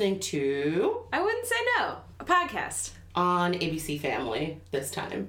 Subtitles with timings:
[0.00, 1.96] listening to I wouldn't say no.
[2.20, 2.92] A podcast.
[3.14, 5.28] on ABC Family this time.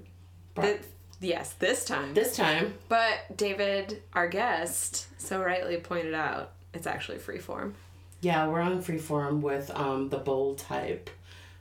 [0.56, 0.80] Th-
[1.20, 2.14] yes, this time.
[2.14, 7.74] This time, But David, our guest, so rightly pointed out, it's actually freeform.
[8.22, 11.10] yeah, we're on Freeform with um, the bold type.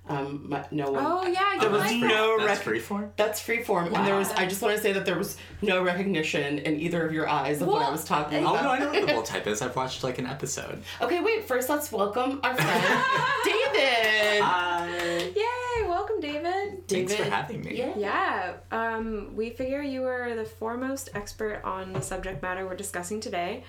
[0.09, 1.05] Um, my, no one.
[1.07, 2.47] Oh yeah, you There was like no that.
[2.47, 3.11] That's rec- freeform.
[3.17, 4.31] That's freeform, and there was.
[4.33, 7.63] I just want to say that there was no recognition in either of your eyes
[7.63, 8.59] of what I was talking about.
[8.59, 9.63] Oh no, I know what the bold type is.
[9.63, 10.83] I've watched like an episode.
[11.01, 11.45] Okay, wait.
[11.47, 13.05] First, let's welcome our friend
[13.45, 14.43] David.
[14.43, 14.89] Hi.
[15.37, 15.87] Yay!
[15.87, 16.89] Welcome, David.
[16.89, 17.77] Thanks for having me.
[17.77, 17.93] Yeah.
[17.97, 23.21] Yeah, um, we figure you are the foremost expert on the subject matter we're discussing
[23.21, 23.65] today,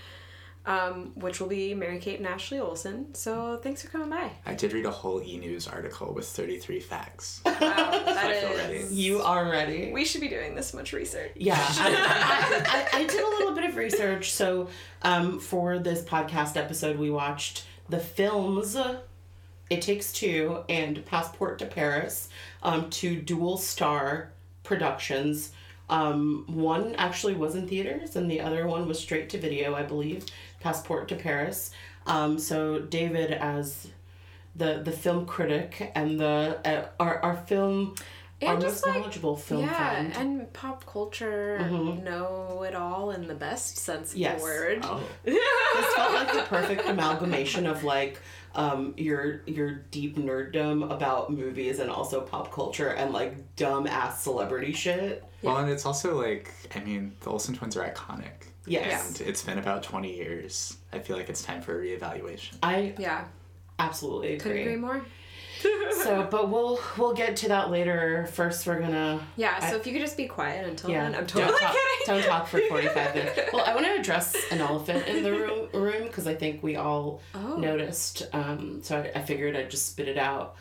[0.66, 3.14] um, which will be Mary Kate and Ashley Olsen.
[3.16, 4.32] So thanks for coming by.
[4.46, 7.42] I did read a whole E News article with 33 facts.
[7.46, 8.86] Wow, that I feel is- ready.
[8.96, 9.92] You are ready.
[9.92, 11.32] We should be doing this much research.
[11.36, 14.32] Yeah, I, I, I, I did a little bit of research.
[14.32, 14.70] So,
[15.02, 18.78] um, for this podcast episode, we watched the films
[19.70, 22.30] It Takes Two and Passport to Paris,
[22.62, 24.32] um, two dual star
[24.64, 25.52] productions.
[25.90, 29.84] Um, one actually was in theaters, and the other one was straight to video, I
[29.84, 30.26] believe.
[30.62, 31.72] Passport to Paris.
[32.06, 33.88] Um, so, David, as
[34.56, 37.96] the the film critic and the uh, our our film.
[38.44, 40.14] our And most just, like, knowledgeable film yeah, friend.
[40.18, 41.60] and pop culture
[42.04, 44.40] know it all in the best sense of Yes.
[44.40, 44.80] the word.
[44.82, 45.00] Oh.
[45.24, 48.20] this felt like the perfect amalgamation of like
[48.56, 54.24] um your your deep nerddom about movies and also pop culture and like dumb ass
[54.24, 55.24] celebrity shit.
[55.44, 58.50] Well, and it's also like, I mean, the Olsen twins are iconic.
[58.66, 59.20] Yes.
[59.20, 60.78] And it's been about 20 years.
[60.94, 62.54] I feel like it's time for a reevaluation.
[62.62, 63.26] I Yeah,
[63.80, 64.74] absolutely couldn't agree.
[64.74, 65.02] agree more.
[66.04, 68.28] So, but we'll we'll get to that later.
[68.34, 71.04] First, we're gonna Yeah, so I- if you could just be quiet until yeah.
[71.04, 72.06] then, I'm don't totally talk, kidding.
[72.08, 73.40] don't talk for forty five minutes.
[73.54, 76.78] Well, I want to address an elephant in the room room because I think we
[76.78, 77.58] all Oh.
[77.58, 78.24] noticed.
[78.34, 80.56] Um, so I, I figured I'd just spit it out.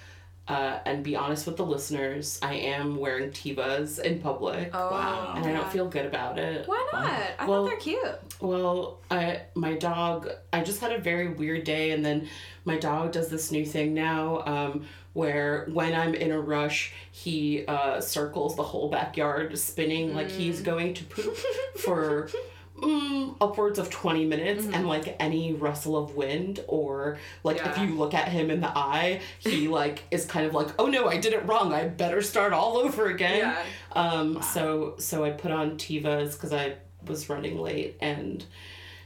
[0.49, 4.71] Uh, and be honest with the listeners, I am wearing Tevas in public.
[4.75, 5.35] Oh, Wow.
[5.37, 6.67] and I don't feel good about it.
[6.67, 7.05] Why not?
[7.39, 8.19] I Well- thought they're cute.
[8.41, 10.29] Well, I my dog.
[10.53, 12.29] I just had a very weird day, and then
[12.65, 17.65] my dog does this new thing now, um, where when I'm in a rush, he
[17.67, 21.37] uh, circles the whole backyard, spinning like he's going to poop
[21.77, 22.29] for.
[22.81, 27.89] Mm, upwards of 20 minutes and like any rustle of wind or like if you
[27.95, 31.19] look at him in the eye he like is kind of like oh no i
[31.19, 31.73] did it wrong.
[31.73, 33.39] I better start all over again.
[33.39, 33.63] Yeah.
[33.93, 36.77] um, so so I put on Tevas because I
[37.07, 38.45] was running late, and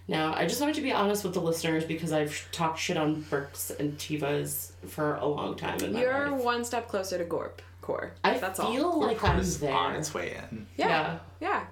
[0.09, 3.23] now I just wanted to be honest with the listeners because I've talked shit on
[3.23, 6.43] Birks and Tevas for a long time in my You're life.
[6.45, 8.13] one step closer to Gorp core.
[8.25, 9.01] I That's feel all.
[9.03, 9.73] like I'm It's there.
[9.73, 10.67] on its way in.
[10.77, 10.89] Yeah.
[10.89, 11.19] Yeah.
[11.41, 11.65] Yeah.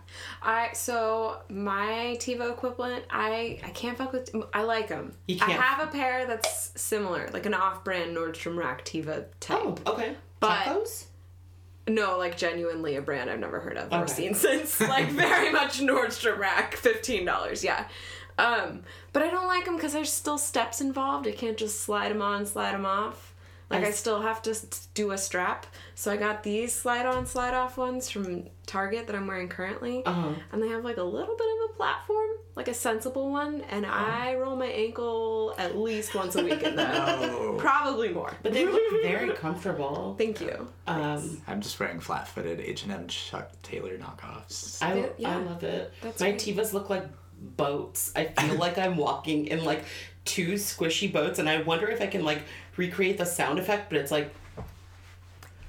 [0.43, 5.13] I so my Teva equivalent, I I can't fuck with I like them.
[5.27, 5.59] You I can't.
[5.59, 9.59] I have a pair that's similar, like an off-brand Nordstrom Rack Teva type.
[9.61, 10.15] Oh, okay.
[10.41, 11.07] But- Tacos?
[11.89, 14.81] No, like genuinely a brand I've never heard of or seen since.
[14.81, 17.65] Like very much Nordstrom Rack, fifteen dollars.
[17.65, 17.89] Yeah.
[18.39, 21.27] Um, but I don't like them because there's still steps involved.
[21.27, 23.32] I can't just slide them on, slide them off.
[23.73, 24.55] Like I I, s- still have to
[24.95, 25.67] do a strap.
[25.95, 30.05] So I got these slide on, slide off ones from Target that I'm wearing currently,
[30.05, 30.31] Uh-huh.
[30.53, 33.63] and they have like a little bit of a platform, like a sensible one.
[33.71, 36.93] And I roll my ankle at least once a week in them.
[36.93, 37.55] No.
[37.59, 38.33] Probably more.
[38.43, 40.15] But they look very comfortable.
[40.19, 40.69] Thank you.
[40.87, 44.83] Um, I'm just wearing flat-footed H&M Chuck Taylor knockoffs.
[44.83, 45.37] I, Yeah.
[45.37, 45.93] I love it.
[46.03, 46.41] That's My great.
[46.41, 47.05] Tevas look like
[47.41, 48.13] boats.
[48.17, 49.85] I feel like I'm walking in like
[50.25, 52.43] two squishy boats, and I wonder if I can like
[52.77, 54.33] recreate the sound effect, but it's like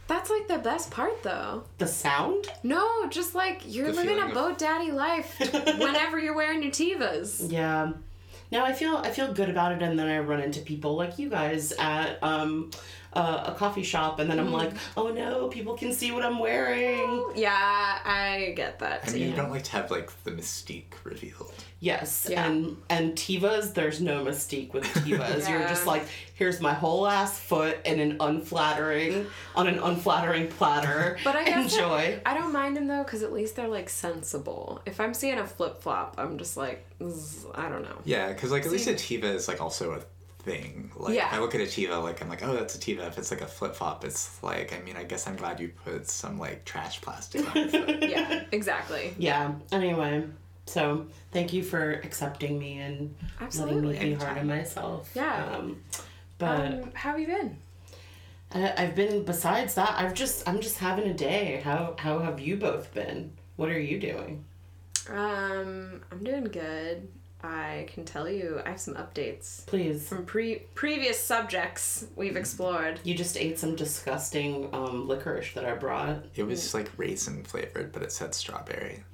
[0.07, 1.63] That's like the best part, though.
[1.77, 2.47] the sound.
[2.61, 5.39] No, just like you're The living a of- boat daddy life
[5.79, 7.51] whenever you're wearing your Tevas.
[7.51, 7.93] Yeah.
[8.51, 11.17] Now I feel I feel good about it, and then I run into people like
[11.17, 12.69] you guys at um,
[13.15, 16.39] uh, a coffee shop, and then I'm like, oh no, people can see what I'm
[16.39, 17.31] wearing.
[17.35, 19.13] Yeah, I get that I too.
[19.19, 21.53] mean, you don't like to have like the mystique revealed.
[21.79, 22.45] Yes, Yeah.
[22.49, 25.49] and and Tevas, there's no mystique with Tevas.
[25.49, 29.25] You're just like, here's my whole ass foot in an unflattering
[29.55, 31.17] on an unflattering platter.
[31.23, 32.19] But I guess enjoy.
[32.25, 34.81] I don't mind them though, because at least they're like sensible.
[34.85, 36.85] If I'm seeing a flip flop, I'm just like,
[37.53, 37.97] I don't know.
[38.05, 40.01] Yeah, because like at least a Teva is like also a
[40.43, 40.91] thing.
[40.95, 41.29] Like Yeah.
[41.31, 43.07] I look at a Teva, like I'm like, oh, that's a Teva.
[43.07, 45.69] If it's like a flip flop, it's like, I mean, I guess I'm glad you
[45.83, 48.03] put some like trash plastic on your foot.
[48.09, 49.13] Yeah, exactly.
[49.17, 49.53] Yeah.
[49.71, 50.25] Anyway,
[50.65, 53.99] so thank you for accepting me and letting me Absolutely.
[53.99, 55.09] be hard on myself.
[55.15, 55.55] Yeah.
[55.57, 55.81] Um,
[56.37, 57.57] but Um, how have you been?
[58.51, 59.23] I, I've been.
[59.23, 60.47] Besides that, I've just.
[60.47, 61.61] I'm just having a day.
[61.63, 63.31] How How have you both been?
[63.55, 64.43] What are you doing?
[65.09, 67.07] Um, I'm doing good.
[67.43, 70.07] I can tell you I have some updates Please.
[70.07, 73.01] from pre previous subjects we've explored.
[73.03, 76.23] You just ate some disgusting um, licorice that I brought.
[76.35, 79.03] It was like raisin flavored, but it said strawberry.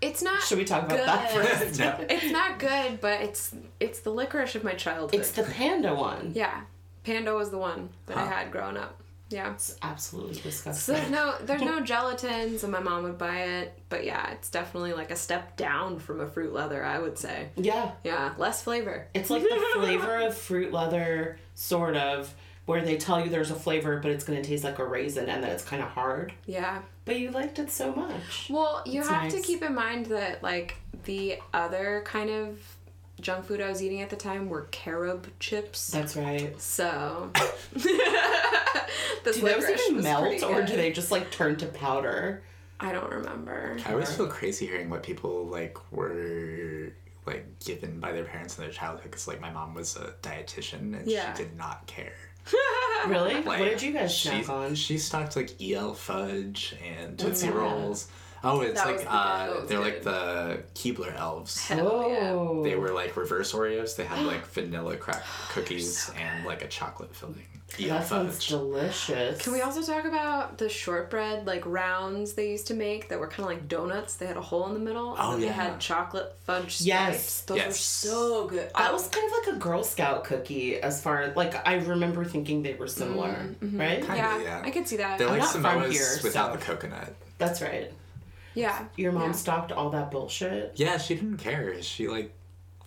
[0.00, 0.42] It's not.
[0.42, 1.78] Should we talk about that first?
[1.78, 1.96] no.
[2.10, 5.18] It's not good, but it's it's the licorice of my childhood.
[5.18, 6.32] It's the panda one.
[6.34, 6.64] yeah,
[7.04, 9.00] Panda was the one that I had growing up.
[9.30, 9.52] Yeah.
[9.52, 10.94] It's absolutely disgusting.
[10.94, 13.78] there's no there's no gelatins, and my mom would buy it.
[13.88, 17.48] But yeah, it's definitely like a step down from a fruit leather, I would say.
[17.56, 17.92] yeah.
[18.04, 19.08] Yeah, less flavor.
[19.14, 22.32] It's like the flavor of fruit leather, sort of,
[22.66, 25.28] where they tell you there's a flavor, but it's going to taste like a raisin
[25.28, 26.32] and that it's kind of hard.
[26.46, 26.82] Yeah.
[27.04, 28.48] But you liked it so much.
[28.50, 32.58] Well, you It's have to keep in mind that like the other kind of
[33.24, 35.90] junk food I was eating at the time were carob chips.
[35.90, 36.60] That's right.
[36.60, 37.30] So
[37.72, 37.86] this
[39.36, 42.42] Do those even melt pretty or do they just like turn to powder?
[42.78, 43.78] I don't remember.
[43.86, 46.92] I always feel crazy hearing what people like were
[47.26, 50.94] like given by their parents in their childhood because like my mom was a dietitian
[50.98, 51.32] and Yeah.
[51.34, 52.12] she did not care.
[53.06, 53.34] Really?
[53.34, 54.74] Like, what did you guys she, snack on?
[54.74, 57.54] She stocked like EL fudge and oh What's Tootsie that?
[57.54, 58.08] Rolls.
[58.44, 61.66] Oh, it's That like the- uh, they're like the Keebler elves.
[61.66, 62.30] Hell yeah.
[62.32, 62.62] oh.
[62.62, 63.96] They were like reverse Oreos.
[63.96, 67.46] They had like vanilla crack cookies and like a chocolate filling.
[67.80, 69.42] EL That sounds delicious.
[69.42, 73.26] Can we also talk about the shortbread like rounds they used to make that were
[73.26, 74.14] kind of like donuts?
[74.14, 75.10] They had a hole in the middle.
[75.16, 75.52] and Oh, then They yeah.
[75.54, 76.82] had chocolate fudge.
[76.82, 77.16] Yes.
[77.16, 77.40] stripes.
[77.46, 77.66] those Yes.
[77.68, 78.68] were so good.
[78.68, 81.74] That I was kind of like a Girl Scout cookie, as far as like I
[81.76, 83.30] remember thinking they were similar,
[83.60, 83.98] right?
[84.00, 84.62] Kinda, yeah, yeah.
[84.64, 85.18] I could see that.
[85.18, 87.12] They're I'm like not from Samoas here, without so- the coconut.
[87.38, 87.90] That's right.
[88.54, 89.32] Yeah, Your mom Yeah.
[89.32, 90.72] stocked all that bullshit.
[90.76, 91.80] Yeah, she didn't care.
[91.82, 92.32] She like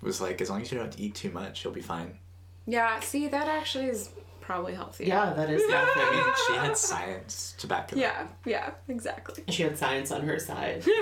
[0.02, 2.18] was like, as long as you don't eat too much, you'll be fine.
[2.66, 3.00] yeah.
[3.00, 4.10] See, that actually is
[4.42, 5.06] probably healthy.
[5.06, 8.00] Yeah, that is I mean, she had science to back it up.
[8.02, 9.44] Yeah, yeah, exactly.
[9.50, 10.84] She had science on her side.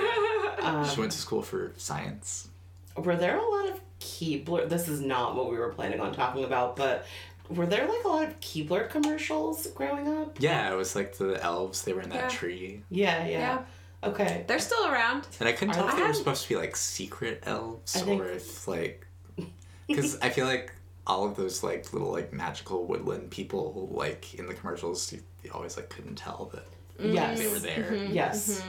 [0.58, 2.48] Um, She went to school for science.
[2.96, 4.68] were there a lot of Keebler?
[4.68, 7.06] This is not what we were planning on talking about, but
[7.50, 10.40] were there like a lot of Keebler commercials growing up?
[10.40, 11.82] Yeah, it was like the elves.
[11.82, 12.38] They were in that Yeah.
[12.38, 13.38] tree, Yeah, yeah.
[13.38, 13.58] Yeah.
[14.04, 14.44] Okay.
[14.46, 15.26] They're still around.
[15.40, 16.02] and I couldn't Are tell if they?
[16.02, 19.06] they were supposed to be like secret elves I think- or if like,
[19.88, 20.72] because I feel like
[21.06, 25.50] all of those like little like magical woodland people like in the commercials, you, you
[25.52, 26.66] always like couldn't tell that
[26.98, 27.38] Yes.
[27.38, 27.90] they were there.
[27.92, 28.12] Mm-hmm.
[28.14, 28.62] Yes.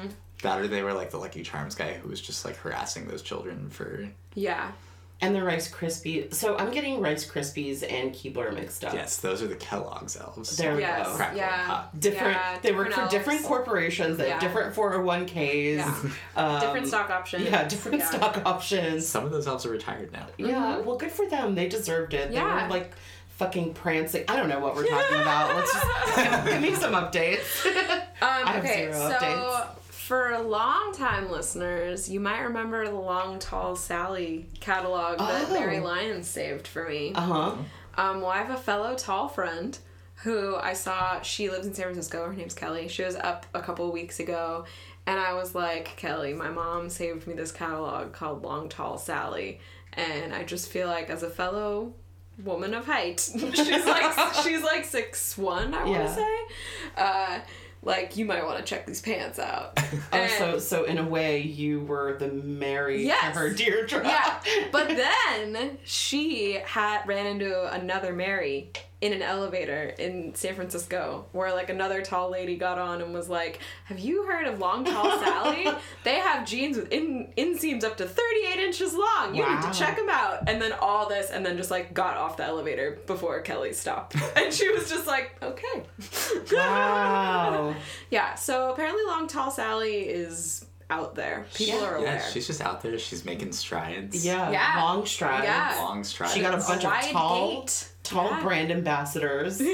[0.44, 3.22] That or they were like the Lucky Charms guy who was just like harassing those
[3.22, 4.72] children for Yeah.
[5.20, 6.36] And the Rice Krispies.
[6.36, 8.94] So I'm getting Rice Krispies and Keebler mixed up.
[8.94, 10.56] yes, those are the Kellogg's elves.
[10.58, 11.08] There we Yes.
[11.08, 11.16] go.
[11.16, 11.66] Crackling Yeah.
[11.66, 12.00] Pop.
[12.00, 12.34] Different.
[12.34, 14.18] Yeah, they work for different different corporations.
[14.18, 14.34] They Yeah.
[14.34, 15.78] have different 401ks.
[15.78, 15.96] Yeah.
[16.36, 17.46] Um, Different stock options.
[17.46, 18.10] Yeah, different Yeah.
[18.10, 19.08] stock options.
[19.08, 20.28] Some of those elves are retired now.
[20.38, 21.56] Yeah, well, good for them.
[21.56, 22.32] They deserved it.
[22.32, 22.56] Yeah.
[22.56, 22.92] They were like
[23.38, 24.24] fucking prancing.
[24.28, 25.56] I don't know what we're talking about.
[25.56, 27.66] Let's just give, give me some updates.
[28.22, 29.68] Um, have okay, zero so updates.
[30.08, 35.54] For long time listeners, you might remember the Long Tall Sally catalog that Oh.
[35.54, 37.12] Mary Lyons saved for me.
[37.14, 37.56] Uh huh.
[37.98, 39.78] Um, well, I have a fellow tall friend
[40.24, 41.22] who I saw.
[41.22, 42.26] She lives in San Francisco.
[42.26, 42.88] Her name's Kelly.
[42.88, 44.66] She was up a couple weeks ago,
[45.06, 49.60] and I was like, Kelly, my mom saved me this catalog called Long Tall Sally,
[49.94, 51.94] and I just feel like as a fellow
[52.44, 55.74] woman of height, she's like she's like six one.
[55.74, 56.04] I want Yeah.
[56.08, 56.38] to say.
[56.96, 57.40] Uh,
[57.88, 59.80] like you might want to check these pants out.
[60.14, 63.34] Oh, so so in a way, you were the Mary Yes.
[63.34, 64.04] to her Deirdre.
[64.06, 64.40] yeah.
[64.72, 64.88] But
[65.54, 71.70] then she had ran into another Mary in an elevator in San Francisco where like
[71.70, 75.68] another tall lady got on and was like, Have you heard of Long Tall Sally?
[76.04, 79.36] they have jeans with in inseams up to 38 inches long.
[79.36, 80.50] You need to check them out.
[80.50, 84.16] And then all this and then just like got off the elevator before Kelly stopped.
[84.36, 85.84] and she was just like, Okay.
[86.52, 87.76] Wow.
[88.10, 91.46] yeah, so apparently Long Tall Sally is out there.
[91.54, 91.86] People Yeah.
[91.86, 92.16] are aware.
[92.16, 92.98] Yeah, she's just out there.
[92.98, 94.26] She's making strides.
[94.26, 94.50] Yeah.
[94.52, 94.82] Yeah.
[94.84, 95.44] Long strides.
[95.46, 95.76] Yeah.
[95.82, 96.34] Long strides.
[96.34, 97.88] She got a bunch of tall, gate.
[98.04, 98.42] tall Yeah.
[98.42, 99.58] brand ambassadors.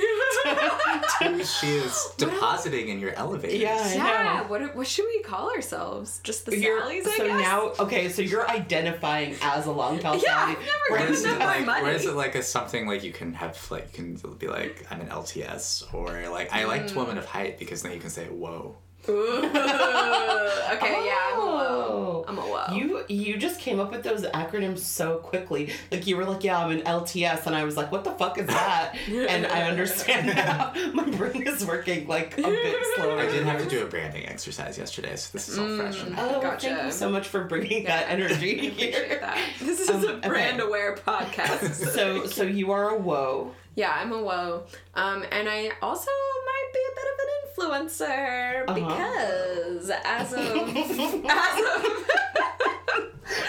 [1.59, 3.55] she is depositing in your elevator.
[3.55, 4.47] Yeah, I Yeah, know.
[4.49, 6.19] what what should we call ourselves?
[6.23, 7.39] Just the You're- Sallys, I so guess.
[7.41, 10.51] now, okay, so you're identifying as a long tall Yeah, Sally.
[10.53, 11.65] I've never Where given is them it my like?
[11.65, 11.83] money.
[11.83, 14.85] Where is it like a something like you can have like you can be like
[14.89, 16.95] I'm an LTS or like I liked Mm.
[16.95, 18.75] woman of height because then you can say whoa.
[19.09, 19.37] Ooh.
[19.43, 22.23] okay, yeah, I'm a whoa.
[22.25, 22.25] Oh.
[22.27, 22.73] I'm a whoa.
[22.75, 25.71] You you just came up with those acronyms so quickly.
[25.91, 28.37] Like you were like, yeah, I'm an LTS, and I was like, what the fuck
[28.37, 28.95] is that?
[29.09, 30.73] and I understand now.
[30.93, 33.19] My brain is working like a bit slower.
[33.19, 35.95] I didn't have to do a branding exercise yesterday, so this is all fresh.
[35.97, 36.03] Mm.
[36.05, 36.15] for me.
[36.19, 36.67] Oh, Gotcha.
[36.69, 39.17] thank you so much for bringing that I energy appreciate here.
[39.19, 39.37] that.
[39.59, 40.67] This is Um, a brand okay.
[40.67, 41.73] aware podcast.
[41.93, 43.51] So so you are a whoa.
[43.75, 44.63] Yeah, I'm a whoa.
[44.95, 46.09] Um, and I also
[46.45, 48.79] might be a bit of an influencer Uh-huh.
[48.79, 50.39] because as of
[51.25, 51.85] as of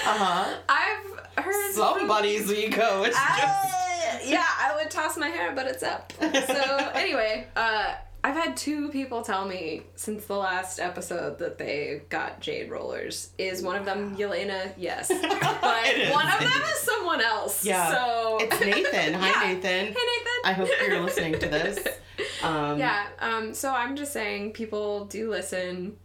[0.07, 0.55] Uh huh.
[0.69, 3.05] I've bodies we go.
[3.05, 6.13] It's just Uh, yeah, I would toss my hair, but it's up.
[6.21, 6.27] So
[6.95, 7.95] anyway, uh,
[8.27, 13.29] I've had two people tell me since the last episode that they got jade rollers.
[13.37, 14.73] Is one of them Yelena?
[14.79, 17.65] Yes, but one of them is someone else.
[17.67, 17.91] Yeah.
[17.91, 19.13] So it's Nathan.
[19.21, 19.53] Hi Yeah.
[19.53, 19.87] Nathan.
[19.89, 20.41] Hey Nathan.
[20.47, 21.87] I hope you're listening to this.
[22.45, 23.07] Um, Yeah.
[23.19, 23.55] Um.
[23.55, 25.97] So I'm just saying, people do listen.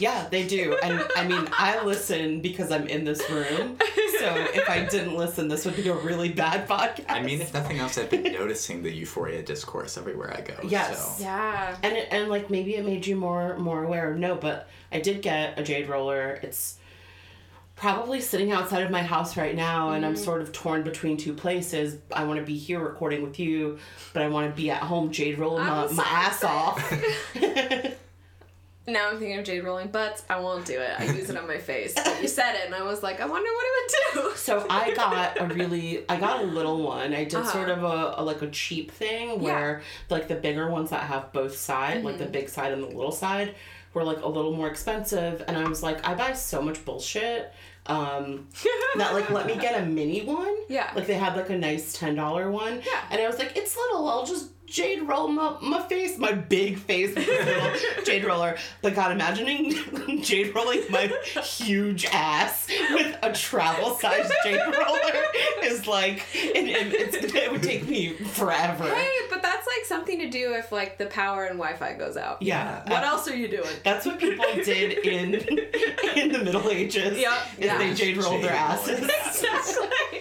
[0.00, 0.76] Yeah, they do.
[0.82, 3.78] And I mean, I listen because I'm in this room.
[4.18, 7.04] So if I didn't listen, this would be a really bad podcast.
[7.08, 10.54] I mean, if nothing else, I've been noticing the euphoria discourse everywhere I go.
[10.64, 11.18] Yes.
[11.18, 11.24] So.
[11.24, 11.76] Yeah.
[11.82, 14.14] and it, and like maybe it made you more more aware.
[14.14, 16.40] No, but I did get a jade roller.
[16.42, 16.78] It's
[17.76, 20.18] probably sitting outside of my house right now, and I'm mm.
[20.18, 21.98] sort of torn between two places.
[22.12, 23.78] I want to be here recording with you,
[24.12, 26.92] but I want to be at home jade rolling my, I'm my ass off.
[28.88, 30.22] Now I'm thinking of jade rolling butts.
[30.30, 30.90] I won't do it.
[30.98, 31.94] I use it on my face.
[31.94, 34.36] But you said it, and I was like, I wonder what it would do.
[34.36, 37.12] So I got a really, I got a little one.
[37.14, 37.50] I did Uh-huh.
[37.52, 41.32] sort of a, a like a cheap thing where like the bigger ones that have
[41.32, 42.32] both sides, like the Mm-hmm.
[42.32, 43.54] big side and the little side,
[43.94, 45.42] were like a little more expensive.
[45.46, 47.52] And I was like, I buy so much bullshit.
[47.86, 48.48] Um,
[48.96, 50.54] that like let me get a mini one.
[50.68, 50.90] Yeah.
[50.94, 52.82] Like they had like a nice ten dollar one.
[52.86, 53.00] Yeah.
[53.10, 54.08] And I was like, it's little.
[54.08, 58.56] I'll just jade roll my, my face, my big face with this jade roller.
[58.82, 59.72] But God, imagining
[60.22, 61.06] jade rolling my
[61.42, 65.12] huge ass with a travel size jade roller
[65.64, 68.84] is like it, it, it's, it would take me forever.
[68.94, 72.42] Hey, but that's like something to do if like the power and Wi-Fi goes out.
[72.42, 72.82] Yeah.
[72.90, 73.74] What else are you doing?
[73.84, 75.34] That's what people did in
[76.16, 77.18] in the Middle Ages.
[77.18, 77.32] Yep.
[77.58, 77.78] Is Yeah.
[77.78, 79.10] they jade rolled their Jade rolling.
[79.10, 79.10] asses.
[79.28, 80.20] Exactly.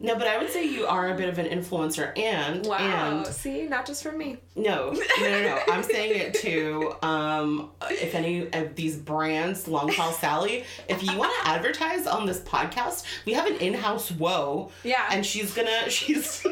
[0.00, 2.78] No, but I would say you are a bit of an influencer and wow.
[2.78, 4.36] and See, not just for me.
[4.54, 5.58] No, no, no, no.
[5.68, 11.18] I'm saying it to um, if any of these brands, Long Tall Sally, if you
[11.18, 14.70] want to advertise on this podcast, we have an in-house whoa.
[14.84, 15.04] Yeah.
[15.10, 16.44] And she's gonna she's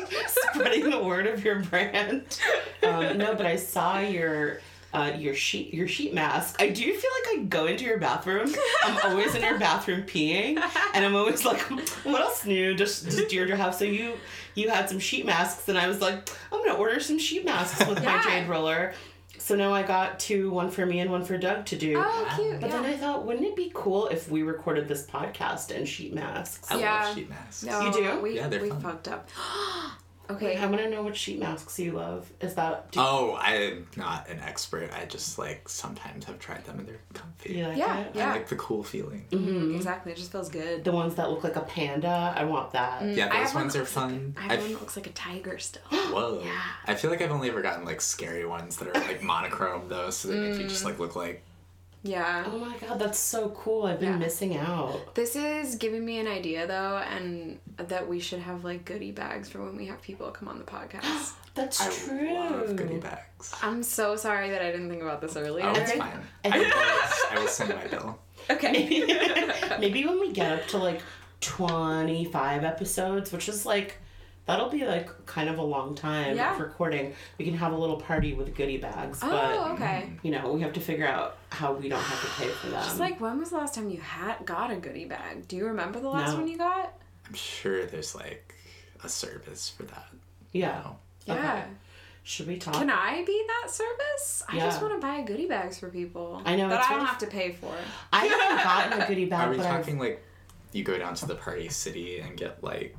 [0.52, 2.24] spreading the word of your brand.
[2.82, 4.60] Um, no, but I saw your.
[4.94, 6.56] Uh, your sheet your sheet mask.
[6.58, 8.50] I do feel like I go into your bathroom.
[8.84, 10.58] I'm always in your bathroom peeing,
[10.94, 11.60] and I'm always like,
[12.04, 12.74] "What else new?
[12.74, 14.14] Just just Deirdre have?" So you
[14.54, 17.84] you had some sheet masks, and I was like, "I'm gonna order some sheet masks
[17.86, 18.16] with Yeah.
[18.16, 18.94] my jade roller."
[19.38, 21.94] So now I got two, one for me and one for Doug to do.
[21.98, 22.60] Oh, cute.
[22.60, 22.76] But yeah.
[22.80, 26.68] then I thought, wouldn't it be cool if we recorded this podcast in sheet masks?
[26.70, 27.04] I Yeah.
[27.04, 27.62] love sheet masks.
[27.62, 28.20] no, You do?
[28.20, 28.80] We, Yeah, they're we fun.
[28.80, 29.28] fucked up.
[30.28, 30.56] Wait, okay.
[30.56, 32.30] I want to know what sheet masks you love.
[32.40, 34.90] Is that do Oh, I'm not an expert.
[34.92, 37.54] I just like sometimes have tried them and they're comfy.
[37.54, 38.10] you like Yeah, it?
[38.14, 38.30] yeah.
[38.30, 39.24] I like the cool feeling.
[39.30, 39.74] Mm-hmm.
[39.76, 40.12] Exactly.
[40.12, 40.84] It just feels good.
[40.84, 42.34] The ones that look like a panda.
[42.36, 43.02] I want that.
[43.04, 44.34] Yeah, those have one ones that are looks like- fun.
[44.38, 45.82] I have one that looks like a tiger still.
[45.90, 46.42] Whoa.
[46.44, 46.60] Yeah.
[46.86, 50.10] I feel like I've only ever gotten like scary ones that are like monochrome though,
[50.10, 51.42] so they make you just like look like
[52.02, 52.44] Yeah.
[52.46, 53.84] Oh my god, that's so cool.
[53.86, 54.18] I've been Yeah.
[54.18, 55.14] missing out.
[55.14, 59.48] This is giving me an idea though, and that we should have like goodie bags
[59.48, 61.32] for when we have people come on the podcast.
[61.54, 62.34] That's I true.
[62.34, 63.52] love goodie bags.
[63.62, 65.66] I'm so sorry that I didn't think about this oh, earlier.
[65.66, 66.20] Oh, it's fine.
[66.44, 66.82] I I, think- will,
[67.30, 68.18] I will send my bill.
[68.50, 69.04] Okay.
[69.80, 71.00] Maybe when we get up to like
[71.40, 73.96] 25 episodes, which is like,
[74.46, 76.54] that'll be like kind of a long time Yeah.
[76.54, 79.20] of recording, we can have a little party with goodie bags.
[79.22, 80.10] oh, but, okay.
[80.22, 82.82] you know, we have to figure out how we don't have to pay for them.
[82.82, 85.48] Just like when was the last time you had got a goodie bag?
[85.48, 86.38] Do you remember the last No.
[86.38, 86.92] one you got?
[87.26, 88.54] I'm sure there's like
[89.04, 90.08] a service for that.
[90.52, 90.82] yeah.
[90.86, 90.96] Oh.
[91.28, 91.42] Okay.
[91.42, 91.64] Yeah.
[92.22, 92.74] Should we talk?
[92.74, 94.42] Can I be that service?
[94.48, 96.42] I just want to buy goodie bags for people.
[96.44, 97.72] I know, that I don't really- have to pay for.
[98.12, 100.24] I haven't gotten a goodie bag, Are we but I've- talking like
[100.72, 102.96] you go down to the party city and get like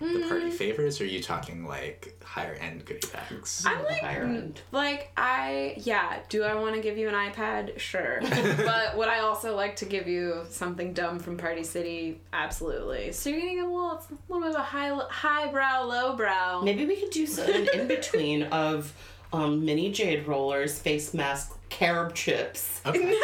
[0.00, 0.28] the Mm.
[0.28, 3.64] party favors, or are you talking like higher end goodie bags?
[3.66, 4.60] I'm like, higher mm, end.
[4.72, 6.18] like I yeah.
[6.28, 7.78] Do I want to give you an iPad?
[7.78, 12.20] Sure, but would I also like to give you something dumb from Party City?
[12.32, 13.12] Absolutely.
[13.12, 16.60] So you're getting a little, a little bit of a high, high brow, low brow.
[16.62, 18.92] Maybe we could do some, an in between of
[19.34, 22.80] um, mini jade rollers, face mask, carob chips.
[22.86, 23.00] Okay.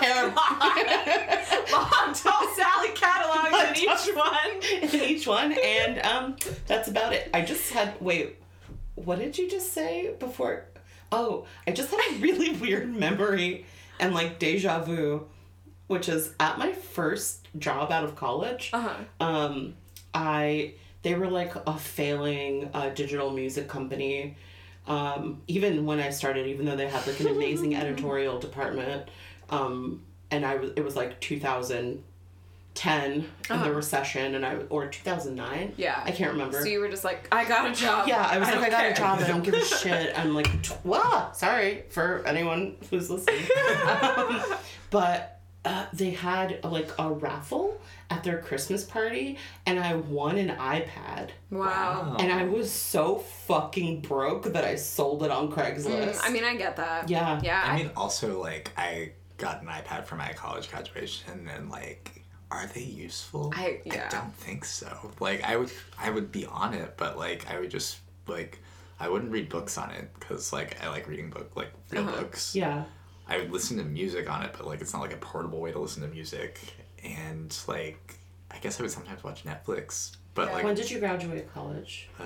[0.00, 0.34] Carob.
[1.70, 4.92] Long tall Sally catalogs in each one.
[5.02, 6.36] in each one, and um,
[6.66, 7.28] that's about it.
[7.34, 8.36] I just had wait,
[8.94, 10.64] what did you just say before?
[11.12, 13.66] Oh, I just had a really weird memory
[13.98, 15.28] and like deja vu,
[15.88, 18.70] which is at my first job out of college.
[18.72, 18.96] Uh huh.
[19.26, 19.74] Um,
[20.14, 24.36] I they were like a failing uh, digital music company.
[24.86, 29.08] Um, even when I started, even though they had like an amazing editorial department,
[29.50, 32.02] um, and I was it was like 2010
[33.12, 33.64] in Uh-huh.
[33.64, 35.74] the recession, and I or 2009.
[35.76, 36.00] Yeah.
[36.04, 36.60] I can't remember.
[36.62, 38.08] So you were just like, I got a job.
[38.08, 38.90] yeah, I was like, I got care.
[38.92, 39.18] a job.
[39.20, 40.16] I don't give a shit.
[40.18, 43.42] I'm like, tw- wow, sorry for anyone who's listening.
[44.02, 44.42] um,
[44.90, 50.48] but uh, they had like a raffle at their Christmas party, and I won an
[50.56, 51.30] iPad.
[51.50, 52.16] Wow.
[52.18, 56.14] And I was so fucking broke that I sold it on Craigslist.
[56.16, 57.08] Mm, I mean, I get that.
[57.10, 57.40] Yeah.
[57.42, 57.62] Yeah.
[57.64, 62.66] I mean, also like I got an iPad for my college graduation, and like, are
[62.74, 63.52] they useful?
[63.54, 64.08] I- yeah.
[64.10, 65.12] I don't think so.
[65.20, 68.58] Like, I would, I would be on it, but like, I would just like,
[68.98, 72.20] I wouldn't read books on it because like I like reading book like real Uh-huh.
[72.22, 72.54] books.
[72.56, 72.84] yeah.
[73.30, 75.70] I would listen to music on it, but like, it's not like a portable way
[75.72, 76.58] to listen to music.
[77.04, 78.18] And like,
[78.50, 80.54] I guess I would sometimes watch Netflix, but Yeah.
[80.54, 82.08] like, When did you graduate college?
[82.18, 82.24] uh,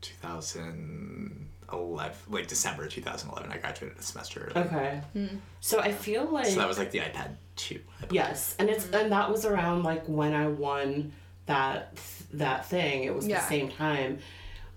[0.00, 4.66] 2011, like December 2011, I graduated a semester early.
[4.66, 5.00] Okay.
[5.12, 5.26] Hmm.
[5.60, 7.80] So I feel like So that was like the iPad 2.
[8.10, 11.12] Yes, and it's and that was around like when I won
[11.46, 11.98] that
[12.34, 13.04] that thing.
[13.04, 13.40] It was Yeah.
[13.40, 14.18] the same time.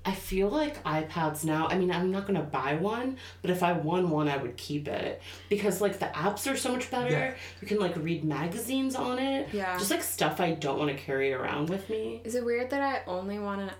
[0.03, 1.67] I feel like iPads now.
[1.67, 4.88] I mean, I'm not gonna buy one, but if I won one, I would keep
[4.88, 7.12] it because like the apps are so much better.
[7.12, 7.34] Yeah.
[7.62, 9.50] You can like read magazines on it.
[9.53, 9.77] Yeah.
[9.77, 12.22] Just like stuff I don't want to carry around with me.
[12.24, 13.75] Is it weird that I only want to?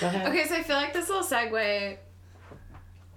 [0.00, 0.28] Go ahead.
[0.28, 1.98] Okay, so I feel like this will segue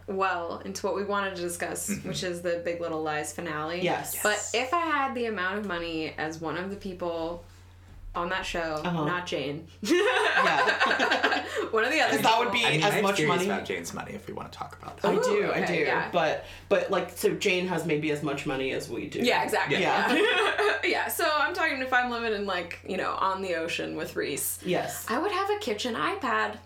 [0.08, 2.08] well into what we wanted to discuss, mm-hmm.
[2.08, 3.82] which is the Big Little Lies finale.
[3.82, 4.22] Yes.
[4.22, 7.46] But if I had the amount of money as one of the people
[8.14, 9.06] on that show, Uh-huh.
[9.06, 11.46] not Jane, Yeah.
[11.72, 13.50] one of the other, that would be I mean, as I'm much curious money.
[13.50, 15.12] about Jane's money if we want to talk about that.
[15.12, 15.74] I do, Ooh, I do.
[15.74, 16.10] yeah.
[16.12, 19.20] But but like so Jane has maybe as much money as we do.
[19.20, 19.80] Yeah, exactly.
[19.82, 20.14] Yeah.
[20.14, 20.78] Yeah.
[20.84, 21.08] yeah.
[21.08, 24.60] So I'm talking if I'm living in like you know on the ocean with Reese,
[24.66, 25.06] Yes.
[25.10, 26.58] I would have a kitchen iPad.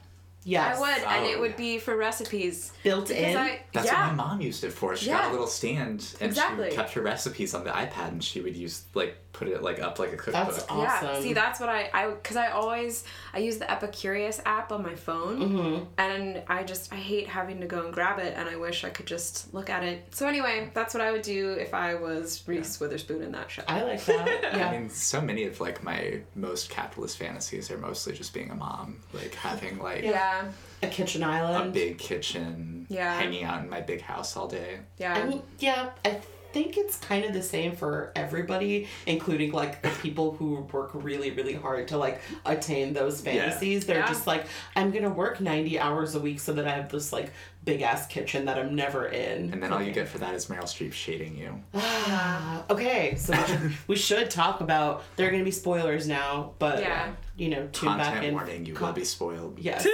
[0.48, 0.78] Yes.
[0.78, 1.42] I would, and it Oh.
[1.42, 2.72] would be for recipes.
[2.84, 3.36] Built in.
[3.36, 4.08] I That's yeah.
[4.10, 4.96] what my mom used it for.
[4.96, 5.18] She Yeah.
[5.22, 6.70] got a little stand and Exactly.
[6.70, 9.80] she kept her recipes on the iPad and she would use like put it like
[9.80, 10.34] up like a cookbook.
[10.48, 10.80] That's awesome.
[11.10, 14.82] Yeah, see, that's what I I because I always I use the Epicurious app on
[14.82, 15.84] my phone, Mm-hmm.
[15.98, 18.90] and I just I hate having to go and grab it, and I wish I
[18.90, 20.16] could just look at it.
[20.16, 23.64] So anyway, that's what I would do if I was Reese Witherspoon in that show.
[23.68, 24.26] I like that.
[24.56, 24.70] Yeah.
[24.70, 28.56] I mean, so many of like my most capitalist fantasies are mostly just being a
[28.56, 30.46] mom, like having like yeah,
[30.82, 31.70] a kitchen island.
[31.70, 33.14] a big kitchen, Yeah.
[33.20, 34.80] hanging out in my big house all day.
[34.98, 36.22] yeah, I mean, yeah, I
[36.56, 41.30] think it's kind of the same for everybody, including like the people who work really,
[41.32, 43.86] really hard to like attain those fantasies.
[43.86, 44.08] They're Yeah.
[44.08, 47.34] just like, I'm gonna work 90 hours a week so that I have this like
[47.66, 49.52] big ass kitchen that I'm never in.
[49.52, 51.62] And then all you get for that is Meryl Streep shading you.
[51.74, 55.04] Ah, okay, so we should, we should talk about.
[55.18, 57.12] There are gonna be spoilers now, but Yeah.
[57.36, 58.14] you know, tune back in.
[58.14, 58.34] Content in.
[58.34, 59.60] warning, you con- will be spoiled.
[59.60, 59.86] Yes,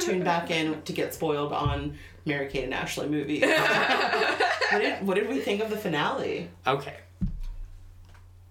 [0.00, 3.40] tune back in to get spoiled on Mary Kate and Ashley movie.
[4.70, 6.48] what did what did we think of the finale?
[6.66, 6.96] Okay.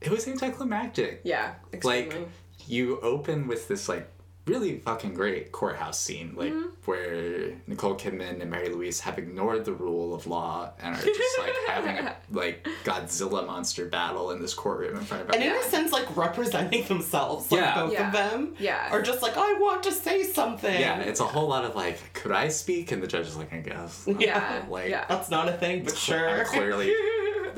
[0.01, 1.21] It was anticlimactic.
[1.23, 2.19] yeah, extremely.
[2.19, 2.29] like
[2.67, 4.09] you open with this like
[4.49, 6.67] really fucking great courthouse scene like Mm-hmm.
[6.85, 11.39] where nicole kidman and mary louise have ignored the rule of law and are just
[11.39, 15.51] like having a like godzilla monster battle in this courtroom in front of And in
[15.53, 17.75] a sense, like representing themselves, like Yeah.
[17.75, 18.07] both Yeah.
[18.07, 18.89] of them, Yeah.
[18.91, 20.79] are just like, I want to say something.
[20.79, 23.53] yeah it's a whole lot of like could i speak and the judge is like
[23.53, 25.05] i guess yeah, like yeah.
[25.07, 26.45] That's not a thing, but I'm sure.
[26.45, 26.91] clearly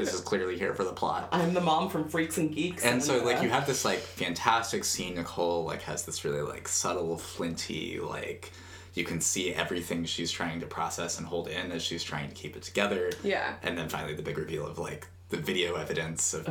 [0.06, 1.30] this is clearly here for the plot.
[1.32, 2.84] I'm the mom from Freaks and Geeks.
[2.84, 5.16] and so like uh, you have this like fantastic scene.
[5.16, 8.52] Nicole like has this really like subtle flinty like
[8.94, 12.36] you can see everything she's trying to process and hold in as she's trying to
[12.36, 13.12] keep it together.
[13.24, 13.54] Yeah.
[13.64, 16.48] and then finally the big reveal of like the video evidence of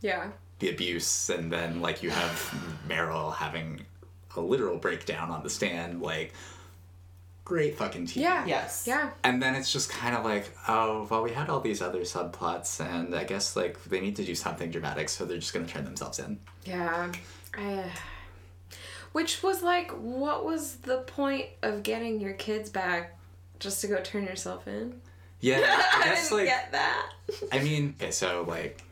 [0.00, 0.28] yeah,
[0.60, 1.30] the abuse.
[1.30, 2.54] And then like you have
[2.88, 3.84] meryl having
[4.36, 6.32] a literal breakdown on the stand like
[7.44, 8.16] great fucking TV.
[8.22, 8.84] yeah, Yes.
[8.86, 9.10] yeah.
[9.22, 12.80] And then it's just kind of like, oh, well, we had all these other subplots,
[12.84, 15.84] and I guess like they need to do something dramatic, so they're just gonna turn
[15.84, 16.38] themselves in.
[16.64, 17.12] Yeah.
[17.56, 17.88] I, uh,
[19.12, 23.16] which was like, what was the point of getting your kids back
[23.60, 25.00] just to go turn yourself in?
[25.40, 27.10] Yeah, I I guess didn't like get that.
[27.52, 28.82] I mean, okay, so like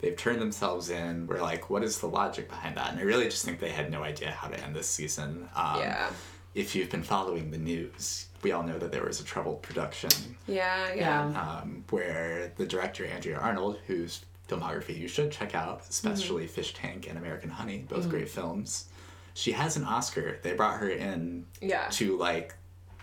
[0.00, 1.26] they've turned themselves in.
[1.26, 2.90] We're like, what is the logic behind that?
[2.90, 5.48] And I really just think they had no idea how to end this season.
[5.54, 6.10] Um, Yeah.
[6.54, 10.10] If you've been following the news, we all know that there was a troubled production
[10.46, 11.30] Yeah, yeah.
[11.30, 11.40] Yeah.
[11.62, 16.52] um, where the director Andrea Arnold, whose filmography you should check out, especially Mm-hmm.
[16.54, 18.86] Fish Tank and American Honey, both great films.
[19.34, 20.38] She has an Oscar.
[20.42, 21.88] They brought her in Yeah.
[21.90, 22.54] to like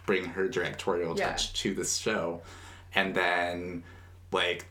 [0.05, 1.29] bring her directorial Yeah.
[1.29, 2.41] touch to this show,
[2.93, 3.83] and then
[4.31, 4.65] like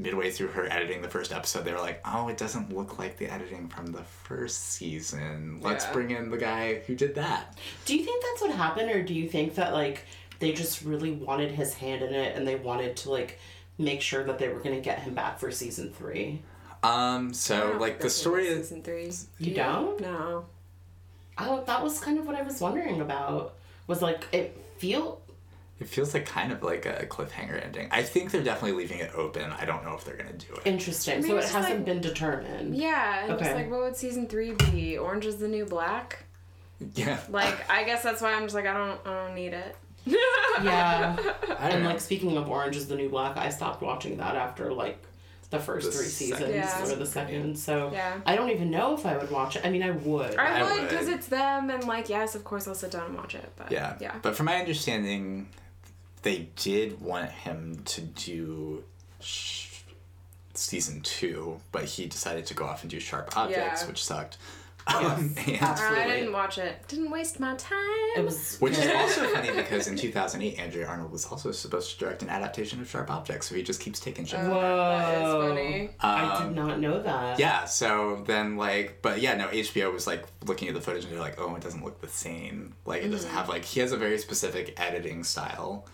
[0.00, 3.16] midway through her editing the first episode, they were like, "Oh, it doesn't look like
[3.18, 5.60] the editing from the first season.
[5.62, 5.92] Let's Yeah.
[5.92, 9.14] bring in the guy who did that." Do you think that's what happened, or do
[9.14, 10.04] you think that like
[10.38, 13.38] they just really wanted his hand in it and they wanted to like
[13.78, 16.42] make sure that they were gonna get him back for season three?
[16.82, 19.12] Um, so like the story in is season three.
[19.38, 20.00] You don't?
[20.00, 20.46] No.
[21.38, 23.54] Oh, that was kind of what I was wondering about.
[23.86, 25.19] Was like it feel
[25.80, 27.88] It feels like kind of like a cliffhanger ending.
[27.90, 29.50] I think they're definitely leaving it open.
[29.50, 30.62] I don't know if they're gonna do it.
[30.66, 31.16] Interesting.
[31.22, 32.76] Maybe so it hasn't like- been determined.
[32.76, 33.54] Yeah, and just Okay.
[33.62, 34.98] like what would season three be?
[34.98, 36.24] Orange is the new black.
[36.94, 37.18] Yeah.
[37.28, 39.76] Like I guess that's why I'm just like I don't I don't need it.
[40.62, 41.16] Yeah.
[41.18, 41.90] I don't and know.
[41.90, 45.02] like speaking of Orange is the New Black, I stopped watching that after like
[45.50, 46.92] the first The three second seasons Yeah.
[46.92, 47.58] or the second.
[47.58, 48.20] So Yeah.
[48.24, 49.64] I don't even know if I would watch it.
[49.66, 50.36] I mean, I would.
[50.36, 50.88] I, I would would.
[50.90, 53.50] because it's them and like yes, of course I'll sit down and watch it.
[53.56, 53.96] But Yeah.
[54.00, 54.14] yeah.
[54.22, 55.48] But from my understanding,
[56.22, 58.84] they did want him to do
[59.20, 59.80] sh-
[60.54, 63.88] season two, but he decided to go off and do Sharp Objects, Yeah.
[63.88, 64.36] which sucked.
[64.90, 65.98] Yes, Um, and- absolutely.
[66.00, 66.76] I didn't watch it.
[66.88, 67.78] Didn't waste my time.
[68.16, 71.98] It was which is also funny because in 2008, Andrea Arnold was also supposed to
[71.98, 74.40] direct an adaptation of Sharp Objects, so he just keeps taking shit.
[74.40, 75.48] Oh, that is Whoa.
[75.48, 75.90] funny.
[76.00, 77.38] I Um, did not know that.
[77.38, 81.12] Yeah, so then like, but yeah, no, HBO was like looking at the footage and
[81.12, 82.74] they're like, oh, it doesn't look the same.
[82.84, 85.86] Like, it doesn't have like he has a very specific editing style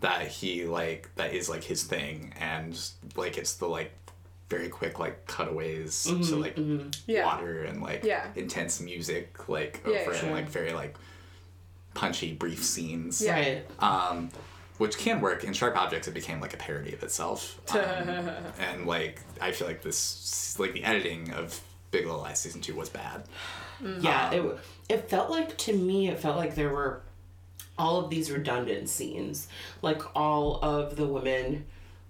[0.00, 2.78] that he like that is like his thing, and
[3.16, 3.92] like it's the like
[4.48, 6.56] very quick like cutaways to like
[7.06, 7.24] Yeah.
[7.24, 8.28] water and like Yeah.
[8.36, 10.14] intense music like over it, sure.
[10.26, 10.96] and like very like
[11.94, 13.20] punchy brief scenes.
[13.22, 13.34] Yeah.
[13.34, 13.66] Right.
[13.80, 14.30] Um,
[14.78, 16.06] which can work in Sharp Objects.
[16.06, 17.80] It became like a parody of itself, um,
[18.58, 22.74] and like I feel like this, like the editing of Big Little Lies season two
[22.74, 23.24] was bad.
[24.00, 27.02] Yeah, Um, it w- it felt like to me it felt like there were
[27.78, 29.48] all of these redundant scenes,
[29.82, 31.66] like all of the women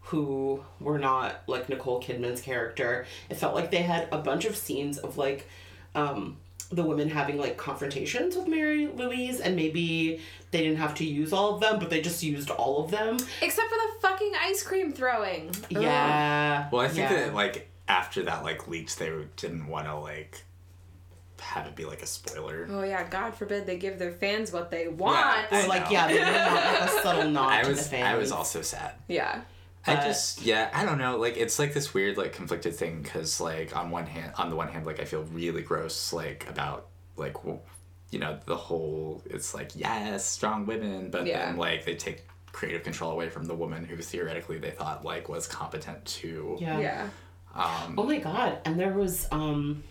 [0.06, 3.06] who were not like Nicole Kidman's character.
[3.28, 5.48] It felt like they had a bunch of scenes of like
[5.94, 6.36] um
[6.70, 11.32] the women having like confrontations with Mary Louise and maybe they didn't have to use
[11.32, 13.16] all of them, but they just used all of them.
[13.42, 15.48] Except for the fucking ice cream throwing.
[15.48, 15.82] Ugh.
[15.82, 16.68] Yeah.
[16.70, 17.26] Well, I think yeah.
[17.26, 20.42] that like after that like leaked, they didn't want to like
[21.40, 22.66] have it be like a spoiler.
[22.70, 25.18] Oh yeah, God forbid they give their fans what they want.
[25.52, 25.90] I Or, like know.
[25.90, 28.04] yeah, they did not like a subtle nod I to was the fans.
[28.04, 28.92] I was also sad.
[29.08, 29.42] Yeah.
[29.86, 33.02] I But- just yeah I don't know like it's like this weird like conflicted thing
[33.02, 36.46] because like on one hand on the one hand like I feel really gross like
[36.48, 37.36] about like
[38.10, 41.46] you know the whole it's like yes strong women but Yeah.
[41.46, 45.28] then like they take creative control away from the woman who theoretically they thought like
[45.28, 46.78] was competent to Yeah.
[46.80, 47.08] Yeah.
[47.54, 48.58] um Oh my god!
[48.64, 49.82] And there was um,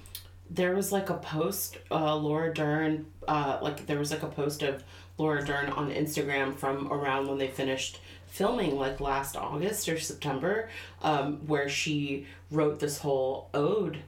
[0.50, 1.78] there was like a post.
[1.90, 3.08] Uh, Laura Dern.
[3.28, 4.84] Uh, like there was like a post of
[5.18, 8.00] Laura Dern on Instagram from around when they finished
[8.36, 10.70] filming, like last August or September,
[11.02, 14.00] um, where she wrote this whole ode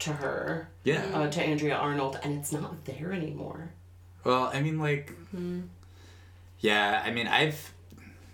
[0.00, 3.70] to her, yeah uh, to Andrea Arnold, and it's not there anymore.
[4.24, 5.12] well I mean like
[6.60, 7.72] yeah I mean I've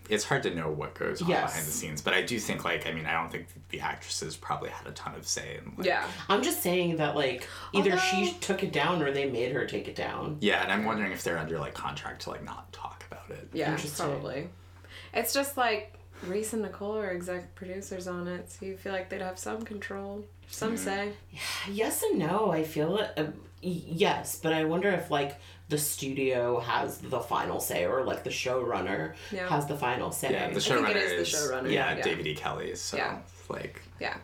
[0.08, 1.50] it's hard to know what goes on Yes.
[1.52, 4.36] behind the scenes but I do think like I mean I don't think the actresses
[4.36, 6.04] probably had a ton of say in like, Yeah.
[6.28, 9.86] I'm just saying that like either she took it down or they made her take
[9.86, 10.38] it down.
[10.40, 13.48] Yeah, and I'm wondering if they're under like contract to like not talk about it.
[13.52, 13.70] Yeah.
[13.72, 14.06] Interesting.
[14.06, 14.48] Probably.
[15.14, 15.94] It's just like
[16.26, 19.62] Reese and Nicole are exec producers on it, so you feel like they'd have some
[19.62, 20.24] control.
[20.48, 21.12] Some say.
[21.70, 22.50] Yes and no.
[22.50, 23.12] I feel it.
[23.16, 23.26] Uh,
[23.62, 28.30] yes, but I wonder if like the studio has the final say, or like the
[28.30, 29.48] showrunner Yeah.
[29.48, 30.32] has the final say.
[30.32, 32.02] Yeah, the think showrunner it is the is, showrunner, Yeah, yeah.
[32.02, 32.34] David E.
[32.34, 32.74] Kelley.
[32.74, 33.18] So Yeah.
[33.48, 34.16] like, Yeah.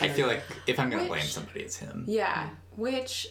[0.00, 2.04] I feel like if I'm gonna Which- blame somebody, it's him.
[2.08, 2.48] Yeah.
[2.76, 3.28] Which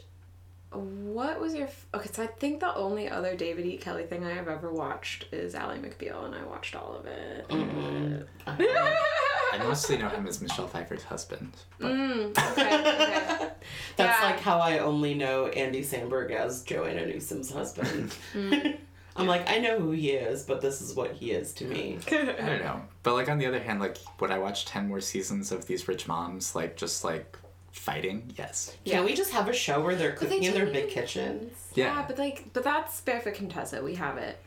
[0.75, 4.23] what was your f- okay so i think the only other david e kelley thing
[4.25, 7.45] i have ever watched is ally mcbeal and i watched all of it
[8.47, 11.51] I mostly know him as Michelle Pfeiffer's husband.
[11.79, 13.49] But Mm, okay, okay.
[13.97, 14.25] That's Yeah.
[14.31, 18.15] like how I only know Andy Samberg as Joanna Newsom's husband.
[18.33, 18.77] Mm.
[19.15, 21.99] I'm like, I know who he is, but this is what he is to me.
[22.07, 22.11] I
[22.47, 22.81] don't know.
[23.03, 25.87] But like on the other hand, like would I watch ten more seasons of these
[25.87, 27.37] rich moms like just like
[27.73, 28.31] fighting?
[28.37, 28.75] Yes.
[28.85, 28.97] Yeah.
[28.97, 30.89] Can we just have a show where they're But they cooking in their big even-
[30.89, 31.53] kitchens?
[31.75, 31.85] yeah.
[31.99, 32.05] Yeah.
[32.07, 34.39] but like but that's barefoot contessa we have it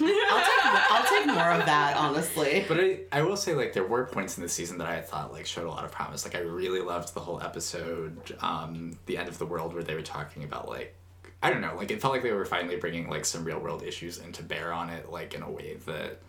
[0.00, 2.64] I'll take, I'll take more of that, honestly.
[2.68, 5.32] But I, I will say like there were points in the season that I thought
[5.32, 6.24] like showed a lot of promise.
[6.24, 9.94] Like I really loved the whole episode, um, the end of the world, where they
[9.96, 10.94] were talking about like
[11.42, 13.82] I don't know, like it felt like they were finally bringing like some real world
[13.82, 16.20] issues into bear on it, like in a way that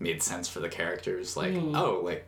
[0.00, 1.36] made sense for the characters.
[1.36, 2.26] Like oh, like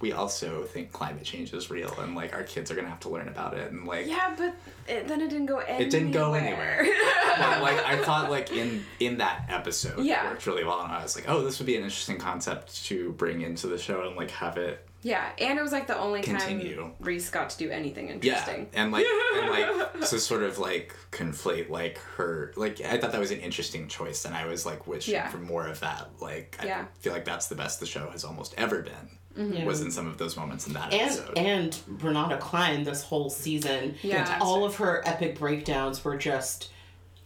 [0.00, 3.08] we also think climate change is real, and like our kids are gonna have to
[3.08, 4.54] learn about it, and like yeah but
[4.88, 6.84] it, then it didn't go anywhere it didn't go anywhere.
[7.38, 10.26] but like I thought like in in that episode Yeah.
[10.26, 12.84] it worked really well and I was like, oh this would be an interesting concept
[12.86, 15.98] to bring into the show and like have it yeah and it was like the
[15.98, 16.76] only Continue.
[16.76, 20.58] time reese got to do anything interesting yeah and like and like to sort of
[20.58, 24.66] like conflate like her like I thought that was an interesting choice and I was
[24.66, 25.28] like wishing Yeah.
[25.28, 26.84] for more of that like I Yeah.
[26.98, 29.64] feel like that's the best the show has almost ever been Yeah.
[29.64, 33.30] was in some of those moments in that and episode and Renata Klein this whole
[33.30, 33.94] season.
[34.02, 34.38] Yeah.
[34.40, 36.70] All of her epic breakdowns were just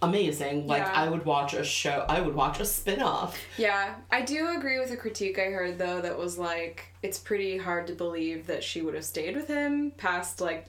[0.03, 0.67] amazing.
[0.67, 0.93] Like Yeah.
[0.95, 2.05] I would watch a show.
[2.09, 3.39] I would watch a spin-off.
[3.57, 7.57] Yeah, I do agree with a critique I heard though that was like it's pretty
[7.59, 10.67] hard to believe that she would have stayed with him past like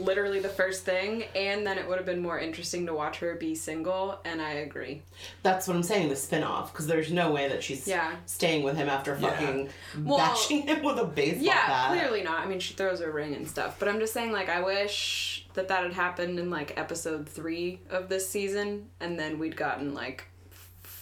[0.00, 3.34] literally the first thing and then it would have been more interesting to watch her
[3.34, 5.02] be single and I agree.
[5.42, 6.08] That's what I'm saying.
[6.08, 8.16] The spin-off because there's no way that she's Yeah.
[8.26, 9.30] staying with him after Yeah.
[9.30, 9.68] fucking
[10.04, 11.94] Well, bashing him with a baseball Yeah, bat.
[11.96, 12.40] Yeah, clearly not.
[12.40, 15.46] I mean, she throws her ring and stuff, but I'm just saying like I wish
[15.54, 19.94] that that had happened in like episode 3 of this season and then we'd gotten
[19.94, 20.24] like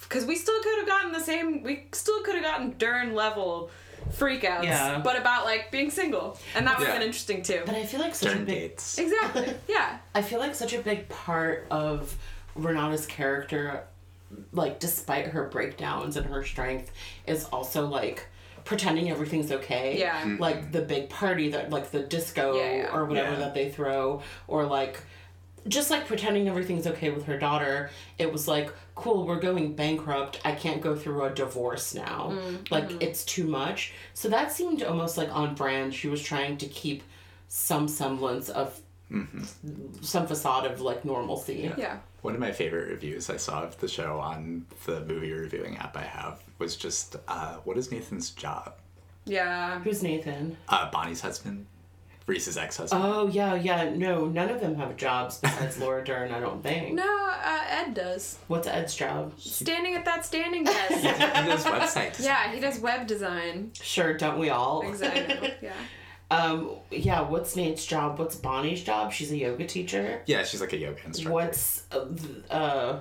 [0.09, 3.71] cuz we still could have gotten the same we still could have gotten Dern level
[4.13, 5.01] freakouts Yeah.
[5.03, 7.01] but about like being single and that would have Yeah.
[7.01, 7.63] been interesting too.
[7.67, 8.99] But I feel like such Turn a big dates.
[8.99, 9.55] Exactly.
[9.69, 9.99] Yeah.
[10.15, 12.17] I feel like such a big part of
[12.55, 13.85] Renata's character,
[14.53, 16.91] like despite her breakdowns and her strength,
[17.27, 18.27] is also like
[18.65, 19.99] pretending everything's okay.
[19.99, 20.21] Yeah.
[20.23, 20.39] Mhm.
[20.41, 22.95] Like the big party that like the disco Yeah, yeah.
[22.95, 23.39] or whatever Yeah.
[23.41, 25.01] that they throw, or like
[25.67, 27.91] just like pretending everything's okay with her daughter.
[28.19, 30.41] It was like, cool, we're going bankrupt.
[30.45, 32.31] I can't go through a divorce now.
[32.33, 33.03] Mm, Like mm-hmm.
[33.03, 33.93] it's too much.
[34.15, 35.95] So that seemed almost like on brand.
[35.95, 37.03] She was trying to keep
[37.49, 38.79] some semblance of
[40.03, 41.73] some facade of like normalcy.
[41.79, 41.99] Yeah.
[42.23, 45.97] One of my favorite reviews I saw of the show on the movie reviewing app
[45.97, 48.75] I have was just, uh, what is Nathan's job?
[49.25, 49.81] Yeah.
[49.81, 50.57] Who's Nathan?
[50.69, 51.67] Uh, Bonnie's husband,
[52.29, 53.03] Reese's ex-husband.
[53.03, 53.89] Oh yeah, yeah.
[53.89, 56.31] No, none of them have jobs besides Laura Dern.
[56.31, 56.95] I don't think.
[56.95, 58.39] No, uh, Ed does.
[58.49, 59.33] What's Ed's job?
[59.41, 60.93] Standing at that standing desk.
[60.93, 62.27] he does website design.
[62.27, 63.71] yeah, he does web design.
[63.73, 64.87] Sure, don't we all?
[64.89, 65.55] Exactly.
[65.63, 65.73] Yeah.
[66.31, 67.23] um, yeah.
[67.23, 68.19] What's Nate's job?
[68.19, 69.13] What's Bonnie's job?
[69.13, 70.23] She's a yoga teacher.
[70.27, 71.33] Yeah, she's like a yoga instructor.
[71.33, 72.05] What's uh,
[72.53, 73.01] uh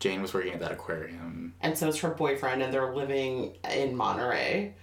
[0.00, 1.54] Jane was working at that aquarium.
[1.60, 4.74] and so is her boyfriend, and they're living in Monterey.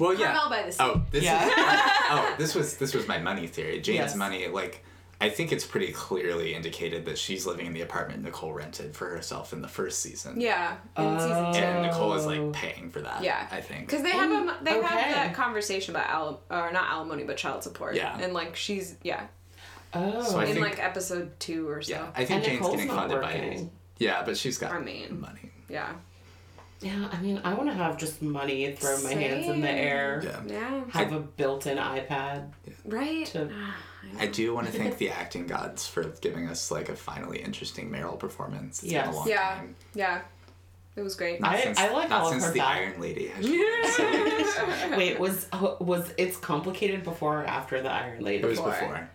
[0.00, 0.32] Well, yeah.
[0.34, 0.76] Carmel by the oh, sea.
[0.80, 1.46] Oh, this Yeah.
[1.46, 3.80] is oh, this was this was my money theory.
[3.80, 4.16] Jane's Yes.
[4.16, 4.84] money, like
[5.20, 9.08] I think it's pretty clearly indicated that she's living in the apartment Nicole rented for
[9.08, 10.40] herself in the first season.
[10.40, 10.76] Yeah.
[10.98, 11.60] In season two.
[11.60, 12.28] And Nicole is Oh.
[12.28, 13.22] like paying for that.
[13.22, 13.46] Yeah.
[13.50, 13.86] I think.
[13.86, 14.86] Because they have a they okay.
[14.86, 17.94] have that conversation about al- or not alimony but child support.
[17.94, 18.18] Yeah.
[18.18, 19.26] And like she's yeah
[19.96, 21.92] Oh, So in think- like episode two or so.
[21.92, 23.70] Yeah, I think And Jane's Nicole's getting not funded by working.
[23.98, 25.20] Yeah, but she's got I mean.
[25.20, 25.52] money.
[25.68, 25.92] Yeah.
[26.84, 27.08] Yeah.
[27.10, 30.40] I mean, I want to have just money, throw my hands in the air, Yeah.
[30.46, 30.84] Yeah.
[30.90, 32.50] have a built-in iPad.
[32.84, 33.26] Right.
[33.26, 33.76] To- ah,
[34.20, 37.90] I do want to thank the acting gods for giving us like a finally interesting
[37.90, 38.82] Meryl performance.
[38.82, 39.54] It's been a long Yeah.
[39.54, 39.74] time.
[39.94, 40.20] Yeah.
[40.96, 41.40] It was great.
[41.40, 43.26] Not I- since, I like not all of since her the back- Iron Lady.
[43.34, 43.44] has
[43.96, 44.96] so.
[44.96, 48.44] Wait, was uh, was it's complicated before or after the Iron Lady?
[48.44, 48.70] It was Before.
[48.72, 49.10] before.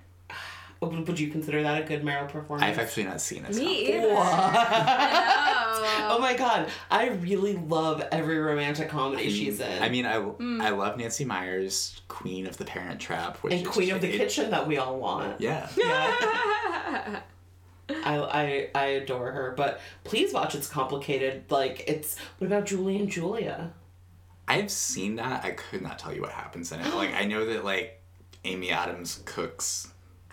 [0.81, 2.63] Would would you consider that a good Meryl performance?
[2.69, 3.53] I've actually not seen it.
[3.55, 4.07] Me either.
[4.13, 6.19] oh Oh.
[6.19, 9.83] my god, I really love every romantic comedy she's in.
[9.83, 10.61] I mean, I, Mm.
[10.61, 14.07] I love Nancy Meyers, Queen of the Parent Trap, which and is Queen of the
[14.13, 15.39] it- Kitchen that we all want.
[15.41, 15.67] Yeah.
[15.77, 17.19] Yeah.
[17.89, 20.53] I, I I adore her, but please watch.
[20.55, 21.43] It's complicated.
[21.49, 22.17] Like it's.
[22.37, 23.73] What about Julie and Julia?
[24.47, 25.43] I've seen that.
[25.43, 26.93] I could not tell you what happens in it.
[26.93, 27.99] Like I know that like
[28.45, 29.91] Amy Adams cooks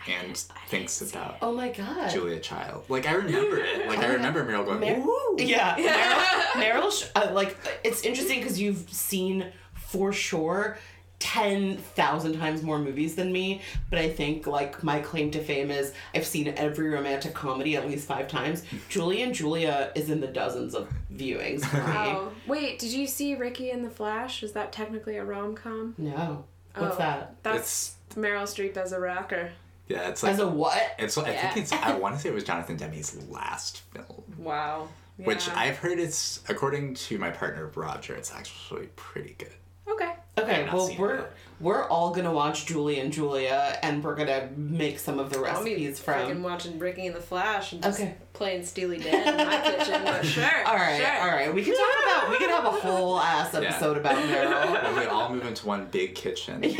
[0.08, 0.36] and
[0.68, 2.10] thinks about Oh my god.
[2.10, 2.84] Julia Child.
[2.88, 3.86] Like I remember it.
[3.88, 6.62] Like I remember Meryl going, Mer- "Ooh." Yeah, Meryl.
[6.62, 10.78] Meryl sh- uh, like it's interesting because you've seen for sure
[11.18, 13.62] ten thousand times more movies than me.
[13.90, 17.86] But I think like my claim to fame is I've seen every romantic comedy at
[17.88, 18.64] least five times.
[18.88, 21.82] Julie and Julia is in the dozens of viewings for me.
[21.96, 24.42] Oh wait, did you see Ricki and the Flash?
[24.42, 25.94] Is that technically a rom com?
[25.98, 26.44] No,
[26.76, 26.98] what's Oh.
[26.98, 27.36] that?
[27.42, 29.50] That's Meryl Streep as a rocker.
[29.88, 30.82] Yeah, it's like As a what?
[30.98, 31.16] it's.
[31.16, 31.52] I Yeah.
[31.52, 31.72] think it's.
[31.72, 34.88] I want to say it was Jonathan Demme's last film, Wow.
[35.16, 38.14] which I've heard it's according to my partner Roger.
[38.16, 39.52] It's actually pretty good.
[39.88, 40.12] Okay.
[40.38, 41.26] Okay, well we're.
[41.58, 45.64] We're all gonna watch Julie and Julia, and we're gonna make some of the I'll
[45.64, 46.42] be recipes freaking from.
[46.42, 48.14] watching Ricki and the Flash and just Okay.
[48.34, 50.02] playing Steely Dan in my kitchen.
[50.04, 50.44] But sure.
[50.66, 51.20] All right, sure.
[51.22, 51.54] all right.
[51.54, 52.30] We can talk about.
[52.30, 53.60] We can have a whole ass Yeah.
[53.60, 54.82] episode about Meryl.
[54.94, 56.60] When we all move into one big kitchen.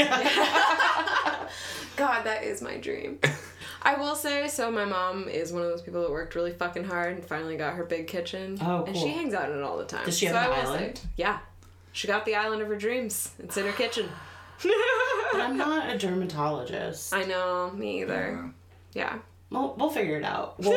[1.96, 3.18] God, that is my dream.
[3.82, 6.84] I will say, so my mom is one of those people that worked really fucking
[6.84, 8.58] hard and finally got her big kitchen.
[8.60, 8.84] Oh, cool.
[8.88, 10.04] And she hangs out in it all the time.
[10.04, 10.98] Does she have an I island?
[10.98, 11.38] Say, yeah.
[11.92, 13.30] She got the island of her dreams.
[13.38, 14.10] It's in her kitchen.
[14.62, 17.12] But I'm not a dermatologist.
[17.12, 18.50] I know, me either.
[18.92, 19.18] Yeah.
[19.50, 20.58] We'll, we'll figure it out.
[20.58, 20.72] We'll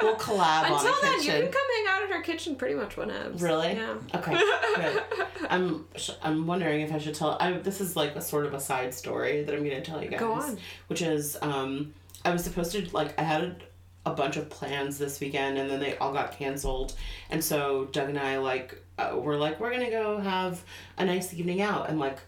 [0.00, 2.74] we'll collab Until on a then, you can come hang out at her kitchen pretty
[2.74, 3.30] much whenever.
[3.32, 3.74] Really?
[3.74, 3.96] Yeah.
[4.14, 4.40] Okay.
[4.76, 5.02] Good.
[5.50, 5.86] I'm
[6.22, 7.36] I'm wondering if I should tell.
[7.38, 10.02] I this is like a sort of a side story that I'm going to tell
[10.02, 10.20] you guys.
[10.20, 10.58] Go on.
[10.86, 11.92] Which is um
[12.24, 15.68] I was supposed to like I had a, a bunch of plans this weekend and
[15.68, 16.94] then they all got canceled
[17.28, 20.64] and so Doug and I like uh, were like we're gonna go have
[20.96, 22.20] a nice evening out and like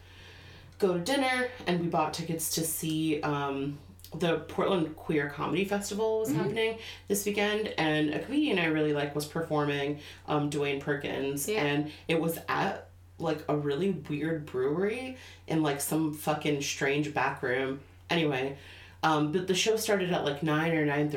[0.79, 3.79] go to dinner and we bought tickets to see um
[4.15, 9.15] the Portland Queer Comedy Festival was happening this weekend, and a comedian I really like
[9.15, 11.65] was performing, um, Dwayne Perkins, Yeah.
[11.65, 15.17] and it was at like a really weird brewery
[15.49, 17.81] in like some fucking strange back room.
[18.09, 18.57] Anyway,
[19.03, 21.11] um, but the show started at like nine or nine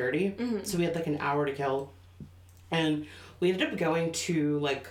[0.63, 1.91] so we had like an hour to kill,
[2.71, 3.05] and
[3.39, 4.87] we ended up going to like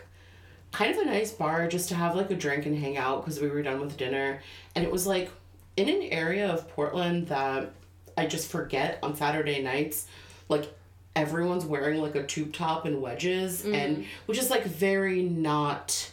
[0.72, 3.40] kind of a nice bar just to have like a drink and hang out because
[3.40, 4.40] we were done with dinner.
[4.74, 5.30] And it was like
[5.76, 7.72] in an area of Portland that
[8.16, 10.06] I just forget on Saturday nights,
[10.48, 10.72] like
[11.16, 14.08] everyone's wearing like a tube top and wedges, and mm-hmm.
[14.26, 16.12] which is like very not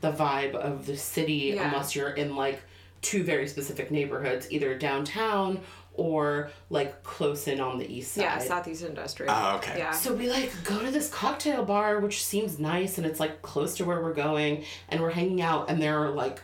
[0.00, 1.66] the vibe of the city Yeah.
[1.66, 2.62] unless you're in like
[3.02, 5.60] two very specific neighborhoods, either downtown
[5.96, 8.22] or like close in on the east side.
[8.22, 9.32] Yeah, Southeast Industrial.
[9.34, 9.78] Oh, okay.
[9.78, 9.90] Yeah.
[9.92, 13.76] So we like go to this cocktail bar, which seems nice, and it's like close
[13.76, 16.40] to where we're going, and we're hanging out, and there are like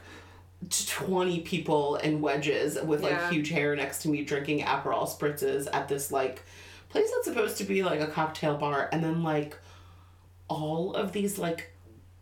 [0.86, 3.30] twenty people in wedges with like Yeah.
[3.30, 6.42] huge hair next to me drinking Aperol spritzes at this like
[6.88, 9.56] place that's supposed to be like a cocktail bar, and then like
[10.48, 11.70] all of these like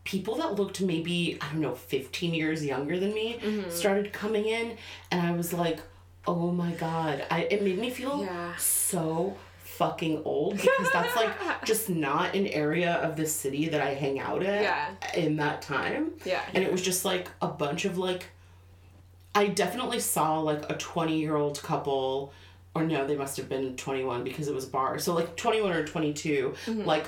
[0.05, 3.71] people that looked maybe I don't know 15 years younger than me Mm-hmm.
[3.71, 4.77] started coming in
[5.11, 5.81] and I was like
[6.27, 8.55] oh my god I it made me feel Yeah.
[8.57, 11.31] so fucking old because that's like
[11.65, 14.91] just not an area of the city that I hang out at Yeah.
[15.15, 16.43] in that time Yeah.
[16.55, 18.27] and it was just like a bunch of like
[19.35, 22.33] I definitely saw like a 20 year old couple
[22.75, 25.87] or no they must have been 21 because it was bar so like 21 or
[25.87, 26.83] 22 Mm-hmm.
[26.85, 27.07] like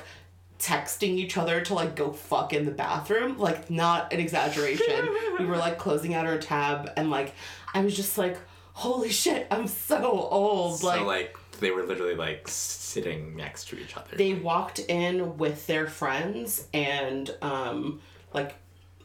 [0.59, 5.45] texting each other to like go fuck in the bathroom like not an exaggeration we
[5.45, 7.33] were like closing out our tab and like
[7.73, 8.37] i was just like
[8.73, 13.79] holy shit i'm so old So like, like, they were literally like sitting next to
[13.79, 14.15] each other.
[14.15, 18.01] they walked in with their friends and um
[18.33, 18.55] like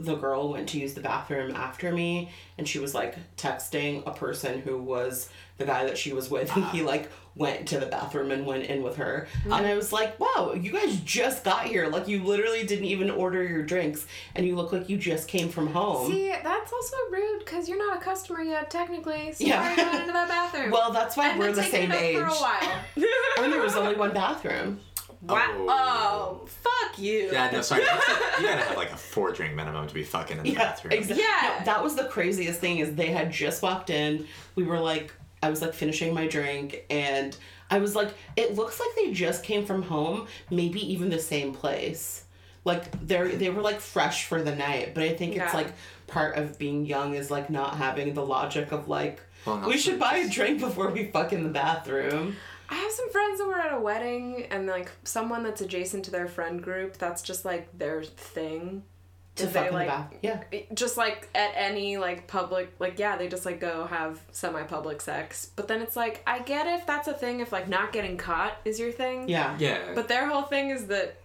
[0.01, 4.13] the girl went to use the bathroom after me and she was like texting a
[4.13, 5.29] person who was
[5.59, 6.87] the guy that she was with and he ah.
[6.87, 10.53] like went to the bathroom and went in with her and i was like wow
[10.55, 14.57] you guys just got here like you literally didn't even order your drinks and you
[14.57, 18.01] look like you just came from home See, that's also rude because you're not a
[18.01, 19.33] customer yet, technically.
[19.33, 19.61] So Yeah.
[19.61, 20.71] why are you going into that bathroom?
[20.73, 22.81] well that's why and we're then the same age for a while.
[23.45, 24.81] and there was only one bathroom
[25.23, 25.47] Wow.
[25.51, 25.67] Oh.
[25.71, 27.31] Oh, fuck you.
[27.33, 27.85] Yeah, no, sorry.
[27.85, 30.51] That's like, you gotta have like a four drink minimum to be fucking in the
[30.51, 30.93] Yeah, bathroom.
[30.93, 31.25] exactly.
[31.25, 31.57] Yeah.
[31.59, 34.27] No, that was the craziest thing is they had just walked in.
[34.55, 37.37] We were like, I was like finishing my drink, and
[37.71, 41.53] I was like, it looks like they just came from home, maybe even the same
[41.53, 42.25] place.
[42.65, 45.73] Like they're they were like fresh for the night, but I think it's like
[46.07, 49.99] part of being young is like not having the logic of like Well, we should
[49.99, 52.37] buy a drink before we fuck in the bathroom.
[52.69, 56.11] I have some friends that were at a wedding and like someone that's adjacent to
[56.11, 58.83] their friend group, that's just like their thing.
[59.39, 60.15] To Is fuck they in like the bath.
[60.53, 60.59] Yeah.
[60.75, 65.01] just like at any like public like yeah they just like go have semi public
[65.01, 68.17] sex but then it's like i get if that's a thing if like not getting
[68.17, 69.57] caught is your thing Yeah.
[69.59, 69.79] Yeah.
[69.95, 71.17] but their whole thing is that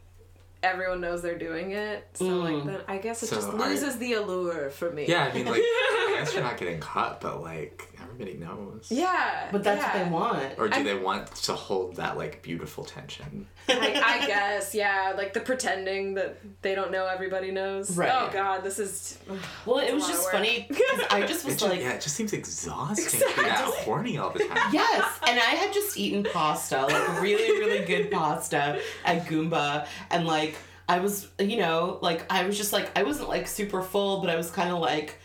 [0.62, 2.44] everyone knows they're doing it so Mm.
[2.56, 5.34] like then i guess it So just are- loses the allure for me yeah, I
[5.34, 8.88] mean, like, I guess you're not getting caught, but like, everybody knows.
[8.90, 9.98] yeah But that's yeah.
[9.98, 10.60] what they want.
[10.60, 13.48] Or do I- they want to hold that like beautiful tension?
[13.70, 18.12] I, I guess yeah like the pretending that they don't know everybody knows Right.
[18.14, 19.18] oh god this is
[19.66, 22.34] Well, it was just funny because I just was just, like, yeah, it just seems
[22.34, 23.84] exhausting to be that Exactly.
[23.86, 24.58] horny all the time.
[24.74, 30.26] Yes, and I had just eaten pasta, like really, really good pasta at Gumba, and
[30.26, 30.56] like
[30.90, 34.30] I was, you know, like I was just like I wasn't like super full, but
[34.30, 35.20] I was kind of like,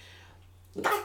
[0.85, 1.05] "Ah,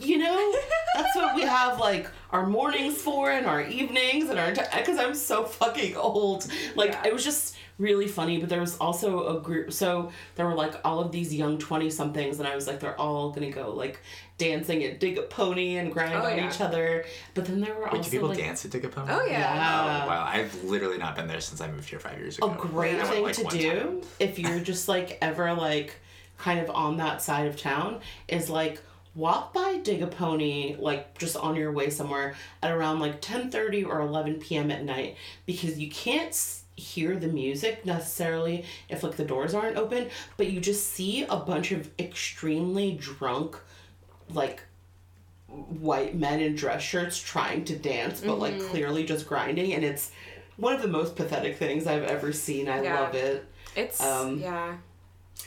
[0.00, 0.52] you know,
[0.94, 5.14] that's what we have like our mornings for and our evenings and our because I'm
[5.14, 6.46] so fucking old.
[6.74, 7.06] Like Yeah.
[7.08, 9.72] it was just really funny, but there was also a group.
[9.72, 12.98] So there were like all of these young twenty somethings, and I was like, they're
[13.00, 14.00] all gonna go like
[14.38, 16.48] dancing and dig a pony and grind Oh, on yeah.
[16.48, 17.04] each other.
[17.34, 19.24] But then there were Wait, also do people like dance at dig a pony oh
[19.26, 20.02] yeah, Yeah.
[20.04, 20.24] Oh, wow.
[20.26, 23.08] I've literally not been there since I moved here five years ago a great went,
[23.08, 24.00] thing like, to do time.
[24.18, 25.96] if you're just like ever like
[26.38, 28.80] kind of on that side of town is like
[29.14, 33.86] walk by dig a pony like just on your way somewhere at around like 10:30
[33.86, 34.70] or 11 p.m.
[34.70, 40.08] at night because you can't hear the music necessarily if like the doors aren't open
[40.36, 43.56] but you just see a bunch of extremely drunk
[44.32, 44.62] like
[45.48, 48.70] white men in dress shirts trying to dance but like Mm-hmm.
[48.70, 50.12] clearly just grinding and it's
[50.56, 52.68] one of the most pathetic things I've ever seen.
[52.68, 53.00] I Yeah.
[53.00, 53.44] love it.
[53.74, 54.76] it's Um, yeah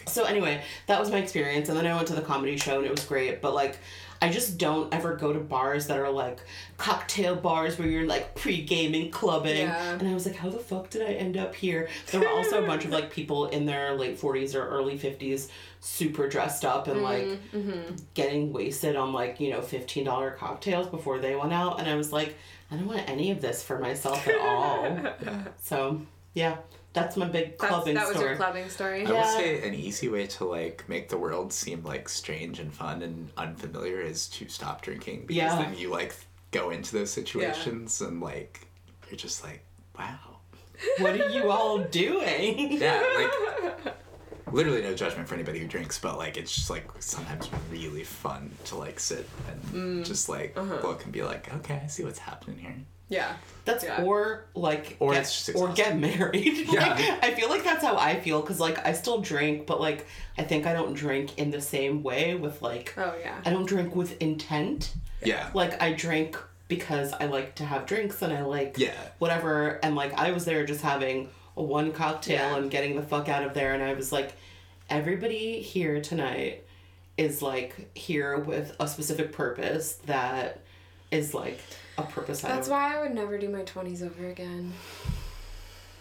[0.05, 2.85] So anyway, that was my experience, and then I went to the comedy show, and
[2.85, 3.41] it was great.
[3.41, 3.77] But like,
[4.21, 6.39] I just don't ever go to bars that are like
[6.77, 9.57] cocktail bars where you're like pre-gaming, clubbing.
[9.67, 9.93] Yeah.
[9.93, 11.89] And I was like, how the fuck did I end up here?
[12.11, 15.49] There were also a bunch of like people in their late forties or early fifties,
[15.81, 17.23] super dressed up and like
[17.53, 17.95] Mm-hmm.
[18.13, 21.95] getting wasted on like you know fifteen dollar cocktails before they went out, and I
[21.95, 22.35] was like,
[22.71, 24.97] I don't want any of this for myself at all.
[25.63, 26.01] So
[26.33, 26.57] yeah,
[26.93, 28.29] that's my big That's, clubbing that was story.
[28.29, 29.05] your clubbing story.
[29.05, 29.37] I will Yeah.
[29.37, 33.31] say an easy way to like make the world seem like strange and fun and
[33.35, 35.55] unfamiliar is to stop drinking because Yeah.
[35.55, 36.15] then you like
[36.51, 38.67] go into those situations and like
[39.09, 39.63] you're just like
[39.97, 40.37] wow
[40.99, 42.73] what are you all doing?
[42.81, 43.95] yeah like
[44.51, 48.51] literally no judgment for anybody who drinks but like it's just like sometimes really fun
[48.65, 49.63] to like sit and
[50.03, 50.05] mm.
[50.05, 50.77] just like uh-huh.
[50.87, 52.75] look and be like okay I see what's happening here
[53.13, 53.33] Yeah.
[53.65, 54.03] That's Yeah.
[54.03, 56.67] or like Or get, it's just or get married.
[56.71, 56.89] Yeah.
[56.95, 60.05] Like, I feel like that's how I feel because like I still drink, but like
[60.37, 63.39] I think I don't drink in the same way with like Oh yeah.
[63.45, 64.93] I don't drink with intent.
[65.23, 66.37] yeah Like I drink
[66.67, 68.95] because I like to have drinks and I like Yeah.
[69.19, 72.57] whatever and like I was there just having a one cocktail Yeah.
[72.57, 74.33] and getting the fuck out of there and I was like
[74.89, 76.63] everybody here tonight
[77.17, 80.59] is like here with a specific purpose that
[81.11, 81.59] is like
[81.97, 84.73] a purpose I That's don't why I would never do my twenties over again.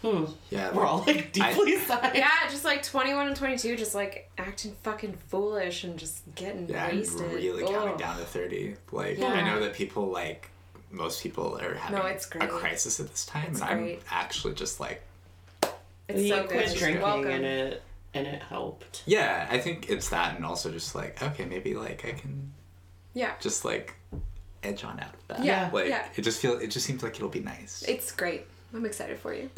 [0.02, 0.24] Hmm.
[0.50, 2.16] yeah We're all like deeply sad.
[2.16, 6.22] Yeah, just like twenty one and twenty two, just like acting fucking foolish and just
[6.34, 7.32] getting Yeah, I'm wasted.
[7.32, 7.98] really counting Ugh.
[7.98, 8.74] down to 30.
[8.90, 9.28] Like, Yeah.
[9.28, 10.50] I know that people, like,
[10.90, 12.50] most people are having it's a great.
[12.50, 15.02] crisis at this time, It's and I'm actually just like,
[16.08, 16.76] It's you so quit good.
[16.78, 17.30] drinking Welcome.
[17.30, 17.82] and it
[18.14, 19.04] and it helped.
[19.06, 22.52] yeah, I think it's that, and also just like, okay, maybe, like, I can
[23.14, 23.34] Yeah.
[23.40, 23.94] just, like,
[24.62, 25.44] edge on out of that.
[25.44, 26.06] Yeah, Like, yeah.
[26.16, 27.84] it just feel it just seems like it'll be nice.
[27.86, 28.46] It's great.
[28.74, 29.50] I'm excited for you.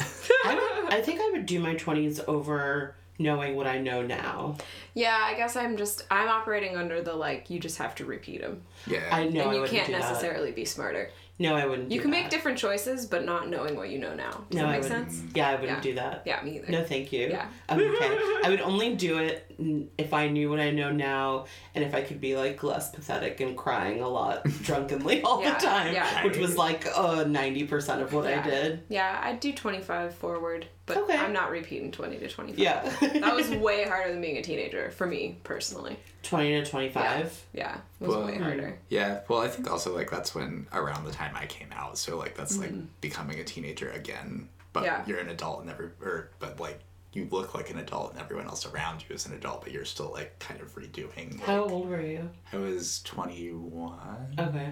[0.44, 4.56] I, would, I think I would do my twenties over knowing what I know now.
[4.94, 8.40] Yeah, I guess I'm just I'm operating under the like you just have to repeat
[8.40, 9.08] them, yeah.
[9.12, 10.00] I know and you wouldn't can't do that.
[10.00, 11.10] necessarily be smarter.
[11.36, 11.90] No, I wouldn't.
[11.90, 12.22] You do can that.
[12.22, 14.44] make different choices, but not knowing what you know now.
[14.50, 15.10] Does No, that make wouldn't.
[15.10, 15.22] sense?
[15.34, 15.80] Yeah, I wouldn't Yeah.
[15.82, 16.22] do that.
[16.24, 16.70] Yeah, me either.
[16.70, 17.26] No, thank you.
[17.28, 17.48] Yeah.
[17.68, 18.18] I'm okay.
[18.44, 19.53] I would only do it n-
[19.98, 23.40] if I knew what I know now, and if I could be like less pathetic
[23.40, 26.24] and crying a lot drunkenly all Yeah, the time, yeah.
[26.24, 28.82] which was like uh ninety percent of what I did.
[28.88, 31.16] Yeah, I'd do 25 forward, but Okay.
[31.16, 32.58] I'm not repeating 20 to 25.
[32.58, 32.82] Yeah.
[33.20, 35.96] that was way harder than being a teenager for me personally.
[36.22, 37.40] twenty to twenty five.
[37.52, 38.78] Yeah, it was Well, way harder.
[38.88, 42.16] Yeah, well, I think also like that's when around the time I came out, so
[42.18, 44.84] like that's like becoming a teenager again, but Mm-hmm.
[44.86, 45.04] Yeah.
[45.06, 46.80] you're an adult and every or but like
[47.16, 49.84] you look like an adult and everyone else around you is an adult, but you're
[49.84, 51.40] still like kind of redoing.
[51.40, 52.30] How old were you?
[52.52, 54.34] I was twenty one.
[54.38, 54.70] Okay.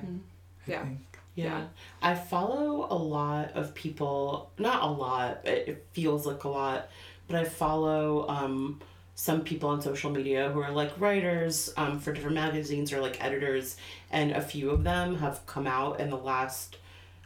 [0.66, 0.84] Yeah.
[1.34, 1.44] Yeah.
[1.44, 1.64] Yeah.
[2.02, 6.88] I follow a lot of people, not a lot, but it feels like a lot,
[7.26, 8.80] but I follow um,
[9.14, 13.22] some people on social media who are like writers um, for different magazines or like
[13.24, 13.76] editors,
[14.10, 16.76] and a few of them have come out in the last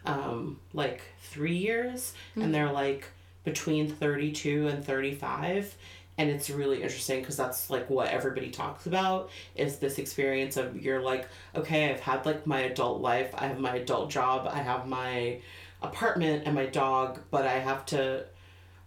[0.04, 3.08] um, like three years, and they're like
[3.46, 5.74] between 32 and 35
[6.18, 10.76] and it's really interesting because that's like what everybody talks about is this experience of
[10.82, 14.58] you're like okay i've had like my adult life i have my adult job i
[14.58, 15.38] have my
[15.80, 18.24] apartment and my dog but i have to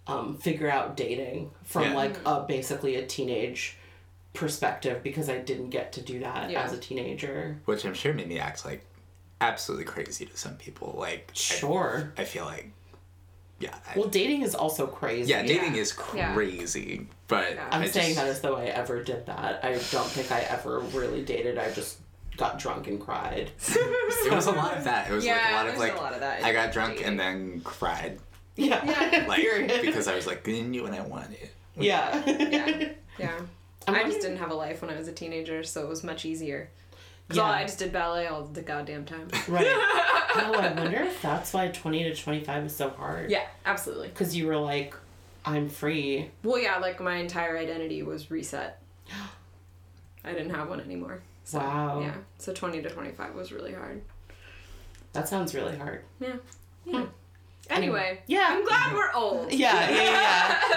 [0.07, 1.93] um, figure out dating from Yeah.
[1.95, 3.78] like a basically a teenage
[4.34, 6.64] perspective because i didn't get to do that Yeah.
[6.64, 8.86] as a teenager which I'm sure made me act like
[9.41, 10.95] absolutely crazy to some people.
[10.99, 12.74] Like, I- sure I, feel like,
[13.60, 15.82] yeah, well dating is also crazy yeah, dating Yeah.
[15.82, 16.34] is Yeah.
[16.34, 17.68] crazy, but Yeah.
[17.72, 19.64] I'm I saying just, that as though I ever did that.
[19.64, 21.57] I don't think I ever really dated.
[21.57, 21.97] I just
[22.38, 23.51] got drunk and cried.
[23.68, 25.10] it was a lot of that.
[25.12, 27.07] It was like a lot of like a lot of that I got drunk dating.
[27.10, 28.20] and then cried,
[28.55, 28.84] Yeah.
[28.86, 29.26] Yeah.
[29.28, 29.41] like
[29.82, 31.49] because I was like, I knew what I wanted.
[31.78, 32.24] yeah.
[32.26, 32.89] Yeah.
[33.20, 33.38] Yeah.
[33.88, 36.03] I'm I just didn't have a life when I was a teenager, so it was
[36.05, 36.70] much easier.
[37.32, 37.43] Yeah.
[37.43, 39.27] I just did ballet all the goddamn time.
[39.47, 39.67] Right.
[40.32, 43.32] Oh, I wonder if that's why 20 to 25 is so hard.
[43.32, 44.09] yeah, absolutely.
[44.09, 44.93] Because you were like,
[45.43, 46.30] I'm free.
[46.43, 48.80] Well, yeah, like my entire identity was reset.
[50.23, 51.21] I didn't have one anymore.
[51.45, 52.01] So, Wow.
[52.01, 52.13] Yeah.
[52.38, 54.03] So 20 to 25 was really hard.
[55.13, 56.03] That sounds really hard.
[56.19, 56.36] Yeah.
[56.86, 56.91] Hmm.
[56.93, 57.05] Yeah.
[57.70, 58.20] Anyway.
[58.28, 58.47] Yeah.
[58.49, 59.51] I'm glad we're old.
[59.59, 60.03] Yeah, yeah,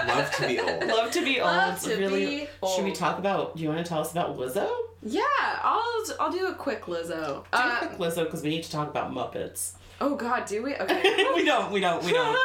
[0.06, 0.14] yeah.
[0.14, 0.84] Love to be old.
[0.86, 1.90] Love to be Love old.
[1.90, 2.26] to really.
[2.26, 3.56] be Should we talk about?
[3.56, 4.68] Do you want to tell us about Lizzo?
[5.02, 5.22] Yeah,
[5.62, 7.42] I'll I'll do a quick Lizzo.
[7.44, 9.72] Do Uh, a quick Lizzo because we need to talk about Muppets.
[10.00, 10.74] oh God, do we?
[10.80, 11.24] Okay.
[11.34, 11.72] we don't.
[11.72, 12.02] We don't.
[12.04, 12.36] We don't.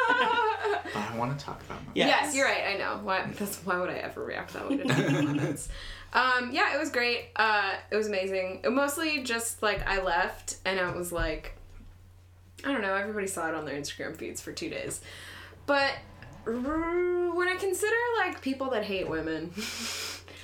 [0.92, 2.06] But I want to talk about my Yeah.
[2.08, 2.64] Yes, you're right.
[2.74, 3.00] I know.
[3.02, 3.26] Why?
[3.38, 5.68] That's why would I ever react that way to comments?
[6.12, 7.26] Um, yeah, it was great.
[7.36, 8.60] Uh, it was amazing.
[8.64, 11.54] It mostly just like I left and I was like,
[12.64, 12.94] I don't know.
[12.94, 15.00] Everybody saw it on their Instagram feeds for two days,
[15.66, 15.92] but
[16.44, 19.52] when I consider like people that hate women,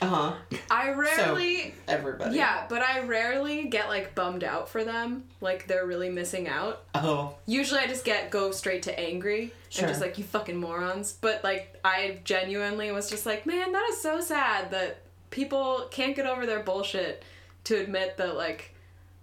[0.02, 0.34] Uh huh.
[0.70, 2.36] I rarely Everybody.
[2.36, 6.84] Yeah, but I rarely get like bummed out for them, like they're really missing out.
[6.94, 7.36] Oh.
[7.46, 9.84] Usually I just get go straight to angry Sure.
[9.84, 11.12] and just like you fucking morons.
[11.20, 14.98] But like I genuinely was just like, man, that is so sad that
[15.30, 17.22] people can't get over their bullshit
[17.64, 18.74] to admit that like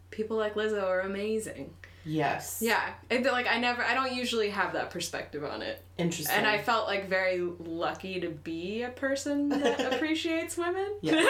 [0.10, 1.74] people like Lizzo are amazing.
[2.06, 2.60] Yes.
[2.62, 6.36] Yeah, and like I never, I don't usually have that perspective on it, Interesting.
[6.36, 10.96] and I felt like very lucky to be a person that appreciates women.
[11.02, 11.22] Yeah.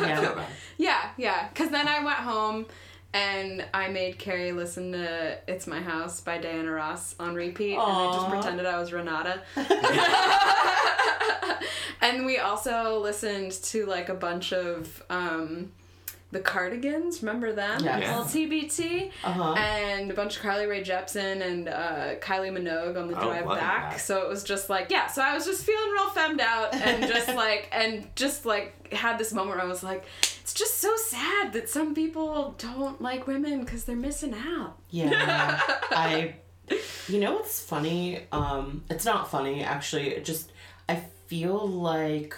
[0.00, 0.44] Yeah.
[0.76, 1.48] Yeah, yeah.
[1.48, 2.66] Because then I went home
[3.14, 7.74] and I made Carrie listen to It's My House by Diana Ross on repeat.
[7.74, 9.40] And I just pretended I was Renata.
[12.00, 15.70] and we also listened to like a bunch of um,
[16.34, 17.22] the Cardigans.
[17.22, 17.80] Remember them?
[17.82, 18.02] Yes.
[18.02, 18.08] Yeah.
[18.10, 18.24] Little
[19.22, 19.52] Uh huh.
[19.54, 23.62] And a bunch of Carly Rae Jepsen and uh, Kylie Minogue on the drive loving
[23.62, 23.92] back.
[23.92, 24.00] that.
[24.00, 25.06] So it was just like, yeah.
[25.06, 29.16] So I was just feeling real femmed out and just like, and just like had
[29.16, 30.04] this moment where I was like,
[30.42, 34.76] it's just so sad that some people don't like women because they're missing out.
[34.90, 35.60] Yeah.
[35.90, 36.34] I.
[37.08, 38.22] You know what's funny?
[38.32, 40.08] Um, it's not funny actually.
[40.08, 40.50] It just
[40.88, 42.34] I feel like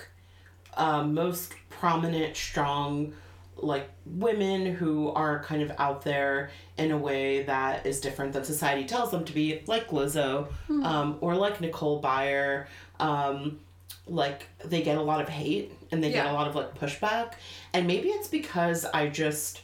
[0.77, 3.13] uh, most prominent, strong,
[3.57, 8.45] like women who are kind of out there in a way that is different than
[8.45, 12.67] society tells them to be, like Lizzo, um, or like Nicole Byer.
[13.01, 13.61] Um,
[14.09, 17.33] like they get a lot of hate and they get a lot of like pushback,
[17.73, 19.63] and maybe it's because I just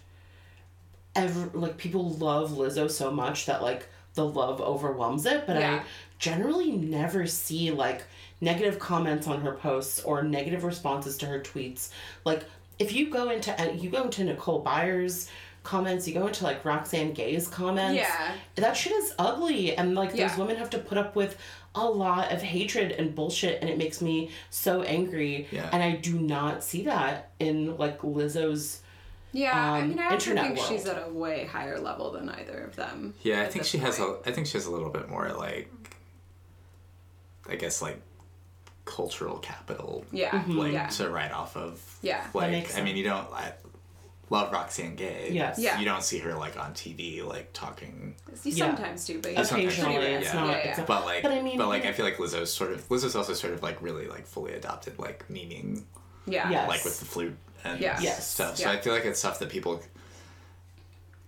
[1.14, 5.74] ever like people love Lizzo so much that like the love overwhelms it, but Yeah.
[5.76, 5.82] I
[6.18, 8.02] generally never see like
[8.40, 11.90] negative comments on her posts or negative responses to her tweets.
[12.24, 12.44] Like
[12.78, 15.28] if you go into uh, you go into Nicole Byer's
[15.62, 17.96] comments, you go into like Roxane Gay's comments.
[17.96, 18.32] Yeah.
[18.56, 20.28] That shit is ugly and like Yeah.
[20.28, 21.38] those women have to put up with
[21.74, 25.46] a lot of hatred and bullshit and it makes me so angry.
[25.50, 25.70] Yeah.
[25.72, 28.80] And I do not see that in like Lizzo's
[29.32, 30.68] Yeah, I Um, mean, I also internet think world.
[30.70, 33.14] she's at a way higher level than either of them.
[33.22, 34.18] Yeah, I think this she has a.
[34.26, 35.70] I think she has a little bit more like.
[37.48, 38.00] I guess like,
[38.84, 40.04] cultural capital.
[40.12, 41.80] Yeah, Like yeah, to write off of.
[42.02, 42.26] yeah.
[42.34, 43.30] Like makes I mean, you don't.
[43.32, 43.52] I
[44.30, 45.28] love Roxane Gay.
[45.32, 45.58] Yes.
[45.58, 45.78] Yeah.
[45.78, 48.14] You don't see her like on TV like talking.
[48.44, 48.66] You Yeah.
[48.66, 50.18] sometimes do, but Sometimes occasionally rare.
[50.18, 50.40] it's yeah.
[50.40, 50.84] not Yeah, yeah.
[50.84, 51.84] But like, But I mean, but like.
[51.84, 54.98] I feel like Lizzo's sort of Lizzo's also sort of like really like fully adopted
[54.98, 55.82] like memeing,
[56.26, 56.50] Yeah.
[56.50, 56.68] Yes.
[56.68, 58.26] like with the flute and Yes.
[58.30, 58.56] stuff.
[58.56, 58.72] So Yeah.
[58.72, 59.82] I feel like it's stuff that people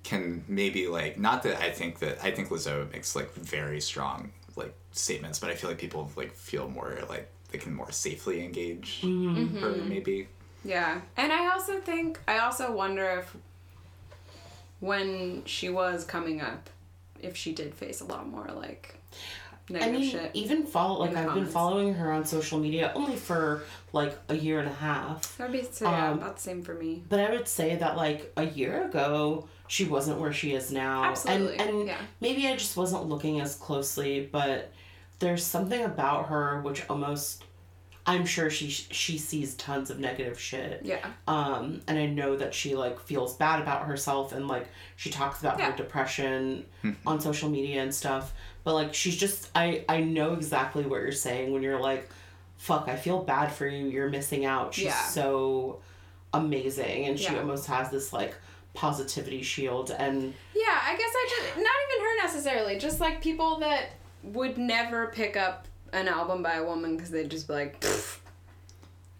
[0.02, 4.32] can maybe like not that I think that I think Lizzo makes like very strong
[4.56, 8.44] like statements, but I feel like people like feel more like they can more safely
[8.44, 9.58] engage Mm-hmm.
[9.60, 10.26] her maybe.
[10.64, 11.00] Yeah.
[11.16, 13.36] And I also think, I also wonder if
[14.80, 16.68] when she was coming up,
[17.22, 18.96] if she did face a lot more like
[19.74, 20.30] I mean, shit.
[20.34, 23.62] even follow like I've been following her on social media only for
[23.94, 25.38] like a year and a half.
[25.38, 27.02] That would be so, yeah, um, about the same for me.
[27.08, 31.04] But I would say that like a year ago, she wasn't where she is now.
[31.04, 31.96] Absolutely, And and yeah.
[32.20, 34.70] maybe I just wasn't looking as closely, but
[35.24, 37.42] there's something about her which almost
[38.06, 40.82] I'm sure she she sees tons of negative shit.
[40.84, 41.06] Yeah.
[41.26, 45.40] Um, and I know that she like feels bad about herself and like she talks
[45.40, 46.66] about her depression
[47.06, 48.34] on social media and stuff.
[48.62, 52.10] But like she's just I I know exactly what you're saying when you're like,
[52.58, 53.86] fuck, I feel bad for you.
[53.86, 54.74] You're missing out.
[54.74, 55.00] She's Yeah.
[55.06, 55.80] so
[56.34, 57.38] amazing and she Yeah.
[57.40, 58.34] almost has this like
[58.74, 63.60] positivity shield and Yeah, I guess I just, not even her necessarily, just like people
[63.60, 63.90] that
[64.24, 68.18] would never pick up an album by a woman because they'd just be like, "Pfft."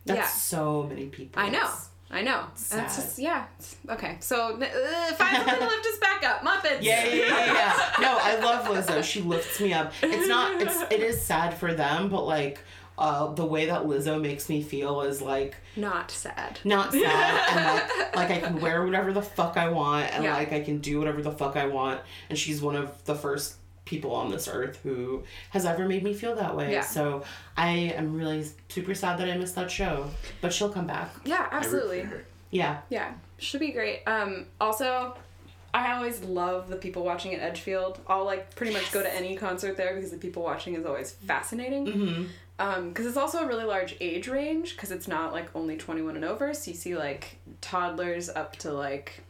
[0.07, 0.27] that's Yeah.
[0.27, 1.43] so many people.
[1.43, 1.69] I know.
[2.11, 2.45] I know.
[2.55, 2.81] Sad.
[2.81, 3.47] That's just yeah.
[3.89, 6.79] Okay, so uh, find something to lift us back up, Muppets.
[6.83, 7.91] Yeah, yeah, yeah, yeah.
[8.01, 9.03] No, I love Lizzo.
[9.03, 9.93] She lifts me up.
[10.03, 10.61] It's not.
[10.61, 10.83] It's.
[10.93, 12.61] It is sad for them, but like,
[12.99, 16.61] uh, the way that Lizzo makes me feel is like Not sad.
[16.63, 20.35] not sad and like like I can wear whatever the fuck I want and Yeah.
[20.37, 22.01] like I can do whatever the fuck I want.
[22.29, 26.15] And she's one of the first people on this earth who has ever made me
[26.15, 26.73] feel that way.
[26.73, 26.83] Yeah.
[26.83, 27.25] So
[27.57, 30.09] I am really super sad that I missed that show,
[30.41, 31.15] but she'll come back.
[31.25, 32.01] Yeah, I root for absolutely.
[32.01, 32.25] her.
[32.51, 32.79] Yeah.
[32.89, 34.03] Yeah, should be great.
[34.07, 35.17] Um, also,
[35.75, 37.99] I always love the people watching at Edgefield.
[38.07, 41.11] I'll like pretty much go to any concert there because the people watching is always
[41.13, 41.87] fascinating.
[41.87, 42.25] Mm-hmm.
[42.61, 46.03] Um, because it's also a really large age range because it's not like only twenty
[46.03, 46.55] one and over.
[46.55, 49.24] So you see like toddlers up to like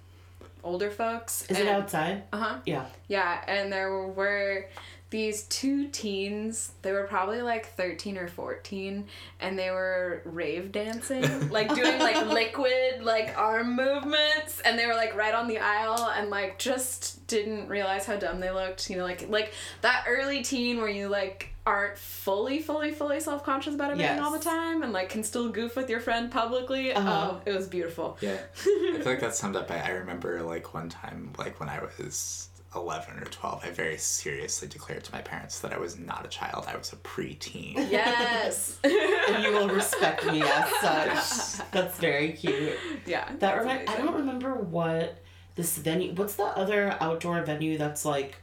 [0.65, 1.47] older folks.
[1.49, 2.25] Is it outside?
[2.33, 2.59] Uh huh.
[2.67, 2.87] Yeah.
[3.09, 4.69] Yeah, and there were
[5.15, 6.73] these two teens.
[6.83, 9.07] They were probably like 13 or 14
[9.39, 14.95] and they were rave dancing, like doing like liquid like arm movements and they were
[14.95, 18.97] like right on the aisle and like just didn't realize how dumb they looked, you
[18.97, 19.53] know, like like
[19.83, 24.33] that early teen where you like aren't fully, fully, fully self conscious about everything all
[24.33, 26.93] the time and like can still goof with your friend publicly.
[26.93, 27.35] Uh-huh.
[27.35, 28.19] Oh, it was beautiful.
[28.21, 28.39] Yeah.
[28.67, 31.79] I feel like that's summed up by I remember like one time, like when I
[31.99, 36.25] was 11 or 12, I very seriously declared to my parents that I was not
[36.25, 37.75] a child, I was a preteen.
[37.91, 38.79] Yes.
[38.85, 41.71] and you will respect me as such.
[41.71, 42.79] That's very cute.
[43.07, 43.27] yeah.
[43.27, 45.19] That that's remind, I don't remember what
[45.55, 46.13] this venue.
[46.15, 48.37] What's the other outdoor venue that's like,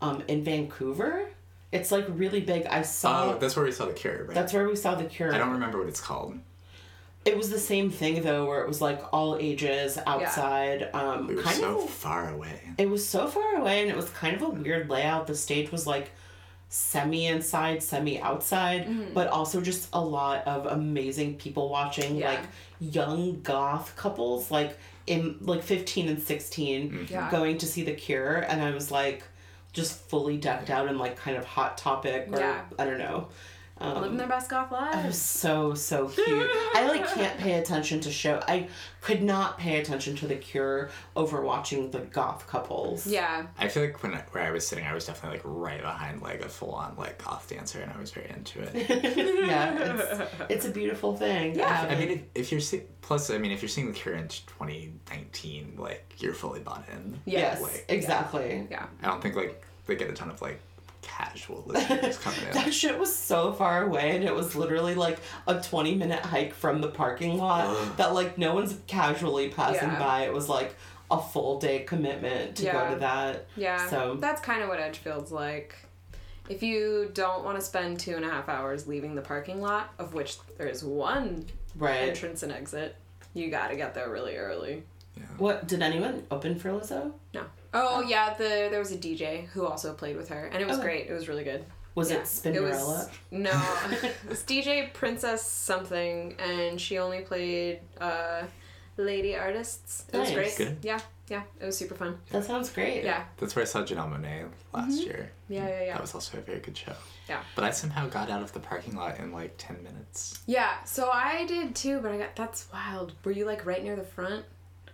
[0.00, 1.28] um, in Vancouver?
[1.70, 2.66] It's like really big.
[2.66, 3.30] I saw.
[3.30, 4.34] Oh, that's where we saw the cure, right?
[4.34, 5.34] that's where we saw the Cure.
[5.34, 6.38] I don't remember what it's called.
[7.24, 10.90] It was the same thing though, where it was like all ages outside.
[10.92, 11.90] Um, We were kind so of.
[11.90, 12.60] far away.
[12.78, 15.26] It was so far away, and it was kind of a weird layout.
[15.28, 16.10] The stage was like
[16.68, 19.14] semi inside, semi outside, Mm-hmm.
[19.14, 22.30] but also just a lot of amazing people watching, Yeah.
[22.30, 22.40] like
[22.80, 27.30] young goth couples, like in like fifteen and sixteen, Yeah.
[27.30, 29.22] going to see The Cure, and I was like,
[29.72, 32.60] just fully decked out in like kind of hot topic or Yeah.
[32.78, 33.28] I don't know.
[33.82, 35.18] Um, Living their best golf it was lives.
[35.18, 36.50] so so cute.
[36.74, 38.40] I like can't pay attention to show.
[38.46, 38.68] I
[39.00, 43.06] could not pay attention to The Cure over watching the goth couples.
[43.06, 43.46] Yeah.
[43.58, 46.22] I feel like when I, where I was sitting, I was definitely like right behind
[46.22, 48.88] like a full on like goth dancer, and I was very into it.
[49.46, 51.56] yeah, it's, it's a beautiful thing.
[51.56, 51.86] Yeah.
[51.90, 54.28] I mean, if, if you're see- plus, I mean, if you're seeing the Cure in
[54.28, 57.20] 2019, like you're fully bought in.
[57.24, 58.66] yes, like, exactly.
[58.70, 58.86] Yeah.
[59.02, 60.60] I don't think like they get a ton of like
[61.02, 62.52] casual listeners coming in.
[62.54, 66.54] That shit was so far away, and it was literally like a 20 minute hike
[66.54, 69.98] from the parking lot that like no one's casually passing Yeah.
[69.98, 70.22] by.
[70.22, 70.74] It was like
[71.10, 72.72] a full day commitment to Yeah.
[72.88, 73.46] go to that.
[73.56, 73.88] Yeah.
[73.90, 75.74] So- that's kind of what Edgefield's like.
[76.48, 79.92] If you don't want to spend two and a half hours leaving the parking lot,
[79.98, 81.46] of which there is one
[81.76, 82.08] Right.
[82.08, 82.96] entrance and exit,
[83.34, 84.82] you got to get there really early.
[85.16, 85.22] Yeah.
[85.38, 87.12] What did anyone open for Lizzo?
[87.34, 87.44] No.
[87.74, 90.76] Oh yeah, the there was a DJ who also played with her, and it was
[90.78, 90.86] Okay.
[90.86, 91.06] great.
[91.08, 91.64] It was really good.
[91.94, 92.18] Was Yeah.
[92.18, 92.70] it Spinderella?
[92.86, 93.50] was- no,
[94.30, 98.42] it's DJ Princess something, and she only played uh,
[98.96, 100.04] lady artists.
[100.12, 100.36] It was Nice.
[100.36, 100.56] great.
[100.56, 100.78] Good.
[100.82, 102.18] Yeah, yeah, it was super fun.
[102.30, 103.04] That sounds great.
[103.04, 105.30] Yeah, That's where I saw Janelle Monáe last year.
[105.48, 105.92] yeah, yeah, yeah.
[105.92, 106.94] That was also a very good show.
[107.28, 107.42] Yeah.
[107.54, 110.40] But I somehow got out of the parking lot in like 10 minutes.
[110.46, 113.12] Yeah, so I did too, but I got that's wild.
[113.24, 114.44] Were you like right near the front?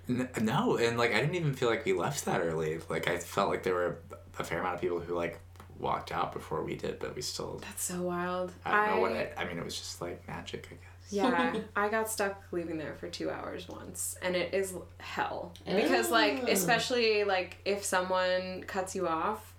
[0.09, 2.78] N- no, and like I didn't even feel like we left that early.
[2.88, 3.98] Like I felt like there were
[4.38, 5.40] a fair amount of people who like
[5.78, 7.59] walked out before we did, but we still.
[7.62, 8.52] That's so wild.
[8.64, 9.32] I don't know what I.
[9.36, 11.12] I mean, it was just like magic, I guess.
[11.12, 15.52] Yeah, I got stuck leaving there for two hours once, and it is hell.
[15.64, 16.48] Because, like, ah.
[16.48, 19.54] especially, like, if someone cuts you off,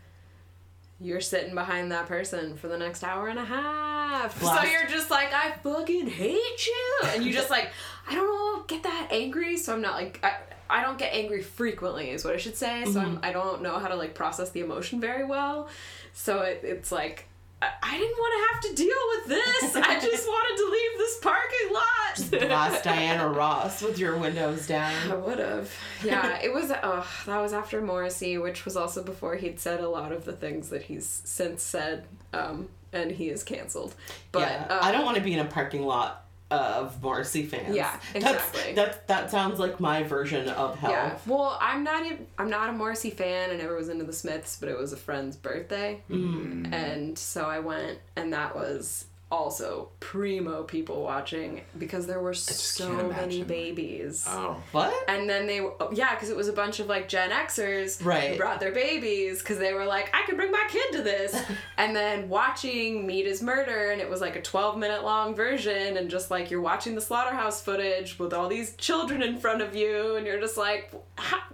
[1.02, 4.40] you're sitting behind that person for the next hour and a half.
[4.40, 7.00] So you're just like, I fucking hate you.
[7.06, 7.72] And you just, like,
[8.10, 9.58] I don't know, get that angry.
[9.58, 10.38] So I'm not, like, I,
[10.70, 12.86] I don't get angry frequently, is what I should say.
[12.86, 15.70] So I'm, I don't know how to, like, process the emotion very well.
[16.14, 17.28] So it, it's like,
[17.62, 19.76] I, I didn't want to have to deal with this.
[19.76, 22.48] I just wanted to leave this parking lot.
[22.48, 25.12] Blast Diana Ross with your windows down.
[25.12, 25.72] I would have.
[26.04, 26.72] Yeah, it was.
[26.84, 30.34] Oh, that was after Morrissey, which was also before he'd said a lot of the
[30.34, 33.94] things that he's since said, um, and he is canceled.
[34.32, 37.76] But yeah, uh, I don't want to be in a parking lot of Morrissey fans.
[37.76, 38.74] Yeah, exactly.
[38.74, 40.92] That's, that that sounds like my version of hell.
[40.92, 41.18] Yeah.
[41.28, 42.06] Well, I'm not.
[42.06, 43.52] Even, I'm not a Morrissey fan.
[43.52, 46.74] I never was into the Smiths, but it was a friend's birthday, Mm.
[46.74, 52.92] and so I went, and that was also primo people watching because there were so
[53.10, 54.26] many babies.
[54.28, 54.62] Oh.
[54.72, 54.92] What?
[55.08, 58.32] And then they, oh, yeah, because it was a bunch of like Gen Xers Right.
[58.32, 61.40] who brought their babies because they were like, I could bring my kid to this.
[61.78, 65.98] and then watching Meat is Murder, and it was like a 12 minute long version,
[65.98, 69.76] and just like you're watching the slaughterhouse footage with all these children in front of
[69.76, 70.92] you, and you're just like,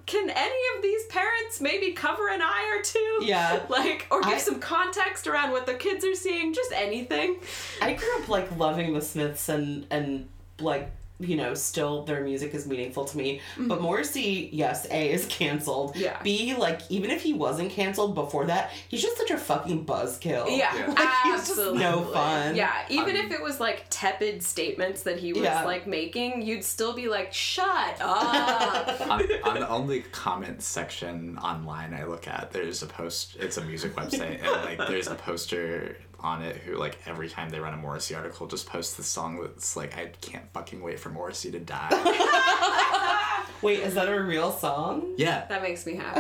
[0.06, 3.20] can any of these parents maybe cover an eye or two?
[3.26, 3.64] Yeah.
[3.70, 7.38] like, or give I- some context around what the kids are seeing, just anything.
[7.82, 10.28] I grew up like loving the Smiths and and
[10.60, 13.40] like you know still their music is meaningful to me.
[13.58, 15.92] But Morrissey, yes, a is canceled.
[15.94, 16.02] Mm-hmm.
[16.04, 16.22] Yeah.
[16.22, 20.46] B like even if he wasn't canceled before that, he's just such a fucking buzzkill.
[20.50, 20.88] Yeah, Yeah.
[20.94, 21.80] Like, he's just absolutely.
[21.80, 22.56] no fun.
[22.58, 25.64] Yeah, even Um, if it was like tepid statements that he was Yeah.
[25.64, 31.94] like making, you'd still be like, "Shut up." on, on the only comment section online
[31.94, 33.38] I look at, there's a post.
[33.40, 37.50] It's a music website, and like there's a poster on it who like every time
[37.50, 41.00] they run a Morrissey article, just posts the song that's like I can't fucking wait
[41.00, 41.90] for Morrissey to die.
[43.62, 45.14] Wait, is that a real song?
[45.18, 46.20] yeah, that makes me happy.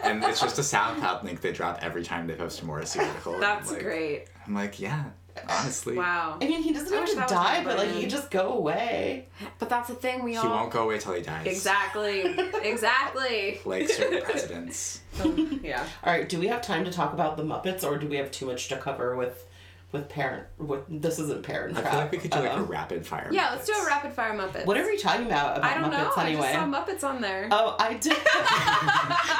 [0.08, 3.34] and it's just a SoundCloud link they drop every time they post a Morrissey article.
[3.34, 4.24] and, That's like, great.
[4.46, 5.04] I'm like, yeah,
[5.48, 6.38] Honestly, Wow.
[6.40, 9.26] I mean, he doesn't I have to die, but like he could just go away.
[9.58, 10.22] But that's the thing.
[10.22, 11.46] We he all won't go away till he dies.
[11.46, 12.20] exactly,
[12.62, 13.60] exactly.
[13.64, 15.00] Like certain presidents.
[15.62, 15.86] Yeah.
[16.02, 18.30] All right, do we have time to talk about the Muppets, or do we have
[18.30, 19.46] too much to cover with
[19.94, 20.44] with parent?
[20.58, 21.92] With this isn't Parent I Trap.
[21.92, 22.64] feel like we could do like a Uh-oh.
[22.64, 23.28] rapid fire.
[23.32, 23.52] Yeah.
[23.52, 24.66] Let's do a rapid fire Muppets.
[24.66, 26.10] What are we talking about about I don't know.
[26.10, 26.48] Muppets anyway?
[26.48, 27.48] I just saw Muppets on there.
[27.50, 28.16] Oh, I did.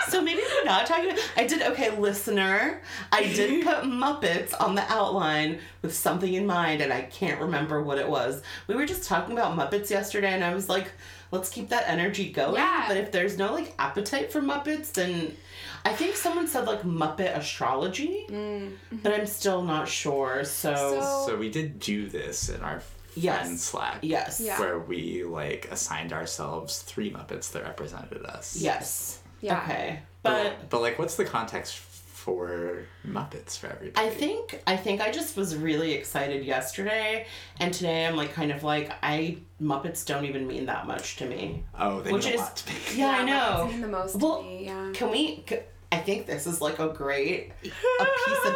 [0.08, 1.10] so maybe we're not talking.
[1.10, 1.60] About, I did.
[1.62, 2.80] Okay, listener,
[3.12, 7.82] I did put Muppets on the outline with something in mind, and I can't remember
[7.82, 8.40] what it was.
[8.68, 10.92] We were just talking about Muppets yesterday, and I was like,
[11.32, 12.54] let's keep that energy going.
[12.54, 12.84] Yeah.
[12.86, 15.36] But if there's no like appetite for Muppets, then
[15.84, 18.96] I think someone said like Muppet astrology, mm-hmm.
[19.02, 20.44] but I'm still not sure.
[20.44, 22.82] So, So- So we did do this in our
[23.16, 23.42] Yes.
[23.42, 23.98] friend Slack.
[24.02, 24.58] yes, Yeah.
[24.58, 28.56] Where we like assigned ourselves three Muppets that represented us.
[28.56, 29.60] yes, Yeah.
[29.62, 30.42] okay, but.
[30.42, 34.06] But, but like, what's the context for Muppets for everybody?
[34.06, 37.26] I think I think I just was really excited yesterday,
[37.60, 41.26] and today I'm like kind of like I Muppets don't even mean that much to
[41.26, 41.62] me.
[41.78, 42.78] Oh, they Which mean a is- lot to me.
[42.96, 43.66] Yeah, I know.
[43.68, 44.64] mean the most Well, to me.
[44.64, 44.90] Yeah.
[44.94, 45.44] Can we?
[45.48, 45.58] c
[45.94, 48.54] I think this is like a great a piece of,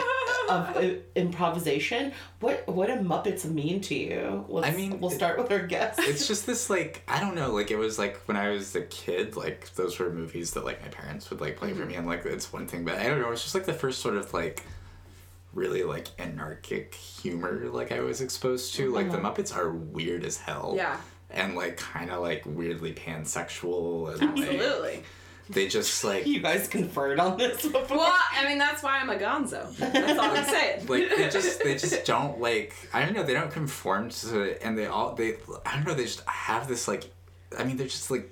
[0.51, 2.13] of uh, improvisation.
[2.41, 4.45] What what do Muppets mean to you?
[4.49, 6.01] Let's, I mean, we'll it- start with our guest.
[6.03, 8.83] It's just this like I don't know like it was like when I was a
[8.83, 12.07] kid like those were movies that like my parents would like play for me and
[12.07, 14.33] like it's one thing but I don't know it's just like the first sort of
[14.35, 14.63] like
[15.55, 20.37] really like anarchic humor like I was exposed to like the Muppets are weird as
[20.37, 20.97] hell Yeah.
[21.31, 25.03] and like kind of like weirdly pansexual and like, Absolutely.
[25.51, 27.99] They just like you guys conferred on this before.
[27.99, 29.75] Well, I mean, that's why I'm a gonzo.
[29.77, 30.87] That's all I'm saying.
[30.87, 34.61] like they just they just don't like I don't know they don't conform to it
[34.63, 37.11] and they all they I don't know they just have this like
[37.59, 38.31] I mean they're just like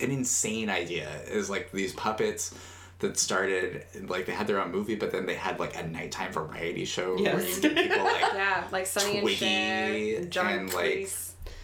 [0.00, 2.54] an insane idea is like these puppets
[3.02, 6.32] that started like they had their own movie but then they had like a nighttime
[6.32, 10.72] variety show where you get people like yeah, like Sonny and Twiggy Cher, John and,
[10.74, 11.10] like,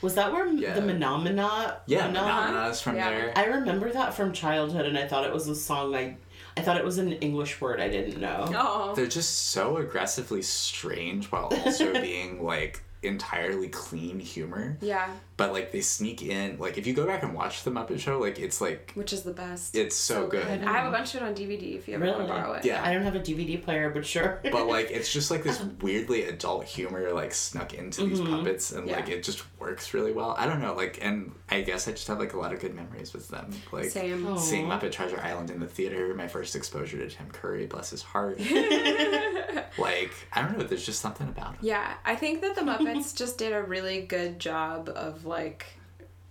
[0.03, 0.75] Was that where Yeah.
[0.75, 1.77] the Menomina?
[1.87, 3.11] yeah Menom- Madonna's from Yeah.
[3.11, 6.17] there I remember that from childhood, and I thought it was a song I,
[6.57, 8.47] I thought it was an English word I didn't know.
[8.55, 8.95] Oh.
[8.95, 15.73] they're just so aggressively strange while also being like entirely clean humor Yeah, but like
[15.73, 18.61] they sneak in like if you go back and watch the Muppet Show like it's
[18.61, 19.77] like which is the best.
[19.77, 20.47] it's so, good.
[20.47, 22.17] I have a bunch of it on DVD if you ever Really?
[22.17, 22.65] want to borrow it.
[22.65, 22.83] Yeah.
[22.85, 24.41] I don't have a DVD player, but sure.
[24.53, 28.37] but like it's just like this weirdly adult humor like snuck into these mm-hmm.
[28.37, 31.89] puppets and like it just works really well i don't know like and i guess
[31.89, 34.39] i just have like a lot of good memories with them like Same.
[34.39, 38.03] Seeing muppet treasure island in the theater my first exposure to tim curry bless his
[38.03, 38.39] heart
[39.79, 42.63] like i don't know there's just something about it Yeah, I think that the
[42.97, 45.67] Muppets just did a really good job of like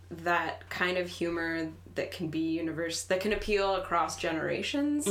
[0.09, 5.07] that kind of humor that can be universe that can appeal across generations.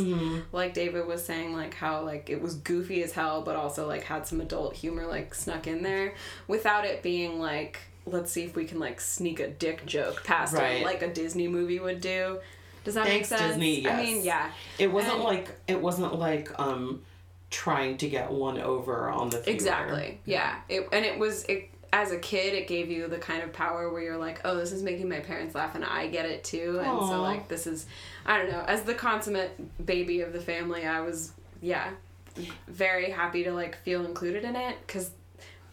[0.53, 4.05] Like David was saying like how like it was goofy as hell but also like
[4.05, 6.15] had some adult humor like snuck in there
[6.49, 10.55] without it being like let's see if we can like sneak a dick joke past
[10.55, 10.81] Right.
[10.81, 12.39] it like a Disney movie would do.
[12.85, 13.51] Does that Thanks, make sense?
[13.55, 14.51] Disney, I mean, yeah.
[14.79, 17.03] It wasn't And- like it wasn't like um
[17.51, 19.55] trying to get one over on the viewer.
[19.55, 20.21] Exactly.
[20.25, 20.61] Yeah.
[20.69, 23.93] It and it was it as a kid it gave you the kind of power
[23.93, 26.81] where you're like, "Oh, this is making my parents laugh and I get it too."
[26.81, 27.87] And so like this is
[28.25, 31.33] I don't know, as the consummate baby of the family, I was
[31.63, 31.91] yeah,
[32.69, 35.11] very happy to like feel included in it cuz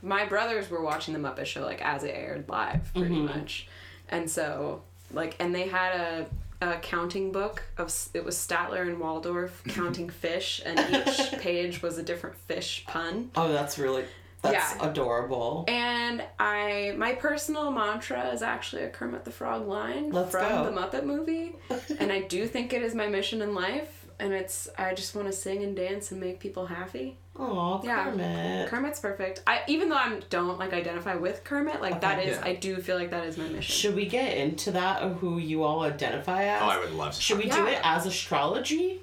[0.02, 3.40] my brothers were watching the Muppet Show like as it aired live pretty mm-hmm.
[3.40, 3.68] much.
[4.10, 6.26] And so like and they had a
[6.68, 11.98] a counting book of it was Statler and Waldorf counting fish and each page was
[11.98, 13.32] a different fish pun.
[13.36, 14.06] Oh, that's really
[14.42, 14.90] that's Yeah.
[14.90, 15.64] adorable.
[15.70, 20.64] And I, my personal mantra is actually a Kermit the Frog line Let's from go.
[20.66, 21.56] the Muppet movie,
[22.00, 24.00] and I do think it is my mission in life.
[24.20, 27.18] And it's I just want to sing and dance and make people happy.
[27.36, 28.04] Oh, Yeah.
[28.06, 28.70] Kermit.
[28.70, 29.42] Kermit's perfect.
[29.48, 32.30] I even though I don't like identify with Kermit, like that Okay.
[32.30, 32.46] is Yeah.
[32.46, 33.62] I do feel like that is my mission.
[33.74, 36.62] Should we get into that of who you all identify as?
[36.62, 39.02] oh i would love to Should we talk do it as astrology?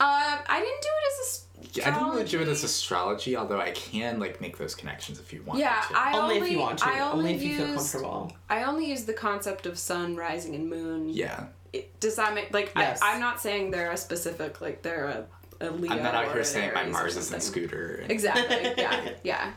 [0.00, 1.78] Uh, I didn't do it as a.
[1.78, 3.34] Yeah, I didn't really do it as astrology.
[3.34, 5.60] astrology, although I can like make those connections if you want.
[5.60, 5.96] Yeah, to.
[5.98, 6.86] I only, only, if you want to.
[6.88, 8.32] I Only, only, if you feel comfortable.
[8.48, 11.10] I only use the concept of sun rising and moon.
[11.10, 11.46] yeah.
[11.72, 13.00] It, does that make like Yes.
[13.02, 15.26] I, I'm not saying they're a specific like they're a,
[15.60, 15.92] a Leo.
[15.92, 17.40] I'm not out here saying my Mars is in.
[17.40, 18.00] Scooter.
[18.02, 18.72] and- Exactly.
[18.78, 19.08] Yeah.
[19.22, 19.52] Yeah.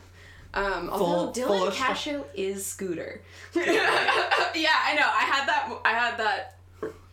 [0.56, 3.22] Um, although Full- Dylan full astro- Cascio is Scooter.
[3.56, 5.08] yeah, I know.
[5.08, 5.70] I had that.
[5.84, 6.58] I had that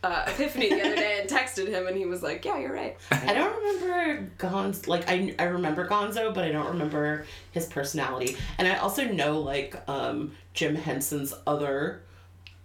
[0.03, 2.97] uh, epiphany the other day and texted him, and he was like, "Yeah, you're right."
[3.11, 4.87] I don't remember Gonzo.
[4.87, 8.37] Like I, I remember Gonzo, but I don't remember his personality.
[8.59, 12.03] And I also know like um, Jim Henson's other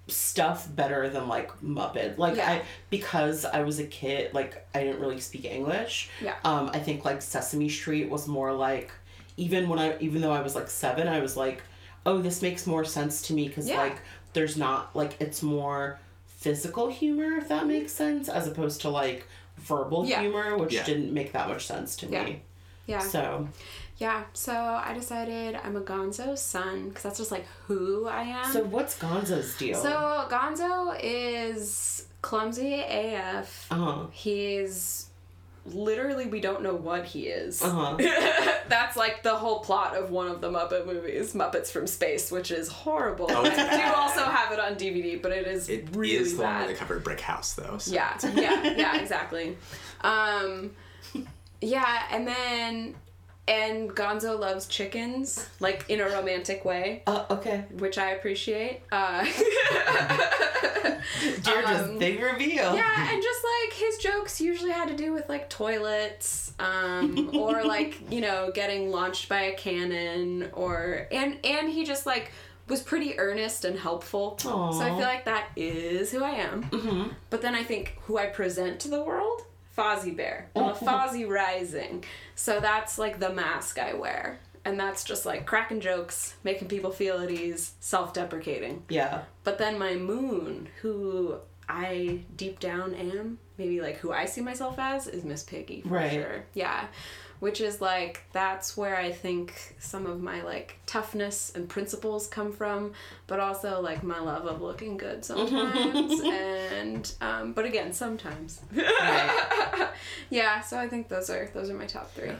[0.08, 2.16] stuff better than like Muppet.
[2.18, 2.50] Like Yeah.
[2.50, 6.08] I because I was a kid, like I didn't really speak English.
[6.22, 6.34] Yeah.
[6.44, 8.90] Um, I think like Sesame Street was more like
[9.36, 11.62] even when I even though I was like seven, I was like,
[12.04, 13.78] oh, this makes more sense to me because Yeah.
[13.78, 13.96] like
[14.32, 19.26] there's not like it's more physical humor if that makes sense as opposed to like
[19.58, 20.20] verbal Yeah.
[20.20, 20.84] humor which Yeah.
[20.84, 22.24] didn't make that much sense to Yeah.
[22.24, 22.42] me.
[22.86, 23.00] Yeah.
[23.00, 23.48] So
[23.98, 24.24] Yeah.
[24.34, 28.52] So I decided I'm a Gonzo sun because that's just like who I am.
[28.52, 29.80] so what's Gonzo's deal?
[29.80, 33.66] So Gonzo is clumsy AF.
[33.70, 34.06] uh-huh.
[34.12, 35.08] He's
[35.64, 37.62] literally we don't know what he is.
[37.62, 37.96] Uh-huh.
[38.68, 42.50] That's like the whole plot of one of the Muppet movies, Muppets from Space, which
[42.52, 43.26] is horrible.
[43.30, 46.36] Oh, I do also have it on DVD, but it is It is really the
[46.36, 46.58] one bad.
[46.60, 47.78] where they covered Brick House, though.
[47.78, 47.92] So.
[47.92, 49.56] Yeah, yeah, yeah, exactly.
[50.02, 50.70] Um,
[51.60, 52.94] yeah, and then
[53.48, 57.64] and Gonzo loves chickens, like in a romantic way, Uh, okay.
[57.78, 58.80] which I appreciate.
[58.90, 59.24] Uh,
[61.42, 62.74] Dear, just Um, big reveal.
[62.74, 67.64] yeah, and just like his jokes usually had to do with like toilets, um, or
[67.76, 72.32] like you know getting launched by a cannon, or and and he just like
[72.68, 74.36] was pretty earnest and helpful.
[74.40, 76.64] So I feel like that is who I am.
[76.64, 77.10] Mm-hmm.
[77.30, 79.42] But then I think who I present to the world,
[79.76, 80.48] Fozzie Bear.
[80.56, 80.74] I'm a oh.
[80.74, 82.04] Fozzie Rising.
[82.34, 84.38] So that's like the mask I wear.
[84.64, 88.82] And that's just like cracking jokes, making people feel at ease, self deprecating.
[88.88, 89.22] Yeah.
[89.44, 91.36] But then my moon, who
[91.68, 95.88] I deep down am, maybe like who I see myself as, is Miss Piggy for
[95.90, 96.12] Right.
[96.12, 96.44] sure.
[96.54, 96.86] Yeah.
[97.38, 102.50] Which is like that's where I think some of my like toughness and principles come
[102.52, 102.92] from,
[103.26, 108.60] but also like my love of looking good sometimes and um but again sometimes.
[108.74, 109.88] Right.
[110.30, 112.32] yeah, so I think those are those are my top three.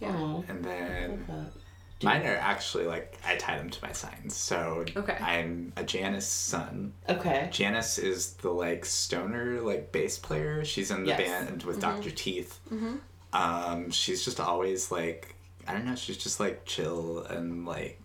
[0.00, 0.40] Yeah.
[0.48, 1.26] And then
[2.02, 4.34] mine are actually like I tie them to my signs.
[4.34, 5.16] So Okay.
[5.20, 6.94] I'm a Janice sun.
[7.08, 7.48] Okay.
[7.52, 10.64] Janice is the like stoner like bass player.
[10.64, 11.20] She's in the Yes.
[11.20, 12.10] band with Dr.
[12.10, 12.58] Teeth.
[13.32, 15.34] Um, she's just always like
[15.68, 15.94] I don't know.
[15.94, 18.00] She's just like chill and like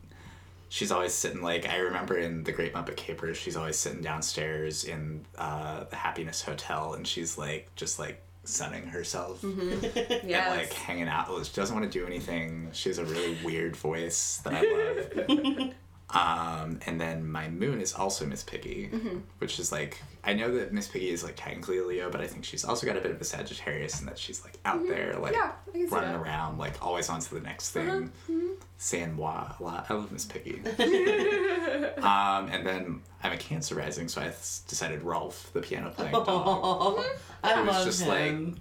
[0.69, 3.37] she's always sitting like I remember in the Great Muppet Capers.
[3.37, 8.85] She's always sitting downstairs in uh, the Happiness Hotel, and she's like just like sunning
[8.85, 10.23] herself Yes.
[10.23, 11.27] and like hanging out.
[11.45, 12.69] She doesn't want to do anything.
[12.73, 15.73] She has a really weird voice that I love.
[16.11, 19.17] um, and then my moon is also Miss Piggy, Mm-hmm.
[19.39, 22.27] which is like I know that Miss Piggy is like technically a Leo, but I
[22.27, 25.15] think she's also got a bit of a Sagittarius and that she's like out there,
[25.19, 25.41] like Mm-hmm.
[25.41, 26.15] Yeah, I can see running that.
[26.15, 26.23] Uh-huh.
[26.23, 27.85] around, like always on to the next thing.
[28.29, 28.47] Mm-hmm.
[28.77, 29.85] Saying wah a lot.
[29.89, 30.61] I love Miss Piggy.
[31.97, 34.25] um, and then I'm a Cancer rising, so I
[34.67, 36.25] decided Rowlf, the piano playing dog.
[36.27, 38.57] Oh, I It was love just him.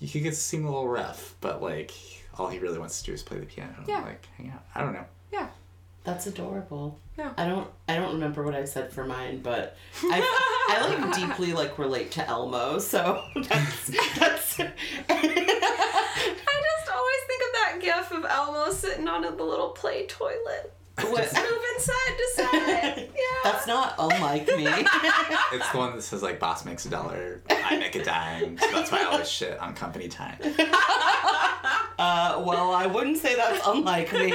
[0.00, 1.92] he gets to seem a little rough, but like
[2.38, 4.00] all he really wants to do is play the piano, and, Yeah.
[4.02, 4.64] like hang out.
[4.74, 5.04] I don't know.
[5.32, 5.48] Yeah.
[6.04, 6.98] That's adorable.
[7.18, 7.32] Yeah.
[7.36, 11.52] I don't I don't remember what I said for mine, but I, I like deeply
[11.52, 13.86] like relate to Elmo, so that's
[14.18, 14.64] that's I
[15.18, 20.72] just always think of that gif of Elmo sitting on the little play toilet.
[21.08, 23.08] What, Just moving side to side.
[23.20, 23.50] Yeah.
[23.52, 24.66] that's not unlike me.
[25.52, 28.56] It's the one that says like boss makes a dollar, I make a dime.
[28.58, 30.36] So that's why I always shit on company time.
[31.98, 34.32] Uh, well, I wouldn't say that's unlike me.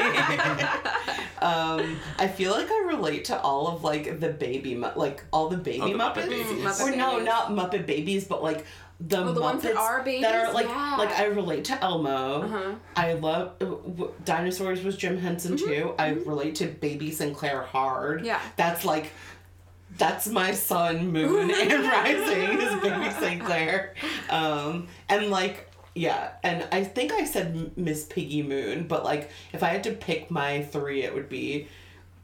[1.41, 5.49] um, I feel like I relate to all of like the baby, Mu- like all
[5.49, 6.29] the baby Oh, the Muppet Muppets.
[6.29, 6.63] Babies.
[6.63, 7.25] Muppet or no, Babies.
[7.25, 8.65] not Muppet babies, but like
[8.99, 10.21] the Oh, the ones that are babies?
[10.23, 10.95] that are like Yeah.
[10.97, 12.43] like I relate to Elmo.
[12.43, 12.75] Uh-huh.
[12.95, 15.93] I love uh, w- dinosaurs was Jim Henson too.
[15.99, 18.17] I relate to Baby Sinclair hard.
[18.19, 18.27] Mm-hmm.
[18.27, 18.39] Yeah.
[18.55, 19.11] that's like.
[19.97, 23.93] That's my sun, moon, and rising is Baby Sinclair,
[24.29, 29.63] um, and like yeah, and I think I said Miss Piggy Moon, but like if
[29.63, 31.69] I had to pick my three, it would be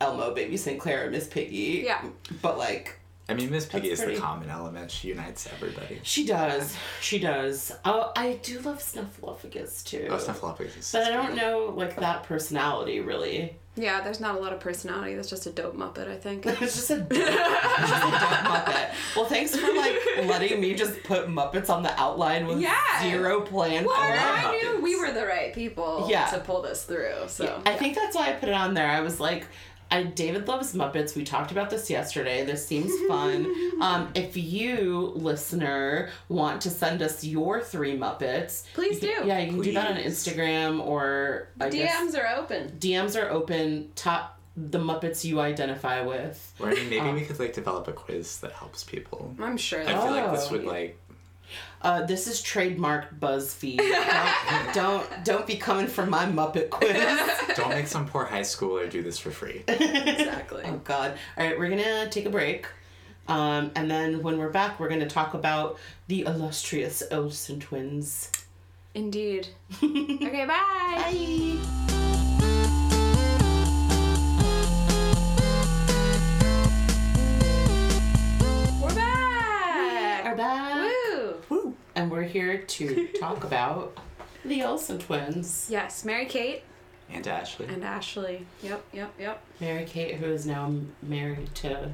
[0.02, 1.84] Elmo, Baby Sinclair, and Miss Piggy.
[1.86, 2.04] Yeah.
[2.42, 3.00] but like
[3.32, 4.92] I mean, Miss Piggy That's is pretty- the common element.
[4.92, 6.00] She unites everybody.
[6.04, 7.72] she does, she does.
[7.86, 10.08] Oh, I do love Snuffleupagus too.
[10.10, 10.78] Oh, Snuffleupagus.
[10.80, 11.38] is But I don't great.
[11.38, 13.58] know like that personality really.
[13.78, 15.16] Yeah, there's not a lot of personality.
[15.16, 16.46] That's just a dope Muppet, I think.
[16.62, 18.20] It's just a dope, just a dope
[18.52, 18.90] Muppet.
[19.16, 22.76] Well, thanks for like letting me just put Muppets on the outline with Yeah.
[23.02, 24.16] zero plan Well, I it.
[24.18, 26.26] love I knew we were the right people Yeah.
[26.32, 27.14] to pull this through.
[27.28, 28.88] So I think that's why I put it on there.
[28.90, 29.46] I was like,
[29.92, 31.16] I David loves Muppets.
[31.16, 32.46] We talked about this yesterday.
[32.46, 33.54] This seems fun.
[33.82, 39.28] um, if you, listener, want to send us your three Muppets, Please you can- do.
[39.28, 42.72] Yeah, you can do that on Instagram or I guess DMs are open.
[42.80, 43.92] DMs are open.
[43.96, 46.54] Top the Muppets you identify with.
[46.60, 49.34] Or I mean, maybe Um, we could like develop a quiz that helps people.
[49.40, 49.80] I'm sure.
[49.82, 50.52] I That's feel like this Oh.
[50.52, 51.00] would like
[51.82, 53.78] Uh, this is trademark BuzzFeed.
[53.78, 56.96] don't, don't don't be coming for my Muppet quiz.
[57.56, 59.64] don't make some poor high schooler do this for free.
[59.68, 60.64] exactly.
[60.66, 61.18] Oh God!
[61.38, 62.68] All right, we're gonna take a break,
[63.28, 65.78] um, and then when we're back, we're gonna talk about
[66.08, 68.32] the illustrious Olsen twins.
[68.94, 69.48] Indeed.
[69.84, 71.58] okay, bye.
[71.88, 72.01] Bye.
[82.02, 83.96] And we're here to talk about
[84.44, 85.68] the Olsen twins.
[85.70, 86.64] Yes, Mary Kate
[87.12, 87.68] And Ashley.
[87.68, 88.48] and Ashley.
[88.64, 89.44] Yep, yep, yep.
[89.60, 90.74] Mary Kate, who is now
[91.04, 91.92] married to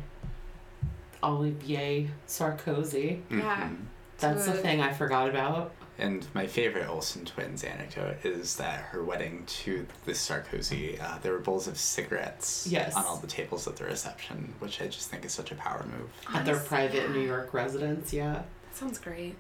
[1.22, 3.20] Olivier Sarkozy.
[3.30, 3.68] Yeah.
[3.68, 3.78] Mhm.
[4.20, 5.74] That's the thing I forgot about.
[6.00, 11.34] And my favorite Olsen twins anecdote is that her wedding to the Sarkozy, uh, there
[11.34, 12.96] were bowls of cigarettes Yes.
[12.96, 15.86] on all the tables at the reception, which I just think is such a power
[15.86, 16.10] move.
[16.34, 17.14] At their private yeah.
[17.14, 18.44] New York residence, yeah.
[18.70, 19.36] That sounds great.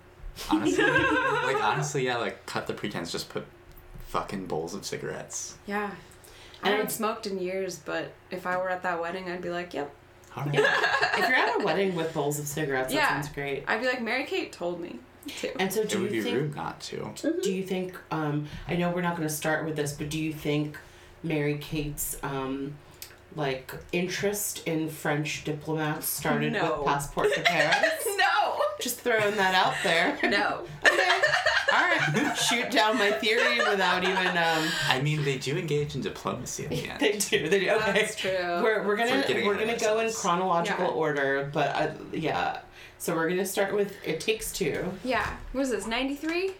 [0.50, 3.46] Honestly, like honestly, yeah, like cut the pretense, just put
[4.08, 5.58] fucking bowls of cigarettes.
[5.66, 5.92] Yeah.
[6.64, 9.74] I haven't smoked in years, but if I were at that wedding, I'd be like,
[9.74, 9.94] yep.
[10.36, 10.54] All right.
[10.56, 13.02] if you're at a wedding with bowls of cigarettes, Yeah.
[13.02, 13.64] that sounds great.
[13.68, 15.00] I'd be like, Mary Kate told me
[15.40, 15.62] to.
[15.62, 16.36] And so, It do would you be think?
[16.36, 17.14] rude not to.
[17.44, 17.96] Do you think?
[18.12, 20.78] Um, I know we're not going to start with this, but do you think
[21.24, 22.74] Mary Kate's um,
[23.38, 26.78] like interest in French diplomats started No.
[26.80, 28.06] with Passport to Paris?
[28.18, 28.60] no.
[28.82, 30.18] Just throwing that out there.
[30.30, 30.66] No.
[30.86, 31.22] okay.
[31.74, 32.34] All right.
[32.38, 34.28] Shoot down my theory without even.
[34.38, 37.00] Um, I mean, they do engage in diplomacy at the end.
[37.00, 37.50] they do.
[37.50, 37.70] They do.
[37.72, 37.92] Okay.
[37.94, 38.32] That's true.
[38.32, 40.92] We're, we're gonna We're we're gonna go in chronological Yeah.
[40.92, 42.60] order, but uh, yeah.
[43.00, 44.92] So we're gonna start with It Takes Two.
[45.04, 45.36] yeah.
[45.52, 46.52] What is this, 93?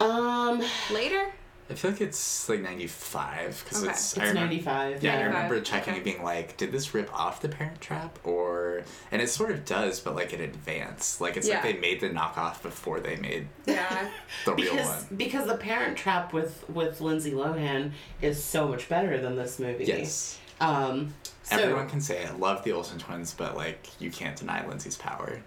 [0.00, 1.32] Um, Later?
[1.70, 3.90] I feel like it's like 95 because Okay.
[3.92, 4.12] it's.
[4.12, 5.02] it's I remember, ninety five.
[5.04, 5.96] Yeah, I remember checking okay.
[5.98, 8.84] and being like, did this rip off the Parent Trap or?
[9.12, 11.20] And it sort of does, but like in advance.
[11.20, 11.56] Like it's Yeah.
[11.56, 14.08] like they made the knockoff before they made Yeah.
[14.46, 15.16] the real because one.
[15.18, 17.92] because the Parent Trap with with Lindsay Lohan
[18.22, 19.84] is so much better than this movie.
[19.84, 20.38] Yes.
[20.60, 21.14] Um.
[21.42, 24.96] So Everyone can say I love the Olsen twins, but like you can't deny Lindsay's
[24.96, 25.40] power.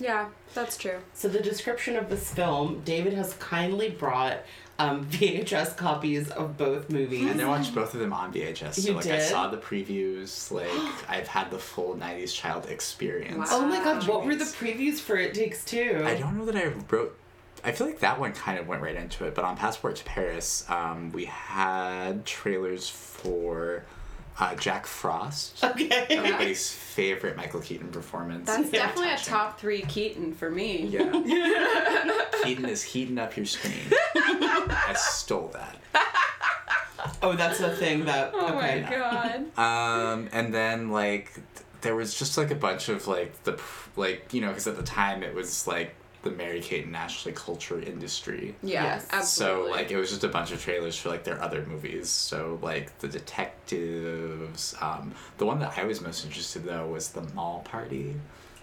[0.00, 0.98] yeah, that's true.
[1.14, 4.38] so the description of this film, David has kindly brought
[4.78, 7.30] um, VHS copies of both movies.
[7.30, 8.74] And I watched both of them on VHS.
[8.74, 10.68] So You like I saw the previews, like
[11.08, 13.48] I've had the full '90s child experience.
[13.50, 16.02] Oh my god, what were the previews for It Takes Two?
[16.04, 17.18] I don't know that I wrote.
[17.64, 20.04] I feel like that one kind of went right into it, but on Passport to
[20.04, 23.84] Paris, um, we had trailers for
[24.40, 25.88] uh, Jack Frost, Okay.
[26.10, 28.46] everybody's favorite Michael Keaton performance.
[28.46, 28.86] That's Yeah.
[28.86, 30.86] definitely a top three Keaton for me.
[30.86, 32.24] Yeah.
[32.42, 33.74] Keaton is heating up your screen.
[34.16, 35.76] I stole that.
[37.22, 38.30] Oh, that's the thing that.
[38.34, 38.82] Oh okay.
[38.82, 39.58] my god.
[39.58, 41.32] Um, and then like
[41.82, 43.60] there was just like a bunch of like the
[43.96, 47.32] like you know because at the time it was like the Mary Kate and Ashley
[47.32, 48.54] culture industry.
[48.62, 49.06] Yeah, Yes.
[49.10, 49.70] absolutely.
[49.70, 52.08] So like it was just a bunch of trailers for like their other movies.
[52.08, 54.74] So like the detectives.
[54.80, 58.14] Um, the one that I was most interested though was the Mall Party.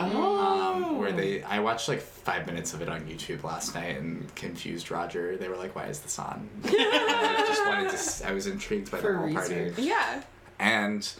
[0.01, 0.37] Oh.
[0.39, 4.33] Um, where they I watched like five minutes of it on YouTube last night and
[4.35, 5.35] confused Roger.
[5.35, 7.95] They were like, "Why is this on?" I just wanted to.
[7.95, 10.23] s- I was intrigued by For the Mall Party yeah.
[10.57, 11.11] and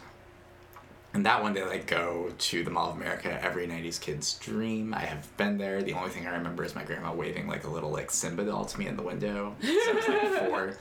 [1.12, 4.94] and that one day, like go to the Mall of America every '90s kid's dream.
[4.94, 5.82] I have been there.
[5.82, 8.64] The only thing I remember is my grandma waving like a little like Simba doll
[8.64, 9.54] to me in the window.
[9.60, 10.76] 'cause I was like four.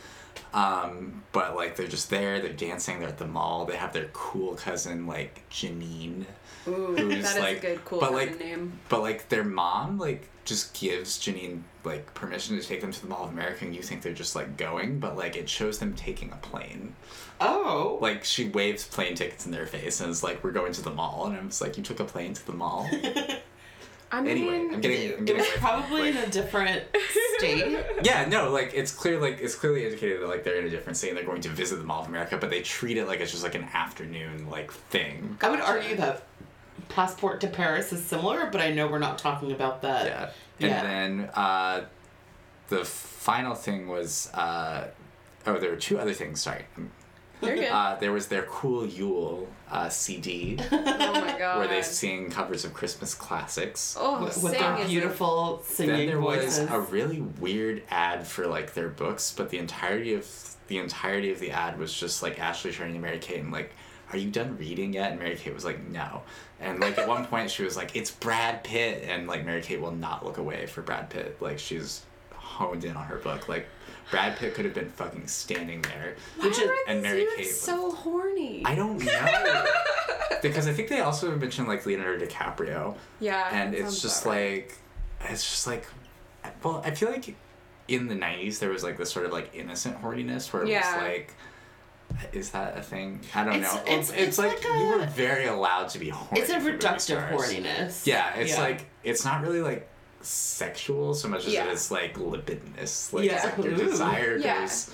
[0.53, 2.39] Um, but like they're just there.
[2.39, 2.99] They're dancing.
[2.99, 3.65] They're at the mall.
[3.65, 6.25] They have their cool cousin like Janine.
[6.67, 8.79] Ooh, Who's, that is like- a good cool but, like, name.
[8.89, 13.07] But like their mom like just gives Janine like permission to take them to the
[13.07, 15.93] Mall of America, and you think they're just like going, but like it shows them
[15.93, 16.95] taking a plane.
[17.39, 17.97] Oh.
[18.01, 20.89] Like she waves plane tickets in their face and is like, "We're going to the
[20.91, 22.89] mall," and I was like, "You took a plane to the mall."
[24.12, 25.14] I mean, anyway, I'm getting.
[25.14, 26.84] I'm it getting was away from probably in a different
[27.38, 27.80] state.
[28.03, 30.97] Yeah, no, like it's clear, like it's clearly indicated that like they're in a different
[30.97, 33.20] state and they're going to visit the Mall of America, but they treat it like
[33.20, 35.38] it's just like an afternoon like thing.
[35.41, 36.24] I would argue that
[36.89, 40.05] Passport to Paris is similar, but I know we're not talking about that.
[40.05, 40.30] Yeah.
[40.62, 40.82] And Yeah.
[40.84, 41.82] then uh,
[42.70, 44.88] the final thing was uh,
[45.45, 46.41] oh, there were two other things.
[46.41, 46.66] Sorry.
[46.78, 46.89] You're good.
[47.41, 51.59] Uh, there was their Cool Yule uh, CD oh my god.
[51.59, 53.95] where they sing covers of Christmas classics.
[53.99, 56.59] Oh, With, sing with their is a- beautiful singing then there voices.
[56.59, 60.27] was a really weird ad for like their books, but the entirety of
[60.67, 63.71] the entirety of the ad was just like Ashley turning to Mary Kate and like,
[64.11, 66.21] "Are you done reading yet?" And Mary Kate was like, "No."
[66.59, 69.79] And like at one point she was like, "It's Brad Pitt," and like Mary Kate
[69.81, 71.37] will not look away for Brad Pitt.
[71.41, 73.47] Like she's honed in on her book.
[73.47, 73.67] Like
[74.12, 76.16] Brad Pitt could have been fucking standing there.
[76.38, 78.64] Why Which is- are and Mary dudes Kate so horny?
[78.66, 79.66] I don't know.
[80.41, 83.49] because I think they also mentioned like Leonardo DiCaprio yeah.
[83.51, 84.51] and it's just about right.
[84.68, 84.78] like
[85.32, 85.86] it's just like
[86.64, 87.36] well i feel like
[87.89, 90.93] in the 90s there was like this sort of like innocent horniness where it Yeah.
[90.95, 91.34] was like
[92.32, 95.05] is that a thing i don't It's- know it's- it's, it's like, like you were
[95.07, 98.07] very allowed to be horny it's a for movie reductive horniness.
[98.07, 98.62] yeah it's Yeah.
[98.62, 99.89] like it's not really like
[100.22, 101.65] sexual so much as Yeah.
[101.65, 103.13] it is like libidinous.
[103.13, 103.55] Like Yeah.
[103.61, 103.78] your Ooh.
[103.78, 104.61] desire Yeah.
[104.61, 104.91] goes.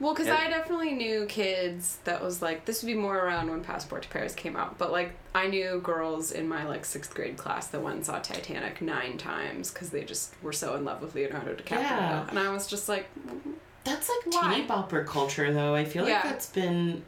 [0.00, 3.62] Well, because I definitely knew kids that was like this would be more around when
[3.62, 7.36] Passport to Paris came out, but like I knew girls in my like sixth grade
[7.36, 11.02] class that went and saw Titanic nine times because they just were so in love
[11.02, 12.26] with Leonardo DiCaprio, Yeah.
[12.28, 13.52] and I was just like, mm,
[13.84, 14.54] That's like Why?
[14.54, 15.74] teeny bopper culture, though.
[15.74, 17.02] I feel like that's been,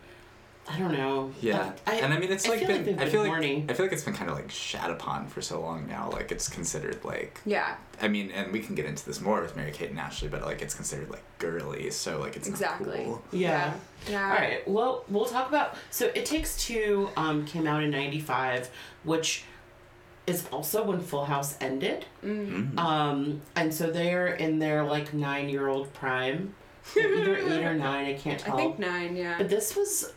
[0.69, 1.31] I don't know.
[1.41, 3.31] Yeah, I, and I mean it's I like feel like been, they've I feel like
[3.31, 3.67] horny.
[3.69, 6.11] I feel like it's been kind of like shat upon for so long now.
[6.11, 9.57] Like it's considered like yeah, I mean, and we can get into this more with
[9.57, 12.99] Mary Kate and Ashley, but like it's considered like girly, so like it's exactly.
[12.99, 13.23] not cool.
[13.33, 13.75] Yeah.
[14.09, 14.25] yeah.
[14.25, 14.69] All right.
[14.69, 15.77] Well, we'll talk about.
[15.91, 18.71] So, It Takes Two um, came out in '95,
[19.05, 19.45] which
[20.27, 22.07] is also when Full House ended.
[22.25, 22.79] Mm.
[22.79, 26.55] Um, and so they're in their like nine-year-old prime,
[26.97, 28.07] either eight or nine.
[28.07, 28.55] I can't tell.
[28.57, 29.17] I think nine.
[29.17, 29.37] Yeah.
[29.39, 30.13] But this was,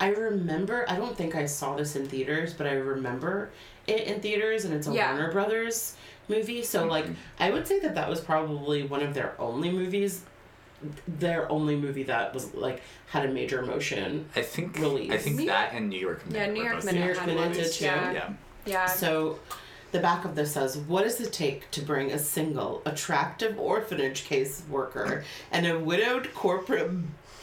[0.00, 0.84] I remember.
[0.88, 3.50] I don't think I saw this in theaters, but I remember
[3.86, 5.12] it in theaters, and it's a Yeah.
[5.14, 5.96] Warner Brothers
[6.28, 6.62] movie.
[6.62, 7.14] So like, Mhm.
[7.38, 10.22] I would say that that was probably one of their only movies.
[11.08, 14.26] Their only movie that was like had a major emotion.
[14.36, 15.10] I think Release.
[15.12, 17.26] I think New that and New York Yeah, Minute New York Minute New York had
[17.28, 17.84] Minute did too.
[17.84, 18.12] Yeah.
[18.12, 18.28] Yeah.
[18.66, 18.86] Yeah.
[18.86, 19.38] So,
[19.92, 24.24] the back of this says, "What does it take to bring a single, attractive orphanage
[24.24, 26.90] case worker and a widowed corporate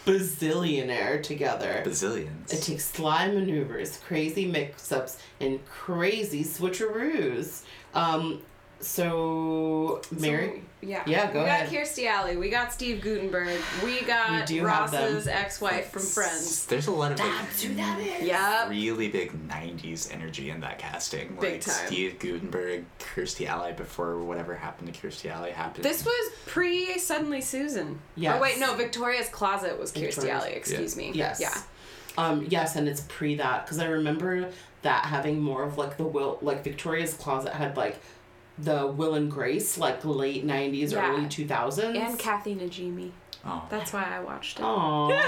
[0.06, 2.54] bazillionaire together?" Bazillions.
[2.54, 7.62] It takes sly maneuvers, crazy mix-ups, and crazy switcheroos.
[7.94, 8.42] Um,
[8.80, 11.04] so Mary, So, yeah.
[11.06, 11.72] Yeah, go we ahead.
[11.72, 12.38] got Kirstie Alley.
[12.38, 13.60] We got Steve Guttenberg.
[13.84, 15.14] We got We do have them.
[15.14, 16.66] Ross's ex-wife from Friends.
[16.66, 18.24] There's a lot of like, that's who that is.
[18.28, 18.70] Yep.
[18.70, 21.38] really big '90s energy in that casting.
[21.40, 21.88] Big like time.
[21.88, 25.84] Steve Guttenberg, Kirstie Alley before whatever happened to Kirstie Alley happened.
[25.86, 28.00] This was pre Suddenly Susan.
[28.16, 28.36] Yes.
[28.38, 30.54] Oh wait, no, Victoria's Closet was Kirstie Victoria's- Alley.
[30.54, 31.12] Excuse me.
[31.14, 31.40] Yes.
[31.40, 31.54] Yeah.
[32.18, 34.50] Um, yes, and it's pre that because I remember
[34.82, 38.00] that having more of like the will like Victoria's Closet had like
[38.62, 41.10] the Will and Grace like late nineties, Yeah.
[41.12, 41.98] early two thousands.
[41.98, 43.12] And Kathy Najimy.
[43.46, 43.64] oh.
[43.70, 44.64] That's why I watched it.
[44.64, 45.20] Aww.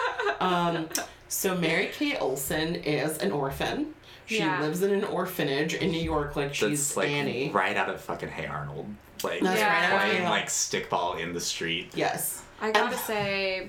[0.40, 0.88] um,
[1.28, 3.94] so Mary Kate Olsen is an orphan.
[4.26, 4.60] She Yeah.
[4.60, 7.50] lives in an orphanage in New York, like she's That's like Annie.
[7.50, 8.86] right out of fucking Hey Arnold.
[9.22, 11.90] Like That's right playing like stickball in the street.
[11.94, 12.42] Yes.
[12.60, 13.68] I gotta And- say,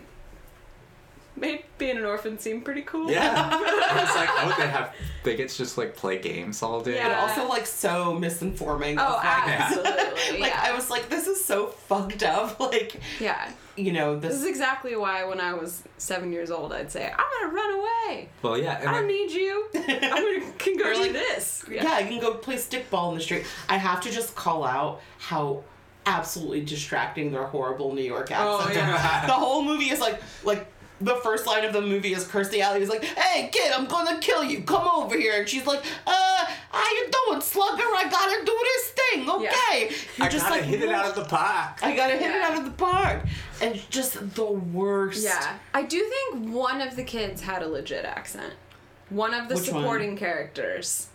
[1.40, 3.10] made being an orphan seem pretty cool.
[3.12, 3.50] Yeah.
[3.52, 6.92] I was like, oh, they have they get to just like play games all day.
[7.02, 7.22] But Yeah.
[7.22, 8.98] also like so misinforming.
[9.00, 10.40] Oh, of, like, absolutely.
[10.42, 10.62] like yeah.
[10.64, 12.60] I was like, this is so fucked up.
[12.70, 13.52] Like yeah.
[13.78, 14.42] you know This this.
[14.42, 18.30] is exactly why when I was seven years old, I'd say, I'm gonna run away.
[18.42, 19.68] Well, yeah, and I don't like, need you.
[19.76, 21.64] I'm gonna can go do like- this.
[21.72, 21.90] yeah.
[21.92, 23.46] I can go play stickball in the street.
[23.68, 25.64] I have to just call out how
[26.06, 28.70] absolutely distracting their horrible New York accent.
[28.70, 29.26] Oh, yeah.
[29.28, 30.66] the whole movie is like like
[31.02, 34.20] the first line of the movie is Kirstie Alley is like, "Hey kid, I'm gonna
[34.20, 34.62] kill you.
[34.64, 37.84] Come over here." And she's like, "Uh, how you doing, slugger?
[37.84, 41.16] I gotta do this thing, okay?" You're I just gotta like, hit it out of
[41.16, 41.80] the park.
[41.82, 43.24] I gotta hit it out of the park,
[43.62, 45.24] and just the worst.
[45.24, 45.58] Yeah.
[45.74, 46.00] I do
[46.32, 48.54] think one of the kids had a legit accent.
[49.10, 49.82] One of the Which one?
[49.82, 51.08] supporting characters.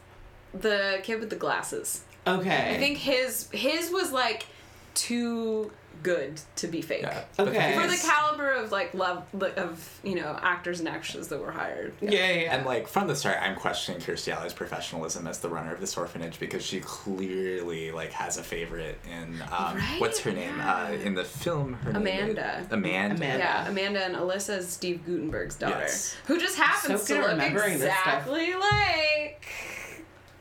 [0.53, 2.03] The kid with the glasses.
[2.27, 2.75] Okay.
[2.75, 4.47] I think his his was like
[4.95, 5.71] too
[6.05, 7.03] good to be fake.
[7.03, 7.25] Yeah.
[7.39, 7.75] Okay.
[7.81, 9.25] For the caliber of like love
[9.57, 11.93] of you know actors and actresses that were hired.
[12.01, 12.33] Yeah, yeah.
[12.33, 12.57] yeah.
[12.57, 15.97] And like from the start, I'm questioning Kirstie Alley's professionalism as the runner of this
[15.97, 19.97] orphanage because she clearly like has a favorite in um, Right?
[19.99, 21.73] what's her name uh, in the film.
[21.75, 22.67] Her name Amanda.
[22.71, 23.15] Amanda.
[23.17, 23.39] Amanda.
[23.39, 26.15] Yeah, Amanda and Alyssa is Steve Guttenberg's daughter, Yes.
[26.27, 28.07] who just happens So to good look remembering this stuff.
[28.29, 29.47] exactly like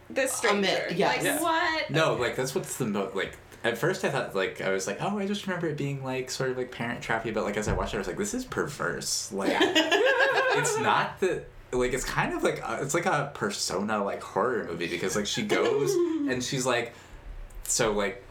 [0.10, 0.88] this stranger.
[0.90, 1.16] Ami- yes.
[1.18, 1.42] Like Yeah.
[1.42, 1.90] what?
[1.90, 3.38] No, like that's what's the mo like.
[3.64, 6.30] At first, I thought like I was like, oh, I just remember it being like
[6.30, 8.34] sort of like parent trappy, but like as I watched it, I was like, this
[8.34, 9.32] is perverse.
[9.32, 11.48] Like, it's not that.
[11.72, 15.26] Like it's kind of like a, it's like a persona like horror movie because like
[15.26, 15.92] she goes
[16.30, 16.94] and she's like,
[17.64, 18.24] so like,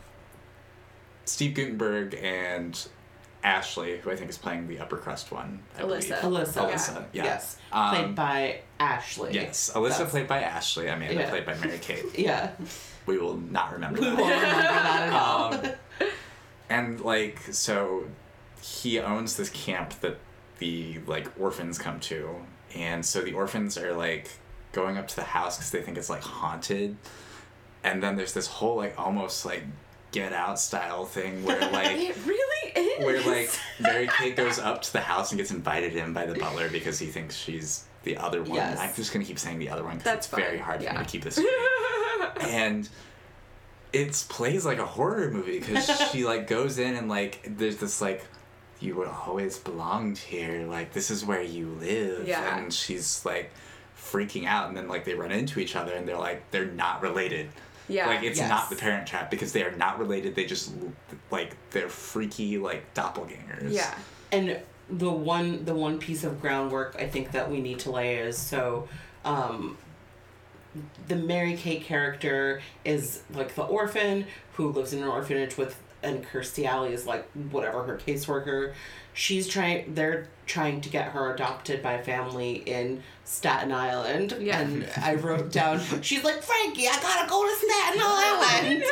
[1.25, 2.79] Steve Guttenberg and
[3.43, 6.21] Ashley, who I think is playing the upper crust one, I Alyssa.
[6.21, 6.47] believe.
[6.47, 6.71] Alyssa.
[6.71, 7.25] Alyssa, yeah.
[7.25, 7.57] Yes.
[7.73, 9.33] Um, Played by Ashley.
[9.35, 10.87] Yes, Alyssa That's- played by Ashley.
[10.87, 11.31] Amanda Yeah.
[11.31, 12.05] played by Mary Kate.
[12.19, 12.51] Yeah.
[13.07, 14.19] We will not remember We that.
[14.19, 15.55] won't remember that at all.
[15.55, 15.61] um,
[16.71, 18.05] and like so
[18.63, 20.19] he owns this camp that
[20.59, 22.31] the like orphans come to
[22.75, 24.31] and so the orphans are like
[24.73, 26.97] going up to the house because they think it's like haunted
[27.85, 29.65] and then there's this whole like almost like
[30.13, 33.05] get out style thing where like It really is.
[33.05, 33.51] where like
[33.81, 36.99] Mary Kate goes up to the house and gets invited in by the butler because
[36.99, 38.55] he thinks she's the other one.
[38.55, 38.79] Yes.
[38.79, 40.85] I'm just gonna keep saying the other one because That's it's very fine, hard for
[40.85, 40.99] yeah.
[40.99, 41.39] me to keep this
[42.41, 42.89] and
[43.93, 48.01] it plays like a horror movie because she like goes in and like there's this
[48.01, 48.25] like
[48.81, 52.59] you would always belonged here like this is where you live Yeah.
[52.59, 53.51] and she's like
[53.97, 57.03] freaking out and then like they run into each other and they're like they're not
[57.03, 57.49] related
[57.89, 58.07] Yeah.
[58.09, 58.49] Like it's Yes.
[58.49, 60.35] not the Parent Trap because they are not related.
[60.35, 60.73] They just
[61.31, 63.73] like they're freaky like doppelgangers.
[63.73, 63.95] Yeah.
[64.33, 64.59] and
[64.89, 68.37] the one the one piece of groundwork I think that we need to lay is
[68.37, 68.89] so
[69.25, 69.77] um
[71.09, 76.27] the Mary Kate character is like the orphan who lives in an orphanage with and
[76.27, 78.75] Kirstie Alley is like whatever her caseworker.
[79.15, 84.37] She's trying they're trying to get her adopted by a family in Staten Island.
[84.41, 84.61] Yeah.
[84.61, 88.85] And I wrote down she's like, Frankie, I gotta go to Staten Island.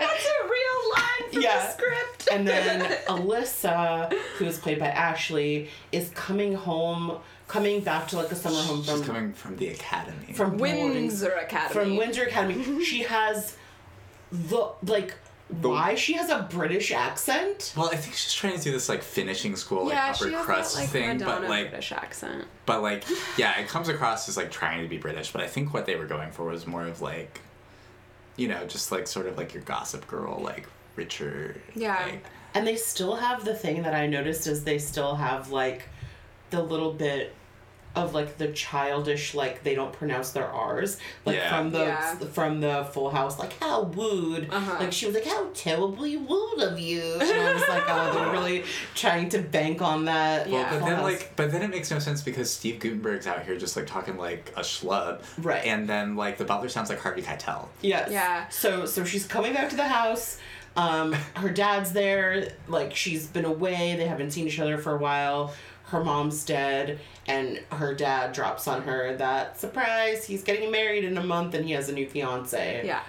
[0.00, 1.58] That's a real line from Yeah.
[1.66, 2.28] the script.
[2.32, 7.18] And then Alyssa, who is played by Ashley, is coming home,
[7.48, 10.32] coming back to like a summer home She's from coming from the academy.
[10.32, 11.72] from Windsor Academy.
[11.72, 12.84] from Windsor Academy.
[12.84, 13.56] she has
[14.32, 15.14] the like
[15.60, 17.72] why she has a British accent.
[17.76, 20.32] well, I think she's trying to do this like finishing school like yeah, upper she
[20.32, 22.44] has crust that, like, thing, Madonna but like British accent.
[22.66, 23.04] but like
[23.36, 25.96] yeah, it comes across as like trying to be British, but I think what they
[25.96, 27.40] were going for was more of like
[28.36, 30.66] you know, just like sort of like your gossip girl, like
[30.96, 31.60] Richard.
[31.74, 32.02] Yeah.
[32.02, 32.24] Like,
[32.54, 35.88] And they still have the thing that I noticed is they still have like
[36.50, 37.34] the little bit
[37.94, 40.96] of like the childish like they don't pronounce their R's
[41.26, 41.48] like Yeah.
[41.58, 42.14] from the Yeah.
[42.32, 44.76] from the Full House like how wooed Uh-huh.
[44.80, 48.32] like she was like how terribly wooed of you and I was like oh they're
[48.38, 48.64] really
[48.94, 50.54] trying to bank on that Yeah.
[50.54, 51.04] Well, but Full then House.
[51.04, 54.16] like, but then it makes no sense because Steve Guttenberg's out here just like talking
[54.16, 55.64] like a schlub, Right.
[55.66, 57.68] And then like the butler sounds like Harvey Keitel.
[57.82, 58.10] Yes.
[58.10, 58.48] Yeah.
[58.48, 60.38] So so she's coming back to the house.
[60.76, 62.52] Um, her dad's there.
[62.68, 63.94] Like she's been away.
[63.96, 65.52] They haven't seen each other for a while.
[65.84, 70.24] Her mom's dead, and her dad drops on her that surprise.
[70.24, 72.82] He's getting married in a month, and he has a new fiance.
[72.84, 73.02] Yeah.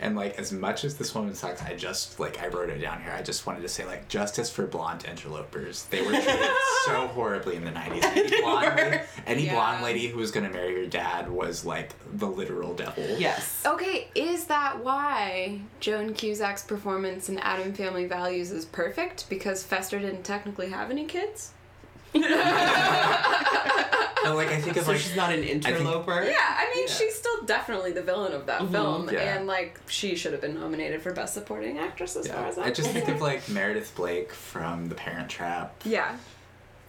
[0.00, 3.02] And like as much as this woman sucks, I just like I wrote it down
[3.02, 3.10] here.
[3.10, 5.86] I just wanted to say like justice for blonde interlopers.
[5.86, 6.50] They were treated
[6.86, 8.04] so horribly in the nineties.
[8.14, 9.54] Any blonde, lady, any Yeah.
[9.54, 13.04] blonde lady who was gonna marry her dad was like the literal devil.
[13.18, 13.60] Yes.
[13.66, 19.28] Okay, is that why Joan Cusack's performance in Addams Family Values is perfect?
[19.28, 21.54] Because Fester didn't technically have any kids?
[24.24, 26.22] And, like I think of So like she's not an interloper.
[26.22, 26.92] Yeah, I mean, Yeah.
[26.92, 28.72] she's still definitely the villain of that mm-hmm.
[28.72, 29.36] film, Yeah.
[29.36, 32.64] and like she should have been nominated for Best Supporting Actress as far as I'm
[32.64, 35.74] I just think of like Meredith Blake from The Parent Trap.
[35.84, 36.16] Yeah,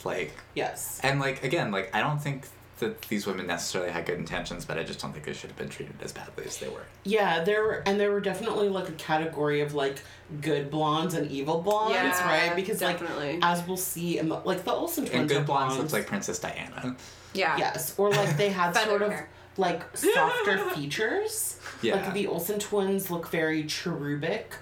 [0.03, 0.99] Like Yes.
[1.03, 2.45] and like again, like I don't think
[2.79, 5.57] that these women necessarily had good intentions, but I just don't think they should have
[5.57, 6.83] been treated as badly as they were.
[7.03, 10.01] Yeah, there were, and there were definitely like a category of like
[10.41, 12.55] good blondes and evil blondes, Yeah, right?
[12.55, 13.33] Because definitely.
[13.33, 15.93] like as we'll see in the like the Olsen twins And good are blondes blondes.
[15.93, 16.95] looked like Princess Diana.
[17.33, 19.29] yeah, Yes, or like they had Feather sort of hair.
[19.57, 21.59] like softer features.
[21.81, 21.95] Yeah.
[21.95, 24.53] Like the Olsen twins look very cherubic,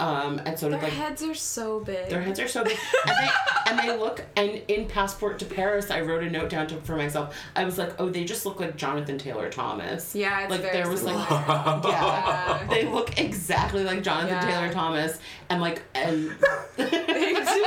[0.00, 2.08] um, and so Their did like heads are so big.
[2.08, 2.76] their heads are so big,
[3.06, 3.30] and they
[3.70, 4.24] and they look.
[4.36, 7.36] And in Passport to Paris, I wrote a note down to, for myself.
[7.56, 10.14] I was like, oh, they just look like Jonathan Taylor Thomas.
[10.14, 11.18] Yeah, it's like very there was similar.
[11.18, 11.38] like
[11.84, 12.66] yeah, Yeah.
[12.68, 14.60] they look exactly like Jonathan Yeah.
[14.60, 15.18] Taylor Thomas,
[15.50, 16.30] and like and.
[16.76, 17.64] they do.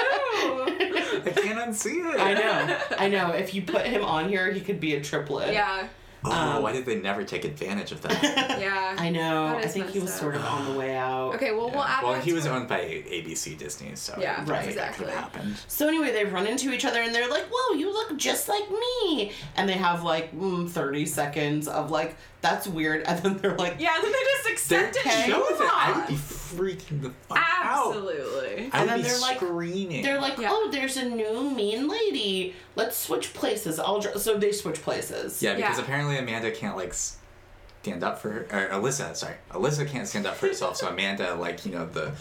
[1.24, 2.20] I can't unsee it.
[2.20, 3.32] I know, I know.
[3.32, 5.54] If you put him on here, he could be a triplet.
[5.54, 5.88] Yeah,
[6.24, 8.22] Oh, Um, why did they never take advantage of that?
[8.60, 8.96] yeah.
[8.98, 9.48] I know.
[9.58, 11.34] I think he was messed sort of on the way out.
[11.36, 14.76] Okay, well, we'll add well, he was owned by ABC Disney, so Yeah, right, think
[14.78, 15.06] that could exactly.
[15.08, 15.56] have happened.
[15.68, 18.70] So anyway, they run into each other and they're like, "Whoa, you look just like
[18.70, 23.56] me!" And they have like mm, thirty seconds of like, "That's weird," and then they're
[23.58, 25.06] like, Yeah, then they just accept it.
[25.06, 25.28] Okay.
[25.28, 25.58] Go it.
[25.62, 27.88] I would be freaking the fuck out.
[27.96, 28.70] Absolutely.
[28.74, 30.04] And then be they're like- screaming.
[30.04, 30.50] They're like, Yeah.
[30.52, 32.56] "Oh, there's a new mean lady.
[32.76, 34.20] Let's switch places." I'll dr-.
[34.20, 35.42] so they switch places.
[35.42, 35.84] yeah, because Yeah.
[35.84, 38.42] apparently Amanda can't like stand up for her.
[38.52, 40.78] Or Alyssa, sorry, Alyssa can't stand up for herself.
[40.78, 42.12] so Amanda, like you know, the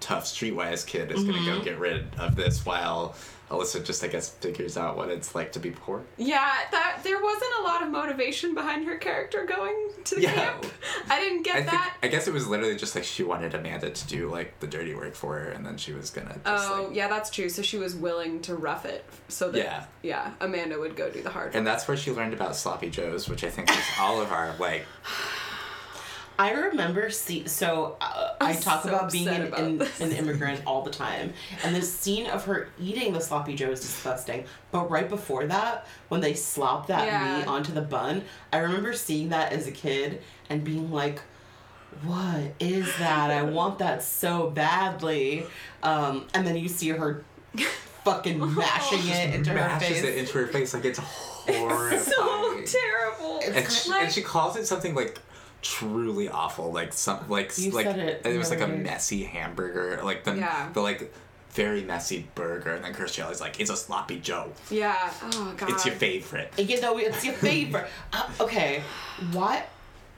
[0.00, 1.58] tough streetwise kid, is gonna Mm-hmm.
[1.58, 3.14] go get rid of this while
[3.50, 6.02] Alyssa just I guess figures out what it's like to be poor.
[6.16, 10.34] Yeah, that there wasn't a lot of motivation behind her character going to the Yeah.
[10.34, 10.66] camp.
[11.08, 11.96] I didn't get I think that.
[12.02, 14.94] I guess it was literally just like she wanted Amanda to do like the dirty
[14.94, 16.34] work for her, and then she was gonna.
[16.44, 17.48] Just, Oh, like, yeah, that's true.
[17.48, 19.84] So she was willing to rough it so that Yeah.
[20.02, 21.54] yeah, Amanda would go do the hard work.
[21.54, 24.54] And that's where she learned about sloppy joes, which I think is all of our
[24.58, 24.84] like.
[26.38, 30.60] I remember see so uh, I talk so about being an, about an, an immigrant
[30.66, 31.32] all the time,
[31.64, 34.44] and the scene of her eating the sloppy joe is disgusting.
[34.70, 37.38] But right before that, when they slop that Yeah.
[37.38, 38.22] meat onto the bun,
[38.52, 41.20] I remember seeing that as a kid and being like,
[42.02, 43.30] "What is that?
[43.30, 45.46] I want that so badly."
[45.82, 47.24] Um, and then you see her
[48.04, 50.02] fucking mashing it into her mashes face.
[50.04, 52.00] it into her face like it's horrifying.
[52.02, 53.40] so terrible.
[53.44, 55.18] and, she, Like- and she calls it something like
[55.66, 60.24] truly awful, like some like You like said it was like a messy hamburger, like
[60.24, 60.68] the Yeah.
[60.72, 61.12] the like
[61.50, 64.52] very messy burger, and then Kirstie Alley's like, "It's a sloppy Joe.
[64.70, 65.10] yeah.
[65.22, 65.70] Oh god.
[65.70, 67.86] It's your favorite." You know, it's your favorite.
[68.12, 68.82] uh, okay,
[69.32, 69.66] what?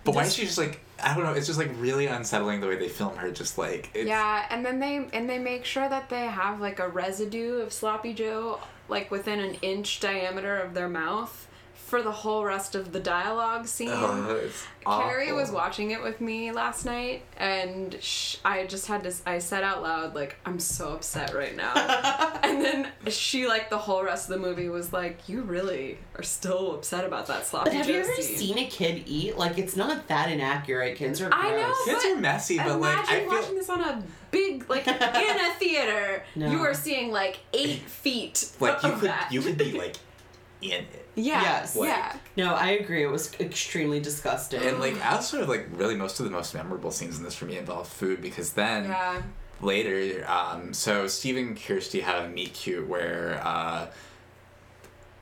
[0.04, 1.32] But why is she just like I don't know?
[1.32, 3.30] It's just like really unsettling the way they film her.
[3.30, 6.78] Just like it's, Yeah, and then they and they make sure that they have like
[6.80, 8.58] a residue of sloppy Joe
[8.88, 11.46] like within an inch diameter of their mouth
[11.88, 13.88] for the whole rest of the dialogue scene.
[13.90, 19.02] Ugh, it's Carrie was watching it with me last night, and sh- I just had
[19.04, 19.12] to.
[19.26, 21.72] I said out loud, like, "I'm so upset right now,"
[22.42, 26.22] and then she, like, the whole rest of the movie was like, "You really are
[26.22, 29.36] still upset about that sloppy But have Joe you ever scene." seen a kid eat?
[29.36, 30.96] Like, it's not that inaccurate.
[30.96, 31.42] Kids are gross.
[31.44, 34.02] I know, Kids but are messy, but like Imagine I feel watching this on a
[34.30, 36.22] big, like, in a theater.
[36.34, 36.50] No.
[36.50, 39.28] You are seeing like eight feet like you could that.
[39.32, 39.96] you could be like
[40.60, 41.08] in it.
[41.14, 41.76] yeah, Yes.
[41.80, 42.16] yeah.
[42.36, 43.02] No, I agree.
[43.02, 44.60] It was extremely disgusting.
[44.62, 47.58] And like also like really most of the most memorable scenes in this for me
[47.58, 49.22] involve food because then Yeah.
[49.60, 53.86] later, um, so Steve and Kirstie have a meet cute where uh,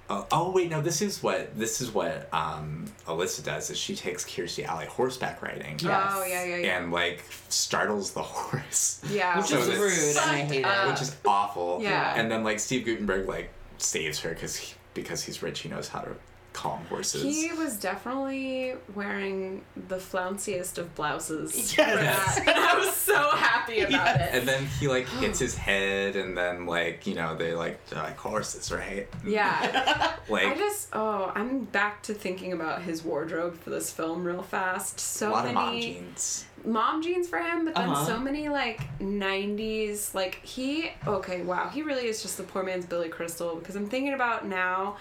[0.08, 3.94] oh, oh wait no this is what this is what um, Alyssa does is she
[3.96, 6.12] takes Kirstie Alley horseback riding Yes.
[6.14, 6.78] Oh yeah, yeah, yeah.
[6.78, 9.36] and like startles the horse yeah.
[9.36, 10.88] Which So is rude, and I hate it.
[10.90, 12.14] Which is awful Yeah.
[12.16, 15.86] and then like Steve Guttenberg like saves her because he, because he's rich he knows
[15.88, 16.10] how to
[16.52, 22.36] calm horses He was definitely wearing the flounciest of blouses for Yes.
[22.36, 24.34] that, and I was so happy about Yes.
[24.34, 24.38] it.
[24.38, 28.16] and then he like hits his head and then like you know they like like
[28.16, 30.14] horses right Yeah.
[30.30, 34.42] like I just oh, I'm back to thinking about his wardrobe for this film real
[34.42, 34.98] fast.
[34.98, 38.04] So a lot many of mom jeans mom jeans for him, but then Uh-huh.
[38.06, 40.14] so many like '90s.
[40.14, 43.56] Like he, okay, wow, he really is just the poor man's Billy Crystal.
[43.56, 44.96] Because I'm thinking about now.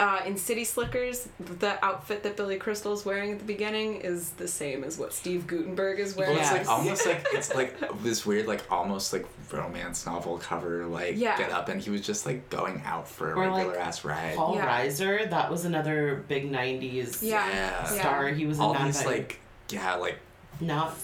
[0.00, 1.28] Uh, in City Slickers,
[1.58, 5.12] the outfit that Billy Crystal is wearing at the beginning is the same as what
[5.12, 6.36] Steve Guttenberg is wearing.
[6.36, 10.86] Well, it's like almost like it's like this weird, like almost like romance novel cover,
[10.86, 11.36] like Yeah.
[11.36, 14.04] get up, and he was just like going out for a Or, like, regular ass
[14.04, 14.36] ride.
[14.36, 14.68] Paul Yeah.
[14.86, 17.44] Reiser, that was another big '90s Yeah.
[17.48, 17.84] Yeah.
[17.86, 18.28] star.
[18.28, 18.84] He was in All that.
[18.84, 20.20] these like yeah, like
[20.60, 20.94] not.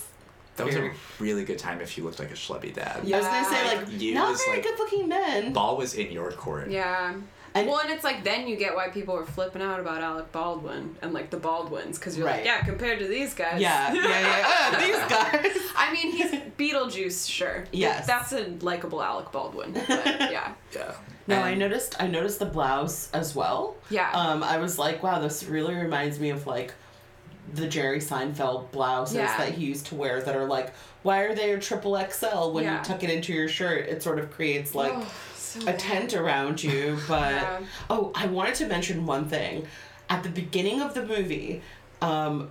[0.56, 3.00] that was a really good time if you looked like a schlubby dad.
[3.04, 3.16] Yeah.
[3.16, 5.52] I was gonna say like You not was, very like- good-looking men.
[5.52, 6.70] Ball was in your court.
[6.70, 7.14] Yeah.
[7.56, 10.32] And- well, and it's like then you get why people were flipping out about Alec
[10.32, 12.36] Baldwin and like the Baldwins because you're Right.
[12.38, 13.60] like, yeah, compared to these guys.
[13.60, 14.70] Yeah, yeah, yeah.
[14.72, 14.96] Uh, these
[15.52, 15.56] guys.
[15.76, 17.64] I mean, he's Beetlejuice, sure.
[17.72, 18.06] Yes.
[18.06, 19.72] That's a likable Alec Baldwin.
[19.72, 20.52] But yeah.
[20.72, 20.94] Yeah.
[21.26, 21.94] No, And- I noticed.
[22.00, 23.76] I noticed the blouse as well.
[23.90, 24.10] Yeah.
[24.12, 26.74] Um, I was like, wow, this really reminds me of like
[27.52, 29.36] the Jerry Seinfeld blouses Yeah.
[29.38, 30.72] that he used to wear that are like,
[31.02, 32.78] why are they a triple XL when Yeah.
[32.78, 33.86] you tuck it into your shirt?
[33.88, 35.06] It sort of creates like Oh,
[35.36, 35.78] so a bad.
[35.78, 36.98] tent around you.
[37.08, 37.60] But Yeah.
[37.90, 39.66] oh, I wanted to mention one thing.
[40.08, 41.62] At the beginning of the movie,
[42.00, 42.50] um,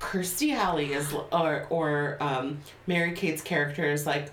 [0.00, 4.32] Kirstie Alley is or or um, Mary Kate's character is like,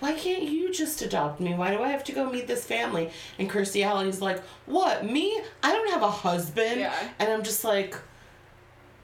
[0.00, 1.54] why can't you just adopt me?
[1.54, 3.10] Why do I have to go meet this family?
[3.38, 5.40] And Kirstie Alley's like, what me?
[5.62, 6.80] I don't have a husband.
[6.80, 6.92] Yeah.
[7.20, 7.96] And I'm just like.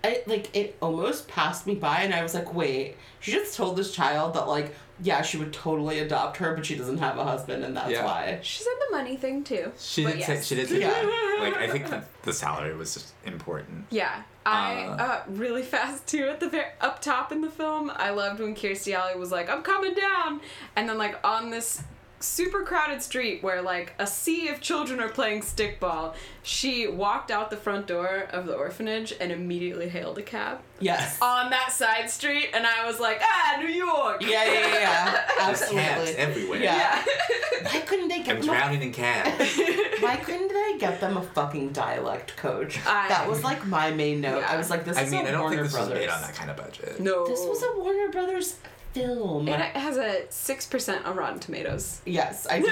[0.02, 3.76] I, like it almost passed me by and I was like, wait, she just told
[3.76, 7.24] this child that like, yeah, she would totally adopt her, but she doesn't have a
[7.24, 8.04] husband and that's Yeah.
[8.04, 8.38] why.
[8.42, 9.72] She said the money thing too.
[9.78, 10.46] She But did say yes.
[10.46, 10.88] she did say Yeah.
[10.90, 11.36] that.
[11.40, 13.86] Like I think that the salary was just important.
[13.90, 14.22] Yeah.
[14.46, 17.92] I Uh, uh, really fast too at the very up top in the film.
[17.94, 20.40] I loved when Kirstie Alley was like, "I'm coming down,"
[20.76, 21.82] and then like on this
[22.22, 27.50] super crowded street where like a sea of children are playing stickball, she walked out
[27.50, 31.18] the front door of the orphanage and immediately hailed a cab Yes.
[31.20, 35.12] on that side street, and I was like, "Ah, New York!" Yeah, yeah, yeah, yeah.
[35.46, 36.16] There's cabs Absolutely.
[36.16, 36.62] everywhere.
[36.62, 37.04] Yeah.
[37.62, 38.28] Why couldn't they get?
[38.28, 38.50] I'm get them?
[38.50, 39.58] A, drowning in cabs.
[40.00, 42.78] why couldn't they get them a fucking dialect coach?
[42.86, 44.40] I- that was like my main note.
[44.40, 44.52] Yeah.
[44.52, 45.92] I was like, this I is mean, a I don't Warner think this Brothers.
[45.92, 47.00] was made on that kind of budget.
[47.00, 48.56] no, This was a Warner Brothers
[48.92, 49.48] film.
[49.48, 52.00] And it has a six percent on Rotten Tomatoes.
[52.04, 52.70] yes, I did.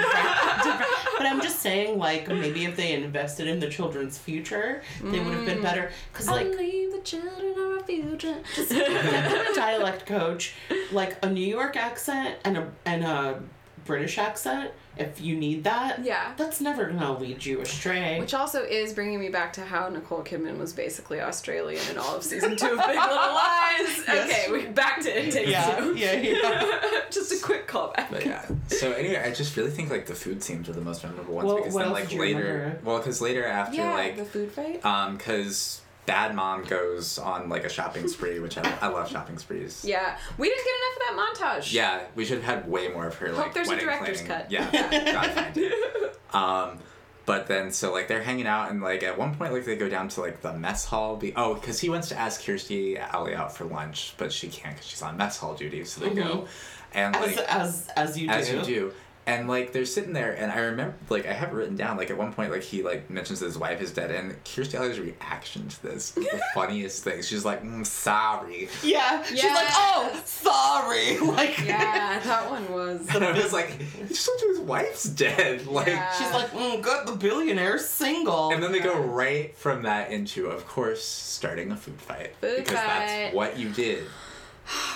[1.17, 5.35] But I'm just saying, like, maybe if they invested in the children's future, they would
[5.35, 5.91] have been better.
[6.13, 8.37] Because, like, the children are our future.
[8.69, 10.55] them a dialect coach,
[10.93, 13.43] like a New York accent and a and a
[13.85, 14.71] British accent.
[14.99, 16.33] If you need that, Yeah.
[16.37, 18.19] that's never gonna lead you astray.
[18.19, 22.17] Which also is bringing me back to how Nicole Kidman was basically Australian in all
[22.17, 24.05] of season two of Big Little Lies.
[24.09, 24.49] Yes.
[24.49, 25.31] Okay, we back to it.
[25.33, 25.95] Take yeah, two.
[25.97, 26.81] yeah, yeah.
[27.11, 28.11] Just a quick callback.
[28.11, 28.45] But yeah.
[28.69, 31.47] So anyway, I just really think like the food scenes are the most memorable ones
[31.47, 32.79] Well, because what then like later, remember?
[32.85, 34.85] well, because later after Yeah, like the food fight.
[34.85, 39.37] um, because bad mom goes on like a shopping spree, which I, I love shopping
[39.39, 39.85] sprees.
[39.85, 41.73] Yeah, we didn't get enough of that montage.
[41.73, 44.49] Yeah, we should have had way more of her like there's a director's planning.
[44.49, 44.51] cut.
[44.51, 46.15] Yeah, gotta find it.
[46.31, 46.79] Um,
[47.25, 49.89] but then so like they're hanging out and like at one point like they go
[49.89, 51.17] down to like the mess hall.
[51.17, 54.75] Be oh because he wants to ask Kirstie Alley out for lunch, but she can't
[54.75, 55.85] because she's on mess hall duty.
[55.85, 56.47] So they go,
[56.93, 58.33] and like As, as as you do.
[58.35, 58.93] as you do.
[59.29, 61.97] And like they're sitting there, and I remember like I have it written down.
[61.99, 64.75] Like at one point, like he like mentions that his wife is dead, and Kirstie
[64.75, 67.23] Alley's reaction to this is the funniest thing.
[67.23, 69.23] She's like, mm, "Sorry," Yeah.
[69.23, 71.19] She's like, oh, sorry.
[71.39, 73.07] Like, Yeah, that one was.
[73.15, 76.13] and I was like, "He just told you his wife's dead." Like, Yeah.
[76.15, 78.51] she's like, mm, good, the billionaire single.
[78.51, 82.57] and then they go right from that into, of course, starting a food fight Food
[82.65, 82.87] because fight.
[82.99, 84.05] that's what you did.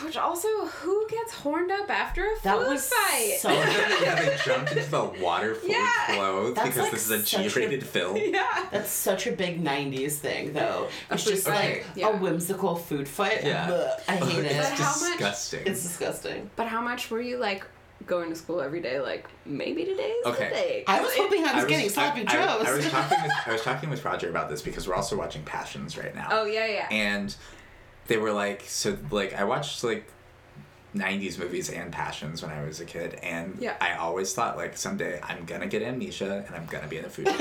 [0.05, 3.39] Which also, who gets horned up after a that food was fight?
[3.41, 3.51] so.
[3.51, 5.89] yeah, they jumped into the water fully Yeah.
[6.09, 8.17] clothed That's because like this is a- G-rated film.
[8.21, 8.67] yeah.
[8.71, 10.89] That's such a big '90s thing, though.
[11.11, 12.09] It's just fight, like yeah.
[12.11, 13.45] a whimsical food fight.
[13.45, 13.71] Yeah.
[13.71, 14.79] Ugh, I hate It's But it.
[14.79, 15.63] how much- disgusting.
[15.67, 16.51] It's disgusting.
[16.57, 17.65] But how much were you like
[18.07, 19.01] going to school every day?
[19.01, 20.49] Like maybe today's Okay.
[20.49, 20.85] the day.
[20.87, 22.67] I was hoping I was, getting sloppy I, joes.
[22.67, 25.17] I, I was talking with I was talking with Roger about this because we're also
[25.17, 26.29] watching Passions right now.
[26.31, 26.89] Oh yeah, yeah.
[26.91, 27.35] And
[28.07, 30.07] they were like, so like I watched like.
[30.95, 33.75] 90s movies and passions when I was a kid, and Yeah.
[33.81, 37.09] I always thought like someday I'm gonna get amnesia and I'm gonna be in a
[37.09, 37.39] food fight.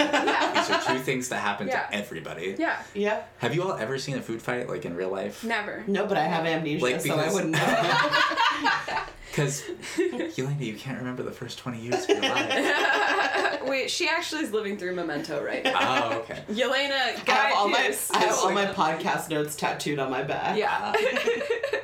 [0.55, 1.85] These are two things that happen Yeah.
[1.87, 2.55] to everybody.
[2.57, 2.81] yeah.
[2.93, 3.23] yeah.
[3.39, 5.43] Have you all ever seen a food fight like in real life?
[5.43, 5.83] Never.
[5.85, 7.59] No, but I have amnesia, Like, so I wouldn't know.
[9.31, 9.63] Because
[9.95, 13.61] Yelena, you can't remember the first 20 years of your life.
[13.65, 16.09] Wait, she actually is living through Memento right now.
[16.11, 16.43] Oh, okay.
[16.49, 20.57] Yelena, I have all my I have all my podcast notes tattooed on my back.
[20.57, 20.93] Yeah.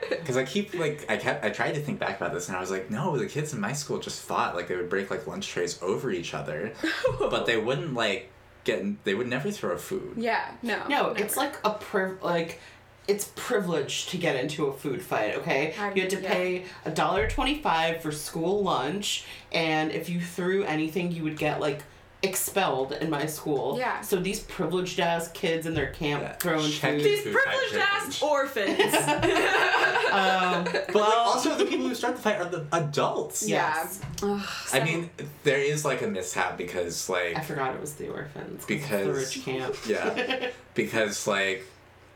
[0.09, 2.59] Because I keep like I kept I tried to think back about this and I
[2.59, 5.25] was like, no, the kids in my school just thought like they would break like
[5.25, 6.73] lunch trays over each other,
[7.17, 8.29] but they wouldn't like
[8.65, 10.15] get they would never throw food.
[10.17, 10.51] yeah.
[10.61, 10.79] No.
[10.89, 11.23] No, never.
[11.23, 12.59] it's like a priv like
[13.07, 15.73] it's privilege to get into a food fight, okay?
[15.79, 16.33] I- you had to yeah.
[16.33, 21.37] pay a dollar twenty five for school lunch and if you threw anything you would
[21.37, 21.83] get like
[22.23, 23.77] expelled in my school.
[23.77, 24.01] Yeah.
[24.01, 26.33] So these privileged ass kids in their camp Yeah.
[26.33, 27.03] throwing Check food.
[27.05, 28.79] these food privileged ass orphans.
[30.11, 33.47] um, But well, like, also the people who start the fight are the adults.
[33.47, 34.01] Yes.
[34.23, 34.29] Yeah.
[34.33, 35.09] Ugh, I mean,
[35.43, 38.61] there is like a mishap because like I forgot it was the orphans.
[38.61, 39.75] 'cause Because- the rich camp.
[39.87, 41.65] yeah, because like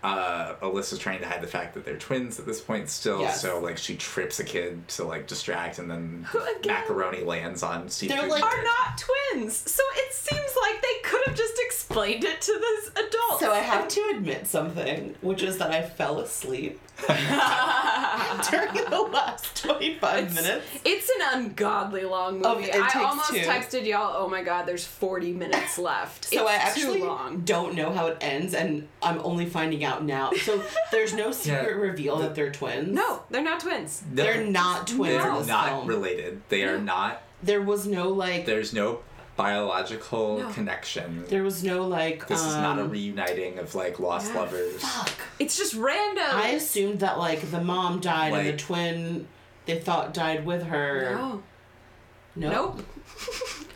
[0.04, 3.22] uh, Alyssa's trying to hide the fact that they're twins at this point still.
[3.22, 3.42] Yes.
[3.42, 6.28] So like she trips a kid to like distract, and then
[6.66, 8.10] macaroni lands on Steve.
[8.10, 8.42] They're Guttenberg.
[8.42, 8.98] like- are not
[9.34, 9.56] twins.
[9.72, 13.40] So it seems like they could have just explained it to this adult.
[13.40, 19.64] So I have to admit something, which is that I fell asleep during the last
[19.64, 20.66] 25 minutes.
[20.86, 22.46] It's an ungodly long movie.
[22.48, 23.38] Oh, it I almost two.
[23.40, 27.42] texted y'all, "Oh my god, there's 40 minutes left." So it's I actually too long.
[27.42, 30.32] don't know how it ends, and I'm only finding out now.
[30.32, 32.90] So there's no secret reveal that they're twins.
[32.94, 34.04] No, they're not twins.
[34.12, 35.88] No, they're not twins They're not film.
[35.88, 36.42] related.
[36.50, 37.22] They are not.
[37.44, 38.46] There was no like.
[38.46, 39.00] There's no
[39.36, 40.50] biological No.
[40.50, 41.26] connection.
[41.28, 42.28] There was no like.
[42.28, 44.82] This is not a um, reuniting of like lost yeah, lovers.
[44.82, 45.12] Fuck.
[45.40, 46.24] It's just random.
[46.32, 49.28] I assumed that like the mom died and the twin
[49.66, 51.16] they thought died with her.
[51.16, 51.42] no.
[52.36, 52.50] Nope.
[52.50, 52.86] Nope.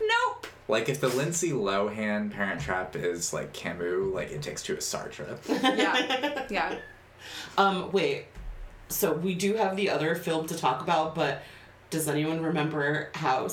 [0.00, 0.46] nope.
[0.68, 4.84] Like if the Lindsay Lohan Parent Trap is like Camus, like it takes two is
[4.84, 5.38] Sartre.
[5.76, 6.46] Yeah.
[6.50, 6.74] Yeah.
[7.56, 8.26] Um, wait.
[8.88, 11.42] So we do have the other film to talk about, but
[11.90, 13.48] does anyone remember how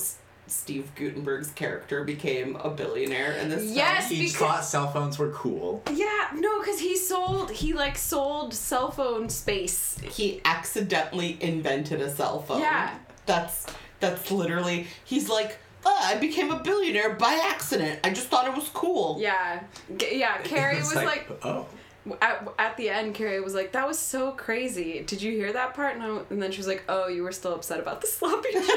[0.48, 4.10] Steve Guttenberg's character became a billionaire in this Yes.
[4.10, 5.82] He because- thought cell phones were cool.
[5.92, 9.98] Yeah, no, because he sold, he like sold cell phone space.
[10.04, 12.60] He accidentally invented a cell phone.
[12.62, 12.96] Yeah.
[13.26, 13.66] That's
[14.00, 18.00] that's literally he's like, oh, I became a billionaire by accident.
[18.04, 19.18] I just thought it was cool.
[19.20, 19.62] Yeah.
[19.98, 21.66] G- yeah, Carrie It's was like, oh.
[22.22, 25.04] at, at the end, Carrie was like, that was so crazy.
[25.06, 25.96] Did you hear that part?
[25.96, 28.50] And, I, and then she was like, oh, you were still upset about the sloppy
[28.54, 28.60] joe.
[28.62, 28.70] And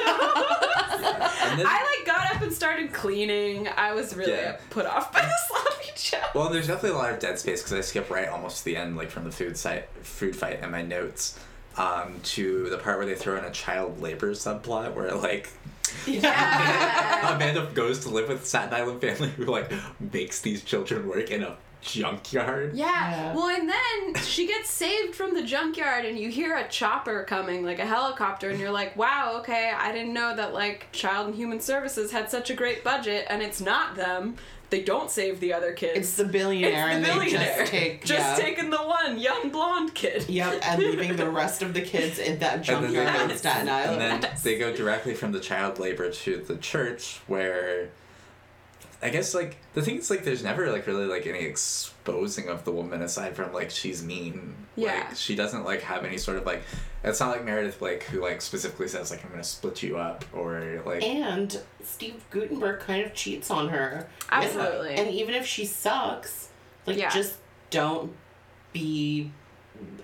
[1.67, 3.69] I like got up and started cleaning.
[3.77, 4.59] I was really Yeah.
[4.71, 6.27] put off by the sloppy joe.
[6.35, 8.77] well, there's definitely a lot of dead space because I skip right almost to the
[8.77, 11.39] end, like from the food site, food fight in my notes,
[11.77, 15.51] um, to the part where they throw in a child labor subplot where like
[16.07, 17.35] Yeah.
[17.37, 21.31] Amanda goes to live with a Staten Island family who like makes these children work
[21.31, 21.57] in a
[21.87, 22.75] junkyard.
[22.75, 22.87] Yeah.
[22.87, 23.35] Yeah.
[23.35, 27.65] Well, and then she gets saved from the junkyard, and you hear a chopper coming,
[27.65, 31.37] like a helicopter, and you're like, wow, okay, I didn't know that, like, Child and
[31.37, 34.37] Human Services had such a great budget, and it's not them.
[34.71, 35.99] They don't save the other kids.
[35.99, 38.45] It's the billionaire It's and they just take Just yeah.
[38.45, 40.29] taking the one young blonde kid.
[40.29, 43.33] Yep, and leaving the rest of the kids in that And then they junkyard go-
[43.33, 44.03] in Staten Island.
[44.03, 47.91] And then they go directly from the child labor to the church where
[49.03, 52.65] I guess like the thing is like there's never like really like any exposing of
[52.65, 54.55] the woman aside from like she's mean.
[54.75, 55.07] Yeah.
[55.09, 56.63] Like she doesn't like have any sort of like
[57.05, 60.25] it's not like Meredith Blake who like specifically says like I'm gonna split you up
[60.33, 64.09] or like And Steve Guttenberg kind of cheats on her.
[64.31, 64.91] Absolutely.
[64.91, 66.49] And, and even if she sucks,
[66.87, 67.11] like Yeah.
[67.11, 67.37] just
[67.71, 68.13] don't
[68.73, 69.31] be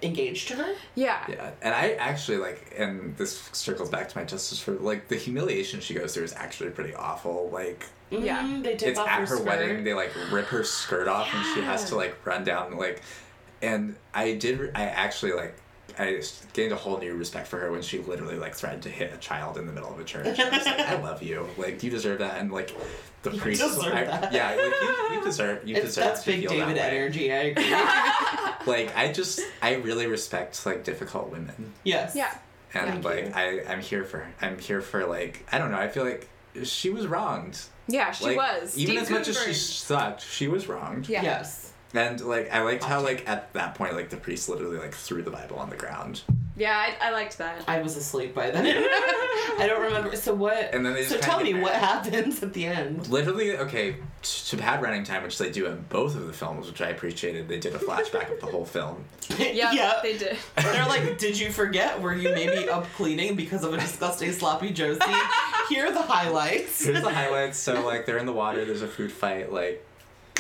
[0.03, 0.75] engaged to her.
[0.95, 1.25] Yeah.
[1.29, 5.17] Yeah, and I actually like, and this circles back to my justice for like the
[5.17, 7.51] humiliation she goes through is actually pretty awful.
[7.53, 8.43] Like, Yeah.
[8.43, 9.47] Mhm, they take it's off at her, her skirt.
[9.47, 13.01] wedding, they like rip her skirt off, and she has to like run down like,
[13.63, 15.55] and I did, I actually like.
[15.99, 19.13] I gained a whole new respect for her when she literally like threatened to hit
[19.13, 20.39] a child in the middle of a church.
[20.39, 21.49] I was like, I love you.
[21.57, 22.75] Like you deserve that, and like
[23.23, 23.63] the You priest.
[23.63, 24.33] deserve I- that.
[24.33, 24.59] Yeah, like
[25.11, 25.67] you, you deserve.
[25.69, 26.99] You It's, deserve that's to big feel David that way.
[26.99, 27.33] energy.
[27.33, 28.73] I agree.
[28.73, 32.15] Like I just, I really respect like difficult women yes.
[32.15, 32.37] Yeah.
[32.75, 33.33] and Thank like you.
[33.35, 36.29] I, I'm here for I'm here for like I don't know I feel like
[36.65, 37.61] she was wronged.
[37.89, 38.79] Yeah, she Like, was.
[38.79, 41.09] even Steve as much as she sucked, she was wronged.
[41.09, 41.23] Yeah.
[41.23, 41.72] Yes.
[41.95, 45.23] And like I liked how like at that point like the priest literally like threw
[45.23, 46.23] the Bible on the ground,
[46.57, 47.65] Yeah, I, I liked that.
[47.69, 48.67] I was asleep by then.
[49.59, 50.17] I don't remember.
[50.17, 50.73] So what?
[50.73, 53.09] and then they just so tell get me what happens at the end.
[53.09, 56.81] Literally, okay, to pad running time, which they do in both of the films, which
[56.81, 57.49] I appreciated.
[57.49, 59.05] They did a flashback of the whole film.
[59.39, 60.01] Yeah, yeah.
[60.03, 60.37] they did.
[60.57, 62.01] They're like, did you forget?
[62.01, 65.01] Were you maybe up cleaning because of a disgusting sloppy Josie?"
[65.69, 66.85] Here are the highlights.
[66.85, 67.59] Here's the highlights.
[67.59, 68.65] So like they're in the water.
[68.65, 69.53] There's a food fight.
[69.53, 69.85] Like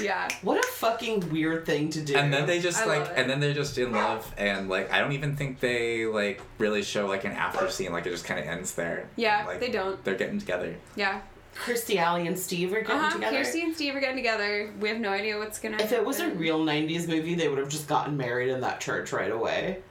[0.00, 0.28] Yeah.
[0.42, 2.14] What a fucking weird thing to do.
[2.16, 5.00] and then they just I like and then they're just in love and like I
[5.00, 7.92] don't even think they like really show like an after scene.
[7.92, 9.08] Like it just kind of ends there.
[9.16, 10.02] Yeah, Like, they don't.
[10.04, 10.74] They're getting together.
[10.96, 11.20] Yeah.
[11.66, 13.14] Kirstie Alley and Steve are getting Uh huh.
[13.16, 13.36] together.
[13.38, 14.72] Kirstie and Steve are getting together.
[14.80, 15.76] We have no idea what's gonna.
[15.76, 18.80] If it was a real '90s movie, they would have just gotten married in that
[18.80, 19.82] church right away.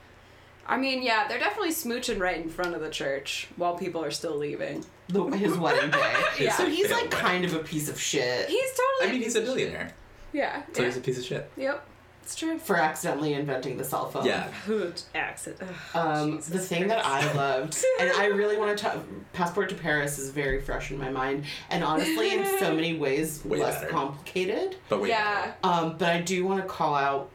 [0.66, 4.10] I mean, yeah, they're definitely smooching right in front of the church while people are
[4.10, 4.84] still leaving.
[5.12, 6.14] The, his wedding day.
[6.40, 6.56] Yeah.
[6.56, 9.08] So he's like Failed kind of a piece of shit He's totally.
[9.08, 9.66] I mean, he's a piece of shit.
[9.68, 9.94] billionaire,
[10.32, 10.62] Yeah.
[10.72, 10.88] so yeah.
[10.88, 11.50] he's a piece of shit.
[11.56, 11.86] Yep.
[12.22, 12.56] It's true.
[12.58, 14.24] for accidentally inventing the cell phone.
[14.24, 14.44] Yeah.
[14.66, 15.68] Hoot accident.
[15.92, 18.98] Um, the thing that I loved, and I really want to talk,
[19.32, 23.44] Passport to Paris is very fresh in my mind, and honestly, in so many ways,
[23.44, 23.90] Way less better.
[23.90, 24.76] complicated.
[24.88, 25.08] But wait.
[25.08, 25.52] Yeah.
[25.64, 27.28] Um, but I do want to call out,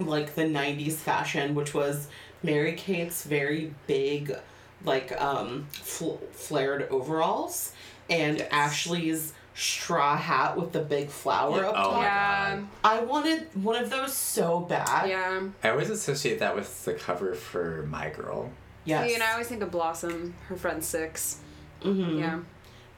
[0.00, 2.08] like, the 90s fashion, which was
[2.42, 4.34] Mary Kate's very big,
[4.84, 7.72] like, um, fl- flared overalls,
[8.10, 8.48] and Yes.
[8.50, 11.68] Ashley's straw hat with the big flower Yeah.
[11.68, 11.92] up Oh top.
[11.94, 12.56] my Yeah.
[12.56, 12.68] God.
[12.84, 15.08] I wanted one of those so bad.
[15.08, 15.40] Yeah.
[15.64, 18.50] I always associate that with the cover for My Girl.
[18.84, 19.08] Yes.
[19.08, 21.38] See, and I always think of Blossom, her friend Six.
[21.82, 22.38] hmm Yeah.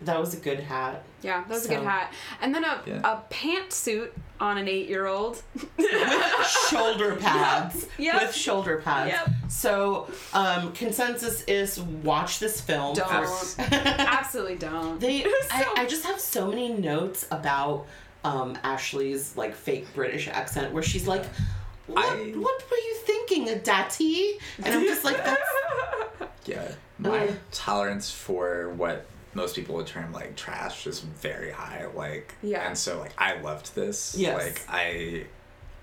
[0.02, 1.02] That was a good hat.
[1.22, 2.12] Yeah, that was a good hat.
[2.40, 3.00] And then a, Yeah.
[3.04, 4.10] a pantsuit
[4.40, 5.42] on an eight year old.
[6.68, 7.86] shoulder pads.
[7.98, 8.22] Yep.
[8.22, 9.10] With shoulder pads.
[9.12, 9.28] Yep.
[9.48, 12.94] So, um, consensus is watch this film.
[12.94, 13.10] Don't.
[13.10, 13.56] Yes.
[13.58, 14.98] Absolutely don't.
[15.00, 17.86] They, It was I, I just have so many notes about
[18.24, 21.24] um, Ashley's like fake British accent where she's like,
[21.86, 22.04] "What?
[22.04, 25.40] I- what were you thinking, Daddy?" And I'm just like, "That's
[26.46, 26.72] Yeah.
[26.98, 27.34] My Ugh.
[27.50, 31.86] tolerance for what most people would term like trash is very high.
[31.94, 32.66] Like, Yeah.
[32.66, 34.14] And so, like, I loved this.
[34.18, 34.36] Yes.
[34.36, 35.24] Like, I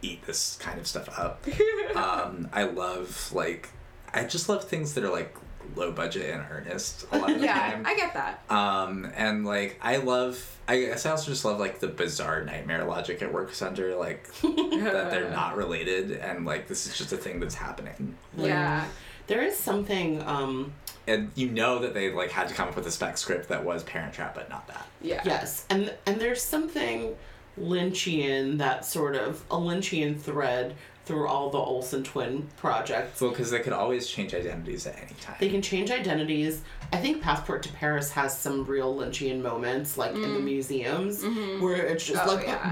[0.02, 1.46] eat this kind of stuff up.
[1.96, 3.70] um, I love, like,
[4.14, 5.36] I just love things that are, like,
[5.76, 7.84] low budget and earnest a lot of the yeah, time.
[7.86, 8.42] I get that.
[8.50, 12.86] Um, and like I love, I guess I also just love like the bizarre nightmare
[12.86, 17.18] logic it works under, like that they're not related, and like this is just a
[17.18, 18.86] thing that's happening, Yeah.
[19.28, 20.74] There is something." Um,
[21.08, 23.64] and you know that they like had to come up with a spec script that
[23.64, 24.88] was Parent Trap, but not that.
[25.02, 25.22] Yeah.
[25.24, 27.16] Yes, and and there's something
[27.60, 30.76] Lynchian that sort of a Lynchian thread
[31.08, 33.22] through all the Olsen twin projects.
[33.22, 35.36] Well, because they could always change identities at any time.
[35.40, 36.62] They can change identities.
[36.94, 41.24] I think Passport to Paris has some real Lynchian moments, like in the museums,
[41.62, 42.70] where it's just Oh, like, yeah.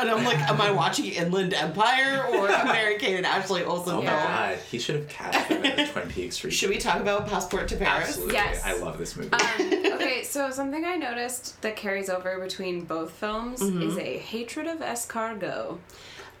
[0.00, 3.94] And I'm like, am I watching Inland Empire or a Mary Kate and Ashley Olsen
[3.94, 4.04] oh film?
[4.04, 4.50] my Yeah.
[4.54, 6.54] god, he should have cast them in the Twin Peaks remake.
[6.56, 8.08] Should we talk about Passport to Paris?
[8.08, 8.62] Absolutely, Yes.
[8.64, 9.32] I love this movie.
[9.32, 13.82] Um, okay, so something I noticed that carries over between both films Mm-hmm.
[13.82, 15.78] is a hatred of escargot.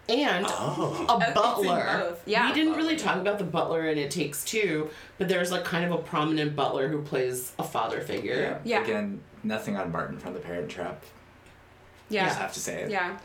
[0.08, 2.14] And oh, a butler.
[2.26, 5.64] Yeah, we didn't really talk about the butler in It Takes Two, but there's like
[5.64, 8.60] kind of a prominent butler who plays a father figure.
[8.64, 8.82] Yeah.
[8.82, 11.02] Again, nothing on Martin from the Parent Trap.
[11.02, 12.26] I Yeah.
[12.26, 12.90] just have to say it.
[12.90, 13.16] Yeah.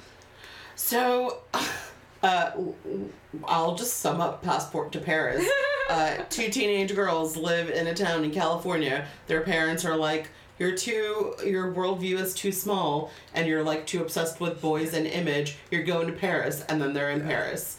[0.75, 1.39] So,
[2.23, 3.09] uh, w- w-
[3.43, 5.45] I'll just sum up Passport to Paris.
[5.89, 9.05] uh, two teenage girls live in a town in California.
[9.27, 10.29] Their parents are like,
[10.59, 15.07] "You're too, your worldview is too small, and you're like too obsessed with boys and
[15.07, 15.57] image.
[15.71, 17.77] You're going to Paris," and then they're in Paris.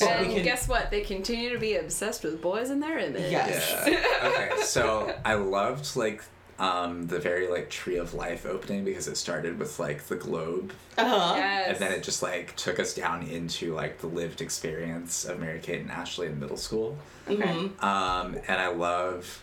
[0.00, 0.90] But and can- guess what?
[0.90, 3.30] They continue to be obsessed with boys and their image.
[3.30, 3.84] Yes.
[3.86, 4.04] Yeah.
[4.28, 6.22] okay, so I loved like
[6.58, 10.72] um the very like Tree of Life opening because it started with like the globe
[10.96, 11.34] Uh-huh.
[11.36, 11.68] Yes.
[11.70, 15.60] and then it just like took us down into like the lived experience of Mary
[15.60, 16.96] Kate and Ashley in middle school.
[17.28, 17.42] Okay.
[17.42, 17.82] Mhm.
[17.82, 19.42] Um and I love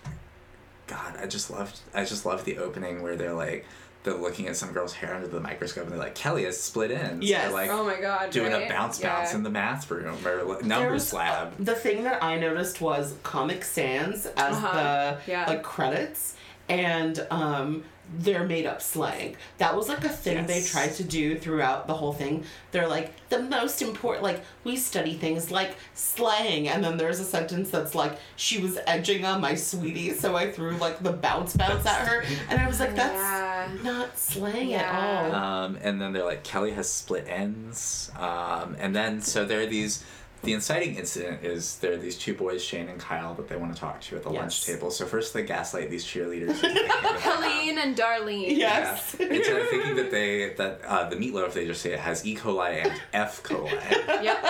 [0.90, 3.66] God, I just loved I just loved the opening where they're like
[4.04, 6.90] they're looking at some girl's hair under the microscope and they're like Kelly has split
[6.90, 7.26] ends.
[7.26, 7.44] Yes.
[7.46, 8.32] They're like Oh my god.
[8.32, 8.66] doing right?
[8.66, 11.54] a bounce bounce in the math room or like, numbers There's- lab.
[11.60, 15.18] The thing that I noticed was Comic Sans as Uh-huh.
[15.26, 15.46] the Yeah.
[15.48, 16.36] like credits,
[16.70, 17.84] and um,
[18.18, 19.36] their made up slang.
[19.60, 22.44] That was like a thing they tried to do throughout the whole thing.
[22.72, 24.24] They're like the most important.
[24.24, 28.80] Like we study things like slang, and then there's a sentence that's like she was
[28.88, 32.68] edging on my sweetie, so I threw like the bounce bounce at her, and I
[32.68, 33.70] was like, that's Yeah.
[33.84, 35.32] not slang at all.
[35.36, 38.12] Um, and then they're like Kelly has split ends.
[38.18, 40.04] Um, and then so there are these.
[40.42, 43.74] The inciting incident is there are these two boys, Shane and Kyle, that they want
[43.74, 44.90] to talk to at the lunch table.
[44.90, 46.50] So first they gaslight these cheerleaders.
[46.50, 48.56] into thinking that- Colleen and Darlene.
[48.58, 49.16] Yes.
[49.20, 49.26] Yeah.
[49.28, 52.36] Into thinking that they that uh, the meatloaf they just say it has E.
[52.36, 53.44] coli and F.
[53.44, 53.70] coli,
[54.24, 54.44] Yep.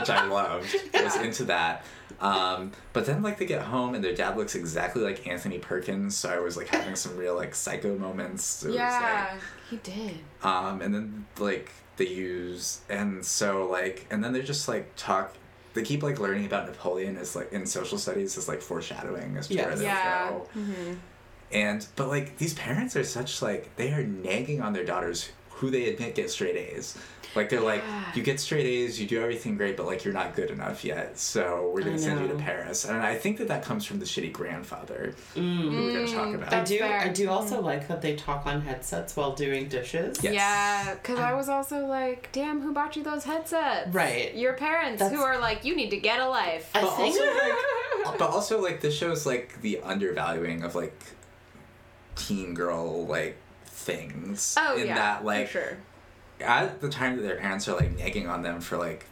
[0.00, 0.74] which I loved.
[0.94, 1.84] I was into that.
[2.20, 6.16] Um, but then like they get home and their dad looks exactly like Anthony Perkins,
[6.16, 8.64] so I was like having some real like psycho moments.
[8.64, 9.36] It was, Yeah.
[9.70, 10.18] He did.
[10.42, 15.34] um, and then like they use and so like and then they're just like talk.
[15.74, 19.48] They keep like learning about Napoleon as like in social studies as like foreshadowing as
[19.48, 19.78] to where Yes.
[19.78, 20.28] they Yeah.
[20.30, 20.48] go.
[20.56, 20.94] Mm-hmm.
[21.52, 25.70] And but like these parents are such like they are nagging on their daughters who
[25.70, 26.96] they admit get straight A's.
[27.34, 27.82] Like they're like,
[28.14, 31.18] you get straight A's, you do everything great, but like you're not good enough yet.
[31.18, 32.34] So we're gonna send you to.
[32.36, 32.86] Paris.
[32.86, 35.60] And I think that that comes from the shitty grandfather Mm.
[35.70, 36.54] who we're gonna talk Mm, about.
[36.54, 36.78] I do.
[36.78, 37.00] fair.
[37.00, 40.18] I do also like that they talk on headsets while doing dishes.
[40.22, 40.32] Yes.
[40.34, 43.92] Yeah, because I was also like, damn, who bought you those headsets?
[43.94, 44.34] Right.
[44.34, 46.70] Your parents That's- who are like, you need to get a life.
[46.74, 50.98] I But think also, like, but also like this shows like the undervaluing of like
[52.14, 53.36] teen girl like
[53.76, 54.54] things.
[54.58, 54.94] oh, in yeah.
[54.94, 55.76] that like for sure.
[56.40, 59.04] at the time that their parents are like nagging on them for like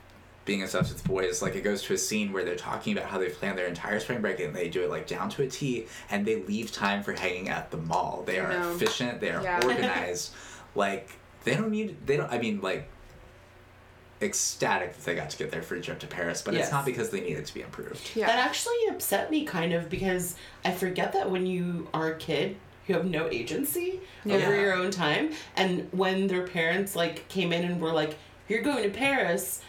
[0.45, 3.19] being obsessed with boys, like it goes to a scene where they're talking about how
[3.19, 5.86] they plan their entire spring break and they do it like down to a T
[6.11, 8.23] and they leave time for hanging at the mall.
[8.27, 8.73] They are No.
[8.74, 9.61] efficient, they are Yeah.
[9.65, 10.32] organized.
[10.74, 11.11] like
[11.45, 12.89] they don't need they don't I mean like
[14.23, 16.65] ecstatic that they got to get their free trip to Paris, but Yes.
[16.65, 18.11] it's not because they needed to be improved.
[18.15, 18.27] Yeah.
[18.27, 20.35] That actually upset me kind of because
[20.65, 24.90] I forget that when you are a kid, you have no agency over your own
[24.90, 25.32] time.
[25.56, 28.16] And when their parents like came in and were like,
[28.48, 29.61] "You're going to Paris,"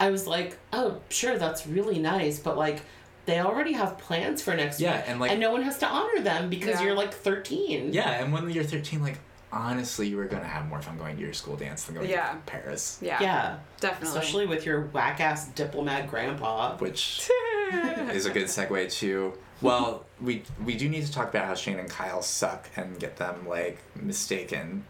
[0.00, 2.82] I was like, "Oh, sure, that's really nice," but like.
[3.24, 5.86] They already have plans for next Yeah, week, and, like- and no one has to
[5.86, 6.86] honor them because Yeah.
[6.86, 7.92] you're like 13.
[7.92, 9.20] Yeah, and when you're 13, like
[9.52, 12.32] honestly, you were gonna have more fun going to your school dance than going Yeah.
[12.32, 12.98] to Paris.
[13.00, 13.18] yeah.
[13.22, 14.08] yeah, Definitely.
[14.18, 16.76] especially with your whack ass diplomat grandpa.
[16.78, 17.30] Which
[18.12, 21.78] is a good segue to well we we do need to talk about how shane
[21.78, 24.84] and kyle suck and get them like mistaken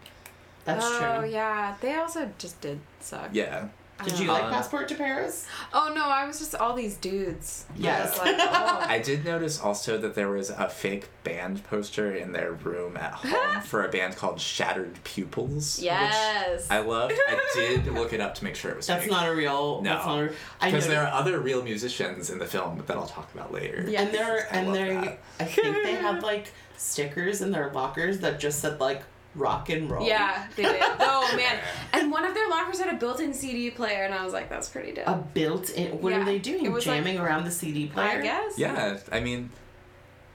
[0.65, 1.09] That's oh, true.
[1.09, 1.75] Oh yeah.
[1.81, 3.31] They also just did suck.
[3.33, 3.69] yeah
[4.05, 5.47] Did you Um, like Passport to Paris?
[5.73, 7.65] Oh, no, I was just all these dudes.
[7.77, 8.11] Yes.
[8.11, 8.85] was like, oh.
[8.89, 13.13] i did notice also that there was a fake band poster in their room at
[13.15, 16.67] home for a band called shattered pupils which yes.
[16.71, 19.11] i loved i did look it up to make sure it was That's fake.
[19.13, 19.81] not a real.
[19.83, 19.95] No.
[19.95, 23.07] That's not a, I because there are other real musicians in the film that i'll
[23.07, 24.03] talk about later Yeah.
[24.03, 25.19] and they're I and love they.
[25.41, 29.03] I think they had like stickers in their lockers that just said like
[29.35, 30.07] rock and roll.
[30.07, 30.83] Yeah, they did.
[31.01, 31.59] Oh man!
[31.93, 34.69] And one of their lockers had a built-in CD player, and I was like, "That's
[34.69, 36.01] pretty dope." A built-in.
[36.03, 36.21] What Yeah.
[36.21, 36.65] are they doing?
[36.65, 38.19] It was like- Jamming around the CD player.
[38.19, 38.59] I guess.
[38.59, 39.51] yeah i mean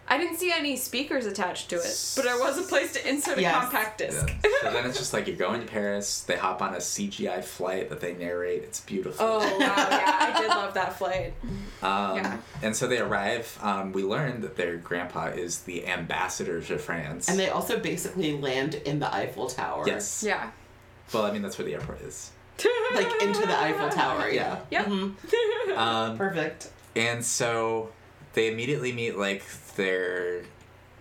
[0.10, 3.38] I didn't see any speakers attached to it, but there was a place to insert
[3.38, 3.56] a Yes.
[3.62, 4.28] compact disc.
[4.44, 4.50] Yeah.
[4.62, 6.22] so then it's just like you're going to Paris.
[6.22, 8.64] They hop on a CGI flight that they narrate.
[8.64, 9.26] It's beautiful.
[9.26, 9.58] Oh wow!
[9.60, 11.34] Yeah, I did love that flight.
[11.82, 12.38] Um, yeah.
[12.64, 13.58] And so they arrive.
[13.62, 17.28] Um, we learn that their grandpa is the ambassador to France.
[17.30, 19.84] And they also basically land in the Eiffel Tower.
[19.88, 20.24] yes.
[20.26, 20.52] Yeah.
[21.14, 22.32] Well, I mean that's where the airport is.
[22.96, 24.30] Like into the Eiffel Tower.
[24.30, 24.60] Yeah.
[24.72, 24.86] Yep.
[24.88, 25.14] Mhm.
[25.78, 26.70] Um, Perfect.
[26.96, 27.90] and so
[28.34, 29.44] they immediately meet like
[29.78, 30.44] their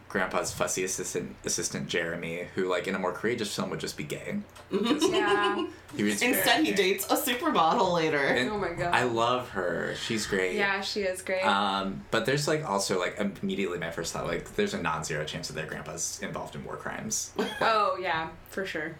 [0.09, 4.05] grandpa's fussy assistant, assistant Jeremy, who like in a more courageous film would just be
[4.05, 4.39] gay.
[4.71, 5.67] Yeah.
[5.95, 8.19] he reads Instead, he dates a supermodel later.
[8.19, 8.95] And Oh my God.
[8.95, 9.95] I love her.
[9.97, 10.57] She's great.
[10.57, 11.45] Yeah, she is great.
[11.45, 15.49] Um, but there's like also like immediately my first thought like there's a non-zero chance
[15.49, 17.33] that their grandpa's involved in war crimes.
[17.61, 18.97] oh yeah, for sure.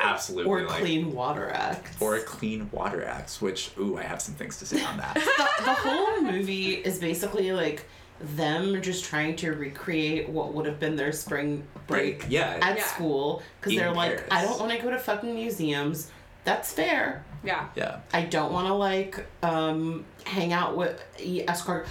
[0.00, 0.48] absolutely.
[0.48, 2.00] or like, Clean Water Act.
[2.00, 5.14] Or a Clean Water Act, which ooh, I have some things to say on that.
[5.14, 7.84] the, the whole movie is basically like
[8.20, 12.58] them just trying to recreate what would have been their spring break yeah.
[12.62, 12.84] at Yeah.
[12.84, 14.28] school because they're like, Paris.
[14.30, 16.10] I don't want to go to fucking museums.
[16.44, 17.24] That's fair.
[17.44, 17.68] Yeah.
[17.74, 18.00] yeah.
[18.12, 21.86] I don't want to like um, hang out with eat escort.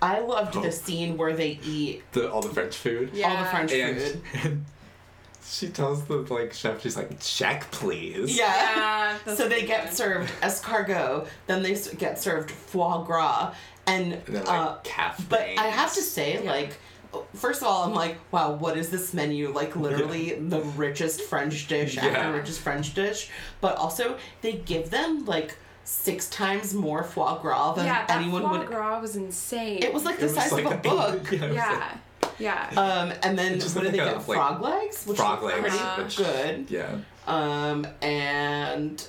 [0.00, 0.60] I loved Oh.
[0.62, 3.10] the scene where they eat The all the French food.
[3.12, 3.30] Yeah.
[3.30, 4.22] all the French And, food.
[4.44, 4.64] and
[5.44, 8.36] she tells the like chef, she's like, check please.
[8.38, 9.16] Yeah.
[9.26, 9.34] Yeah.
[9.34, 9.94] so they pretty get good.
[9.94, 13.54] served escargot, then they get served foie gras,
[13.88, 16.50] and And then like uh, calf But I have to say, Yeah.
[16.50, 16.76] like,
[17.34, 19.50] First of all, I'm like, wow, what is this menu?
[19.50, 22.04] Like, literally the richest French dish Yeah.
[22.08, 23.30] after richest French dish.
[23.62, 28.42] But also, they give them like six times more foie gras than yeah, that anyone
[28.42, 28.66] foie would.
[28.66, 29.82] gras was insane.
[29.82, 31.32] It was like the was size like of a a- book.
[31.32, 31.96] yeah, it was yeah,
[32.38, 32.68] yeah.
[32.76, 34.14] Um, and then just what did they like get?
[34.16, 36.70] a, like, frog legs, which frog legs, pretty which- good.
[36.70, 36.98] Yeah.
[37.26, 39.02] Um, and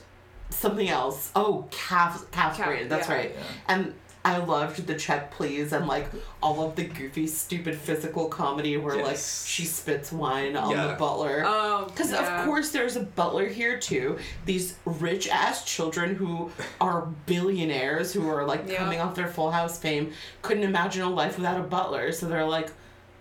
[0.51, 1.31] something else.
[1.35, 2.87] Oh, calf, calf, Calf, braid.
[2.89, 3.15] That's yeah.
[3.15, 3.35] right.
[3.35, 3.43] Yeah.
[3.67, 3.93] And
[4.25, 6.07] I loved the check please and like
[6.43, 11.43] all of the goofy, stupid physical comedy where like she spits wine on the butler.
[11.45, 12.41] Oh, Because yeah.
[12.41, 14.17] of course there's a butler here too.
[14.45, 16.51] These rich ass children who
[16.81, 18.77] are billionaires who are like Yeah.
[18.79, 22.11] coming off their Full House fame couldn't imagine a life without a butler.
[22.11, 22.69] So they're like,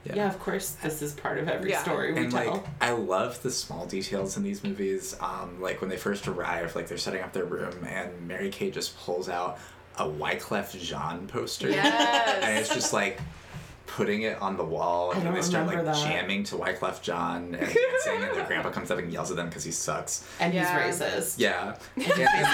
[0.04, 0.14] Yeah.
[0.16, 1.82] yeah, of course this is part of every Yeah.
[1.82, 2.52] story we and tell.
[2.54, 5.14] like I love the small details in these movies.
[5.20, 8.72] Um, like when they first arrive, like they're setting up their room, and Mary Kate
[8.74, 9.58] just pulls out
[9.98, 12.42] a Wyclef Jean poster, Yes.
[12.42, 13.20] and it's just like
[13.86, 15.96] putting it on the wall, and then they start like that.
[15.96, 19.48] jamming to Wyclef Jean and dancing, and their grandpa comes up and yells at them
[19.48, 20.24] because he sucks.
[20.38, 20.86] and Yeah.
[20.86, 21.34] he's racist.
[21.38, 22.12] Yeah, and, and,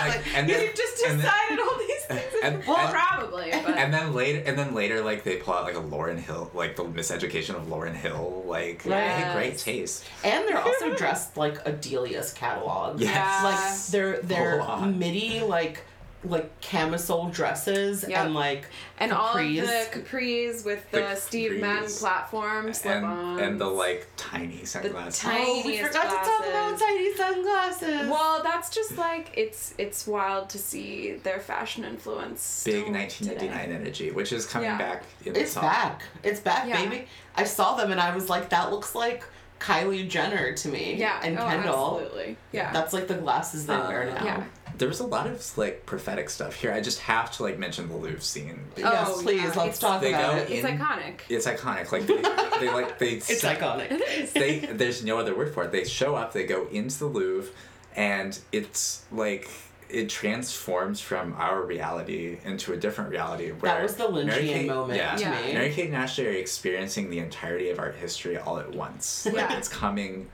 [0.09, 2.35] like, and then You've just and then- decided all these things.
[2.45, 5.65] and- well, and- probably, but and then later, and then later, like they pull out
[5.65, 8.45] like a Lauryn Hill, like the miseducation of Lauryn Hill.
[8.47, 10.05] Like they had great taste.
[10.23, 13.01] And they're also dressed like a Delia's catalog.
[13.01, 13.11] Yes.
[13.12, 13.43] Yeah.
[13.43, 15.83] Like they're they're midi like
[16.25, 18.19] like camisole dresses Yep.
[18.27, 18.67] and like
[18.99, 19.93] and all of capris.
[19.93, 22.01] the capris with the, The Steve Madden capris.
[22.01, 23.41] platform and slip-ons.
[23.41, 25.19] and the like tiny sunglasses.
[25.21, 28.09] tiny- Oh, we tiniest forgot to talk about tiny sunglasses.
[28.11, 32.63] Well, that's just like it's it's wild to see their fashion influence.
[32.65, 33.75] Big still 1989 today.
[33.75, 34.79] energy, which is coming Yeah.
[34.79, 36.03] back in it's the back.
[36.23, 36.83] It's back, Yeah.
[36.83, 37.07] baby.
[37.37, 39.25] I saw them and I was like, that looks like
[39.61, 40.95] Kylie Jenner to me.
[40.95, 41.99] Yeah, And oh, Kendall.
[42.01, 42.37] absolutely.
[42.53, 44.25] Yeah, That's like the glasses they wear Uh, now.
[44.25, 44.43] yeah.
[44.77, 46.73] There was a lot of like prophetic stuff here.
[46.73, 48.59] I just have to like mention the Louvre scene.
[48.75, 49.45] because oh, Yes, Oh, please, yeah.
[49.47, 50.51] let's It's- talk They about go it.
[50.51, 51.21] it's in- iconic.
[51.29, 51.93] It's iconic.
[51.93, 53.11] Like they, they like they.
[53.13, 53.91] It's step- iconic.
[53.93, 54.33] It is.
[54.33, 55.73] They there's no other word for it.
[55.73, 56.33] They show up.
[56.33, 57.53] They go into the Louvre,
[57.95, 59.49] and it's like
[59.91, 63.51] it transforms from our reality into a different reality.
[63.53, 65.19] Where That was the Mary Lynchian Kate- moment yeah.
[65.19, 65.31] Yeah.
[65.53, 69.27] Mary Kate and Ashley are experiencing the entirety of art history all at once.
[69.27, 69.57] Like Yeah.
[69.59, 70.29] it's coming.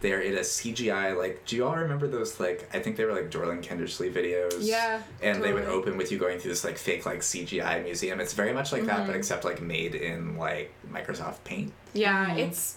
[0.00, 1.44] They're in a CGI like.
[1.46, 2.68] Do you all remember those like?
[2.74, 4.58] I think they were like Dorling Kindersley videos.
[4.60, 8.20] Yeah, And they would open with you going through this like fake like CGI museum.
[8.20, 9.06] It's very much like that, Mm-hmm.
[9.06, 11.72] but except like made in like Microsoft Paint.
[11.94, 12.38] Yeah, Mhm.
[12.48, 12.76] it's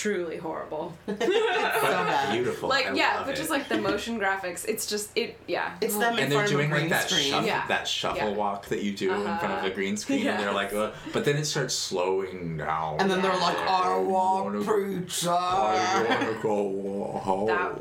[0.00, 0.92] truly horrible.
[1.06, 2.32] But bad.
[2.32, 2.68] beautiful.
[2.68, 3.38] like I yeah, love but it.
[3.38, 5.38] just like the motion graphics, it's just it.
[5.46, 7.30] Yeah, It's them in and they're front of doing like that screen.
[7.30, 7.66] shuffle, Yeah.
[7.68, 8.36] that shuffle Yeah.
[8.36, 9.66] walk that you do in front of Uh-huh.
[9.66, 10.78] a green screen, and they're like, Yes.
[10.80, 12.96] uh, but then it starts slowing down.
[13.00, 15.30] And then they're like, I want wanna- pizza.
[15.32, 17.46] I wanna go home.
[17.46, 17.72] that.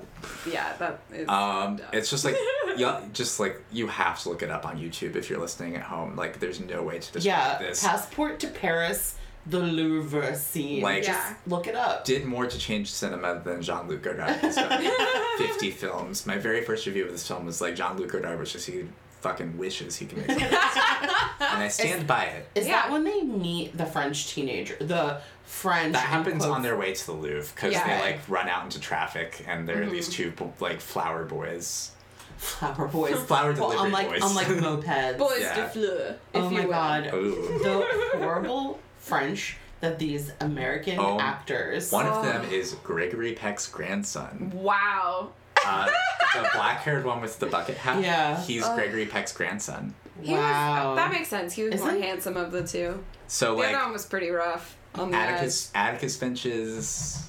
[0.51, 1.27] Yeah, that is.
[1.29, 1.87] Um, dumb.
[1.93, 2.35] it's just like,
[2.77, 5.83] yeah, just like you have to look it up on YouTube if you're listening at
[5.83, 6.15] home.
[6.15, 7.23] Like, there's no way to describe
[7.61, 7.83] Yeah, this.
[7.83, 9.15] Passport to Paris,
[9.47, 10.81] the Louvre scene.
[10.81, 11.35] Like- Just Yeah.
[11.47, 12.03] look it up.
[12.05, 14.83] did more to change cinema than Jean Luc Godard has done.
[15.37, 16.25] 50 films.
[16.25, 18.85] My very first review of this film was like Jean Luc Godard was just he
[19.21, 20.47] fucking wishes he could make something.
[21.39, 22.47] and I stand by it.
[22.55, 22.73] Is Yeah.
[22.83, 24.75] that when they meet the French teenager?
[24.79, 25.93] The French.
[25.93, 27.87] That happens quotes- on their way to the Louvre because Yeah.
[27.99, 30.35] they like run out into traffic and there are these mm-hmm.
[30.37, 31.91] two like flower boys.
[32.37, 33.15] flower boys.
[33.23, 34.21] Flower well, on delivery like boys.
[34.23, 34.47] on like
[34.85, 35.17] mopeds.
[35.17, 35.55] Boys Yeah.
[35.55, 36.71] de fleur, if oh you my will.
[36.71, 37.59] god, Ooh.
[37.63, 38.79] the horrible
[39.09, 41.91] French that these American Oh, actors.
[41.91, 42.21] One of Oh.
[42.23, 44.51] them is Gregory Peck's grandson.
[44.53, 45.29] Wow.
[45.65, 45.85] Uh,
[46.33, 48.01] the black haired one with the bucket hat.
[48.01, 48.41] Yeah.
[48.41, 48.73] He's Oh.
[48.75, 49.93] Gregory Peck's grandson.
[50.21, 50.89] He Wow.
[50.91, 51.53] was, that makes sense.
[51.53, 52.01] He was Is more it?
[52.01, 53.03] handsome of the two.
[53.27, 57.27] So The like other one was pretty rough on the Atticus Atticus Finch's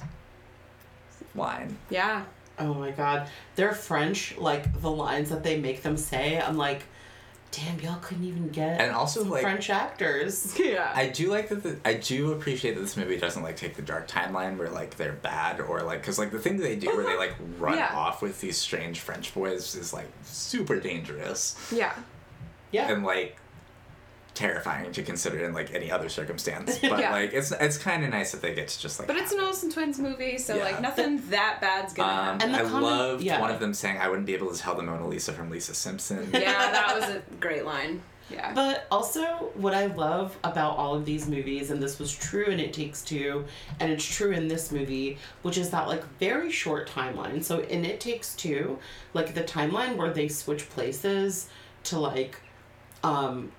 [1.35, 1.77] line.
[1.89, 2.23] Yeah.
[2.59, 4.35] Oh my god, they're French.
[4.37, 6.83] Like the lines that they make them say, I'm like,
[7.51, 10.57] damn, y'all couldn't even get And also some like French actors.
[10.67, 10.91] Yeah.
[10.93, 11.63] I do like that.
[11.63, 14.97] The, I do appreciate that this movie doesn't like take the dark timeline where like
[14.97, 17.17] they're bad or like because like the thing they do where they uh-huh.
[17.17, 17.91] like run Yeah.
[17.93, 21.93] off with these strange French boys is like super dangerous yeah.
[22.71, 22.91] Yeah.
[22.91, 23.37] and like
[24.37, 26.77] terrifying to consider in like any other circumstance.
[26.81, 27.11] But Yeah.
[27.11, 29.07] like it's it's kind of nice that they get to just like.
[29.07, 29.49] But it's an have it.
[29.49, 30.63] Olsen Twins movie, so Yeah.
[30.63, 32.41] like nothing that bad's gonna Um, happen.
[32.43, 33.41] And I common- loved yeah.
[33.41, 35.73] one of them saying, "I wouldn't be able to tell the Mona Lisa from Lisa
[35.73, 38.01] Simpson." yeah, that was a great line.
[38.29, 38.51] Yeah.
[38.53, 39.23] But also,
[39.55, 43.01] what I love about all of these movies, and this was true in It Takes
[43.01, 43.45] Two,
[43.79, 47.41] and it's true in this movie, which is that like very short timeline.
[47.43, 48.79] So in It Takes Two,
[49.13, 51.47] like the timeline where they switch places
[51.85, 52.35] to like,
[53.03, 53.51] um,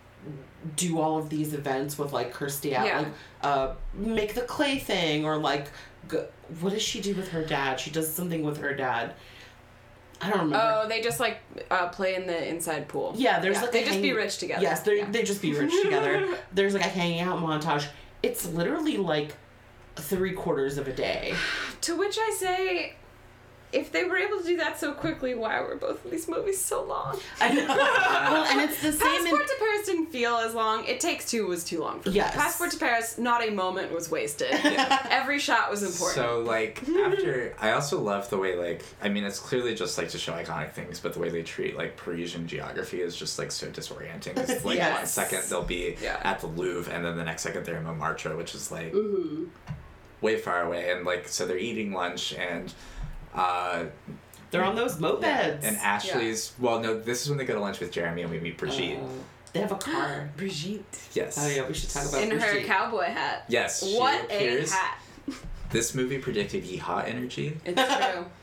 [0.77, 2.99] do all of these events with like Kirstie out, Yeah.
[3.01, 3.09] like
[3.43, 5.69] uh, make the clay thing, or like,
[6.61, 7.79] what does she do with her dad?
[7.81, 9.15] She does something with her dad.
[10.21, 10.81] I don't remember.
[10.85, 11.39] Oh, they just like
[11.71, 13.15] uh, play in the inside pool.
[13.17, 14.63] Yeah, there's Yeah, like they a just be rich together.
[14.63, 15.11] Yes, they Yeah.
[15.11, 16.37] they just be rich together.
[16.53, 17.87] There's like a hanging out montage,
[18.23, 19.37] it's literally like
[19.95, 21.35] three quarters of a day.
[21.83, 22.95] To which I say,
[23.73, 26.59] if they were able to do that so quickly, why were both of these movies
[26.59, 27.19] so long?
[27.41, 27.67] I know.
[27.69, 29.09] well, and it's the same.
[29.21, 30.85] In, Passport to Paris didn't feel as long.
[30.87, 32.17] It Takes Two was too long for me.
[32.17, 32.35] Yes.
[32.35, 34.49] Passport to Paris, not a moment was wasted.
[35.11, 36.15] Every shot was important.
[36.15, 40.09] So like after, I also love the way like I mean it's clearly just like
[40.11, 43.51] to show iconic things, but the way they treat like Parisian geography is just like
[43.53, 44.35] so disorienting.
[44.37, 44.97] 'Cause, like Yes.
[44.97, 46.19] one second they'll be Yeah.
[46.25, 49.45] at the Louvre, and then the next second they're in Montmartre, which is like Mm-hmm.
[50.21, 52.73] way far away, and like so they're eating lunch and.
[53.35, 53.85] Uh,
[54.51, 55.63] they're on those mopeds.
[55.63, 58.41] and Ashley's well, no, this is when they go to lunch with Jeremy and we
[58.41, 58.99] meet Brigitte.
[59.03, 59.09] Oh,
[59.53, 60.31] they have a car.
[60.37, 61.01] Brigitte.
[61.13, 61.37] yes.
[61.41, 62.67] Oh yeah, we should talk about In her Brigitte.
[62.67, 63.45] cowboy hat.
[63.49, 63.85] Yes.
[63.85, 64.71] she What appears.
[64.73, 64.99] a hat.
[65.71, 67.59] This movie predicted yeehaw energy.
[67.65, 68.25] It's true.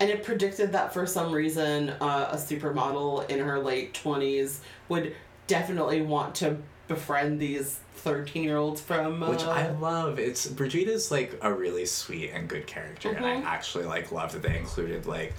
[0.00, 5.14] And it predicted that for some reason, uh, a supermodel in her late 20s would
[5.48, 6.56] definitely want to
[6.86, 9.22] befriend these 13 year olds from.
[9.22, 10.18] Uh, Which I love.
[10.18, 13.44] It's Brigitte is like a really sweet and good character, and Mhm.
[13.44, 15.34] I actually like love that they included like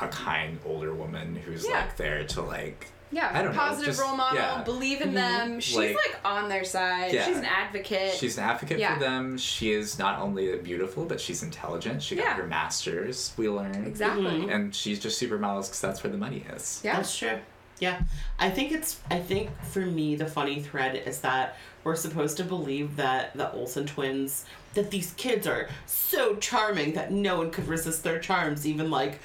[0.00, 1.80] a kind older woman who's Yeah.
[1.80, 4.36] like there to like Yeah, I don't know, positive just- role model.
[4.38, 4.62] yeah.
[4.64, 5.60] Believe in them.
[5.60, 7.12] She's Like- like, on their side.
[7.12, 7.24] Yeah.
[7.26, 8.12] She's an advocate.
[8.14, 8.94] she's an advocate Yeah.
[8.94, 9.38] for them.
[9.38, 12.02] She is not only beautiful, but she's intelligent.
[12.02, 12.34] She got Yeah.
[12.34, 13.32] her master's.
[13.36, 14.24] We learned exactly.
[14.24, 14.52] Mhm.
[14.52, 16.80] and she's just supermodels because that's where the money is.
[16.82, 16.96] Yeah.
[16.96, 17.38] That's true.
[17.78, 18.00] Yeah.
[18.38, 22.44] I think it's I think for me the funny thread is that we're supposed to
[22.44, 24.44] believe that the Olsen twins
[24.74, 29.20] that these kids are so charming that no one could resist their charms, even like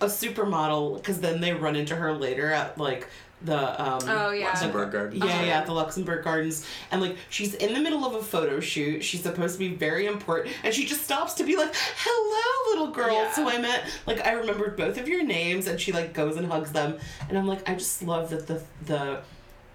[0.00, 3.08] a supermodel because then they run into her later at like
[3.42, 4.46] the um Oh, yeah.
[4.46, 5.22] Luxembourg Gardens.
[5.22, 5.44] yeah, Uh-huh.
[5.44, 6.66] yeah, at the Luxembourg Gardens.
[6.90, 9.04] And like she's in the middle of a photo shoot.
[9.04, 12.94] She's supposed to be very important and she just stops to be like, Hello, little
[12.94, 13.34] girls Yeah.
[13.34, 13.84] who I met.
[14.06, 16.98] Like I remembered both of your names and she like goes and hugs them.
[17.28, 19.20] And I'm like, I just love that the the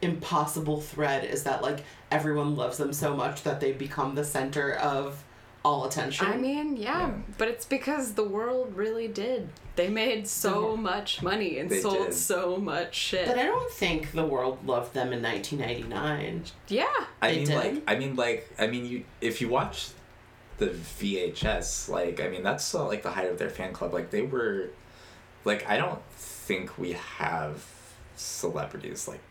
[0.02, 4.74] impossible thread is that like everyone loves them so much that they become the center
[4.74, 5.24] of
[5.64, 6.26] all attention.
[6.28, 7.14] I mean, yeah, Yeah.
[7.38, 9.50] but it's because the world really did.
[9.76, 12.14] They made so much money and They sold did.
[12.16, 13.28] so much shit.
[13.28, 16.44] but I don't think the world loved them in 1999.
[16.68, 16.86] yeah.
[17.22, 17.56] I They mean, did?
[17.56, 19.90] like, I mean, like, I mean, you if you watch
[20.58, 23.94] the VHS, like, I mean, that's uh, like the height of their fan club.
[23.94, 24.70] Like, they were,
[25.46, 27.64] like, I don't think we have
[28.16, 29.22] celebrities like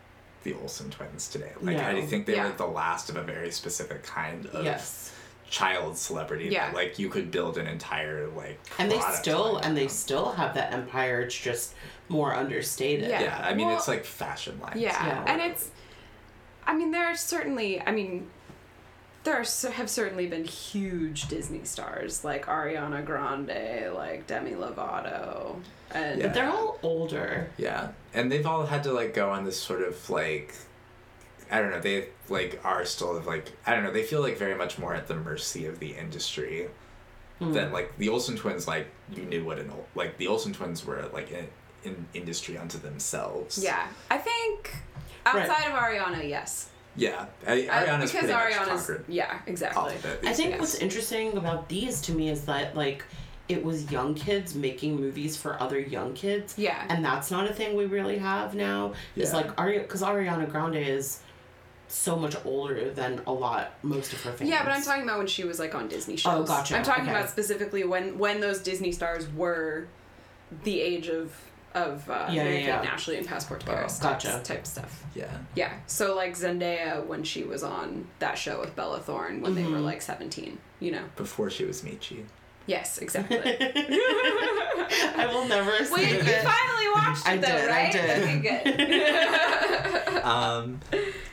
[0.42, 1.52] the Olsen twins today.
[1.60, 2.06] Like, I No.
[2.06, 2.46] think they Yeah.
[2.48, 5.12] were the last of a very specific kind of Yes.
[5.50, 6.46] child celebrity.
[6.46, 6.66] Yeah.
[6.66, 8.58] That, like, you could build an entire like.
[8.78, 11.20] And they still line and they still have that empire.
[11.22, 11.74] It's just
[12.08, 13.10] more understated.
[13.10, 13.20] Yeah.
[13.20, 14.76] Yeah, I mean, Well, it's like fashion lines.
[14.80, 15.06] Yeah.
[15.06, 15.24] Yeah.
[15.26, 15.70] And it's
[16.66, 18.30] I mean, there are certainly I mean
[19.24, 25.56] there are, cer- have certainly been huge Disney stars like Ariana Grande, like Demi Lovato,
[25.92, 26.26] and Yeah.
[26.28, 27.50] But they're all older.
[27.58, 30.54] Yeah, and they've all had to like go on this sort of like,
[31.50, 31.80] I don't know.
[31.80, 33.92] They like are still like I don't know.
[33.92, 36.68] They feel like very much more at the mercy of the industry
[37.40, 37.52] Hmm.
[37.52, 38.68] than like the Olsen twins.
[38.68, 41.46] Like you knew what an Ol- like the Olsen twins were like an,
[41.84, 43.58] an industry unto themselves.
[43.62, 43.86] yeah.
[44.10, 44.74] I think
[45.26, 45.48] Right.
[45.48, 46.68] outside of Ariana, yes.
[46.96, 47.26] Yeah.
[47.46, 47.56] I, I-
[47.86, 49.94] Ariana's because pretty much Ariana's conquered yeah, exactly.
[50.24, 50.60] I think days.
[50.60, 53.04] what's interesting about these to me is that like
[53.48, 56.54] it was young kids making movies for other young kids.
[56.56, 56.84] Yeah.
[56.88, 58.92] And that's not a thing we really have now.
[59.16, 59.36] Is Yeah.
[59.36, 61.20] like Ari because Ariana Grande is
[61.88, 64.48] so much older than a lot most of her fans.
[64.48, 66.32] Yeah, but I'm talking about when she was like on Disney shows.
[66.32, 66.76] Oh, gotcha.
[66.76, 67.10] I'm talking Okay.
[67.10, 69.88] about specifically when when those Disney stars were
[70.62, 71.32] the age of
[71.74, 72.80] of uh, Yeah, Mary yeah, Kate yeah.
[72.80, 74.40] and Ashley and Passport to Oh, Paris gotcha.
[74.44, 75.04] type, stuff.
[75.14, 75.30] yeah.
[75.54, 79.64] Yeah, so like Zendaya when she was on that show with Bella Thorne when they
[79.64, 79.84] were Mhm.
[79.84, 81.04] like 17, you know.
[81.16, 82.24] Before she was Michi.
[82.66, 83.38] Yes, exactly.
[83.42, 86.44] I will never Wait, see you it.
[86.44, 88.22] finally watched it I though, did, I did.
[88.22, 90.24] Okay, good.
[90.24, 90.80] Um,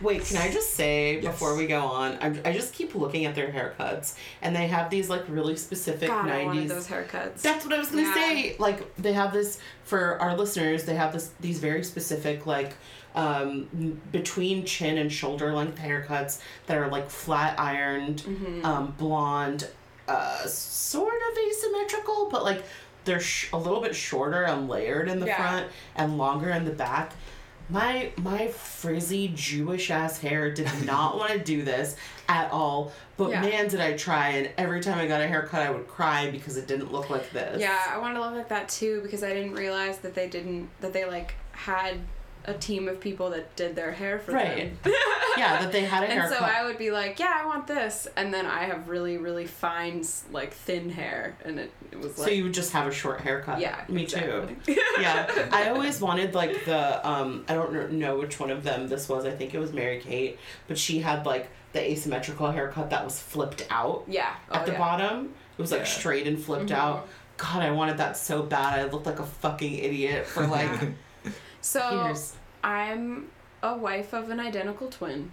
[0.01, 1.25] Wait, can I just say Yes.
[1.25, 2.13] before we go on?
[2.21, 6.07] I, I just keep looking at their haircuts, and they have these like really specific
[6.07, 6.69] God, I wanted '90s.
[6.69, 7.41] those haircuts.
[7.41, 8.13] That's what I was gonna Yeah.
[8.13, 8.55] say.
[8.59, 10.85] Like they have this for our listeners.
[10.85, 12.73] They have this these very specific like
[13.15, 18.65] um, between chin and shoulder length haircuts that are like flat ironed, Mm-hmm.
[18.65, 19.67] um, blonde,
[20.07, 22.63] uh, sort of asymmetrical, but like
[23.05, 25.37] they're sh- a little bit shorter and layered in the Yeah.
[25.37, 27.13] front and longer in the back.
[27.69, 31.95] My my frizzy Jewish ass hair did not want to do this
[32.29, 32.91] at all.
[33.17, 33.41] But Yeah.
[33.41, 34.29] man, did I try!
[34.29, 37.31] And every time I got a haircut, I would cry because it didn't look like
[37.31, 37.59] this.
[37.59, 40.69] Yeah, I wanted to look like that too because I didn't realize that they didn't
[40.81, 41.97] that they like had
[42.47, 44.73] a team of people that did their hair for Right.
[44.83, 44.93] them.
[45.37, 46.39] yeah, that they had a And haircut.
[46.39, 49.45] so I would be like, yeah, I want this, and then I have really, really
[49.45, 52.29] fine, like thin hair, and it, it was like.
[52.29, 53.59] so you would just have a short haircut.
[53.59, 54.55] yeah, me exactly.
[54.65, 54.81] too.
[54.99, 59.07] yeah, I always wanted like the um I don't know which one of them this
[59.09, 59.25] was.
[59.25, 63.19] I think it was Mary Kate, but she had like the asymmetrical haircut that was
[63.19, 64.77] flipped out yeah, at oh, the yeah.
[64.77, 65.33] bottom.
[65.57, 65.85] It was like Yeah.
[65.87, 66.75] straight and flipped Mhm.
[66.77, 67.07] out.
[67.35, 68.79] God, I wanted that so bad.
[68.79, 70.69] I looked like a fucking idiot for like
[71.67, 72.33] So years.
[72.63, 73.27] I'm
[73.61, 75.31] a wife of an identical twin.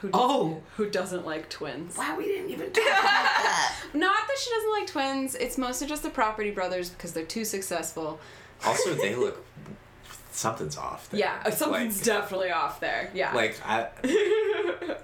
[0.00, 0.62] Who Oh.
[0.76, 1.96] who doesn't like twins?
[1.96, 3.74] Wow, we didn't even talk about that.
[3.94, 5.34] Not that she doesn't like twins.
[5.34, 8.20] It's mostly just the Property Brothers because they're too successful.
[8.64, 9.44] Also, they look
[10.32, 11.08] something's off.
[11.10, 11.20] There.
[11.20, 13.10] Yeah, something's like, definitely off there.
[13.14, 13.32] Yeah.
[13.34, 13.88] like I.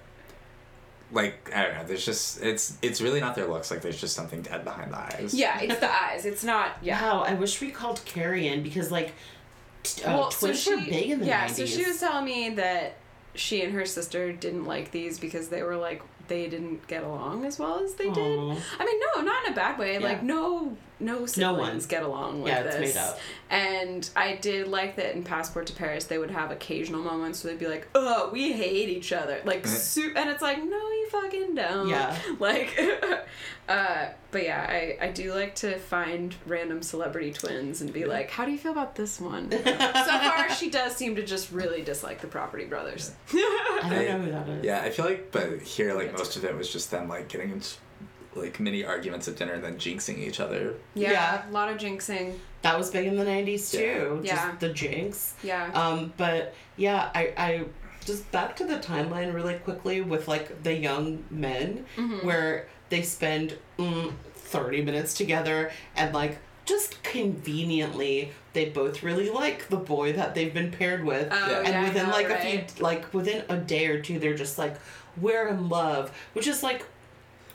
[1.15, 1.85] Like I don't know.
[1.85, 3.71] There's just it's it's really not their looks.
[3.71, 5.35] Like there's just something dead behind the eyes.
[5.35, 6.25] yeah, it's the eyes.
[6.25, 6.79] It's not.
[6.81, 7.03] Yeah.
[7.03, 9.13] Wow, I wish we called Carrie in because like
[9.83, 11.51] t- uh, well, so she, were big in the yeah, 90s.
[11.51, 12.97] so she was telling me that
[13.35, 17.45] she and her sister didn't like these because they were like they didn't get along
[17.45, 18.39] as well as they did.
[18.39, 19.95] I mean, no, not in a bad way.
[19.95, 20.01] Yeah.
[20.01, 21.89] Like no, no siblings one.
[21.89, 22.95] get along with Yeah, it's this.
[22.95, 23.19] made up.
[23.51, 27.53] And I did like that in Passport to Paris, they would have occasional moments where
[27.53, 31.09] they'd be like, "Oh, we hate each other," like, su- and it's like, "No, you
[31.11, 32.17] fucking don't." Yeah.
[32.39, 32.79] Like,
[33.69, 38.31] uh, but yeah, I I do like to find random celebrity twins and be like,
[38.31, 41.83] "How do you feel about this one?" so far, she does seem to just really
[41.83, 43.13] dislike the Property Brothers.
[43.33, 44.65] I don't know who that is.
[44.65, 47.51] Yeah, I feel like, but here, like most of it was just them like getting
[47.53, 47.77] into
[48.35, 50.75] like mini arguments at dinner and then jinxing each other.
[50.95, 51.49] Yeah, Yeah.
[51.49, 52.35] a lot of jinxing.
[52.63, 54.21] That was big in the 90s too.
[54.23, 54.35] Yeah.
[54.49, 55.35] Just the jinx.
[55.43, 55.71] Yeah.
[55.75, 57.65] Um, but yeah, I, I
[58.05, 62.27] just back to the timeline really quickly with like the young men Mm-hmm.
[62.27, 69.69] where they spend mm, 30 minutes together and like just conveniently they both really like
[69.69, 71.59] the boy that they've been paired with Oh, Yeah.
[71.59, 72.71] and yeah, within know, like a right?
[72.71, 74.77] few like within a day or two they're just like
[75.21, 76.85] we're in love which is like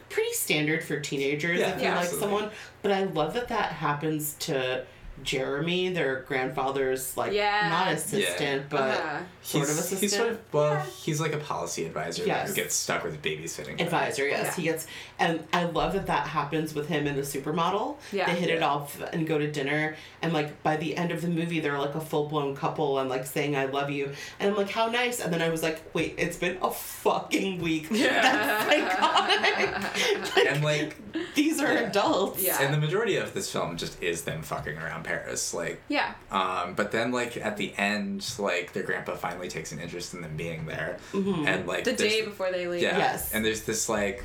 [0.09, 2.49] pretty standard for teenagers Yeah, if you like someone
[2.81, 4.85] but i love that that happens to
[5.23, 7.67] jeremy their grandfather's like Yeah.
[7.69, 9.19] not assistant but Uh-huh.
[9.41, 12.49] sort of He's- assistant He's sort of well, he's like a policy advisor Yes.
[12.49, 13.81] who gets stuck with babysitting.
[13.81, 14.53] advisor yes Yeah.
[14.55, 14.87] he gets
[15.19, 18.25] and i love that that happens with him and the supermodel Yeah.
[18.31, 21.27] they hit it off and go to dinner and like by the end of the
[21.29, 24.69] movie they're like a full-blown couple and like saying i love you and i'm like
[24.69, 30.35] how nice and then i was like wait it's been a fucking week that's iconic
[30.35, 30.95] like, And like,
[31.35, 31.79] these are Yeah.
[31.89, 32.61] adults Yeah.
[32.61, 35.53] and the majority of this film just is them fucking around Paris.
[35.53, 36.13] Like, Yeah.
[36.31, 40.21] um, but then like at the end, like their grandpa finally takes an interest in
[40.21, 42.81] them being there, and like The day before they leave.
[42.81, 42.97] Yeah.
[42.97, 43.33] Yes.
[43.33, 44.23] And there's this like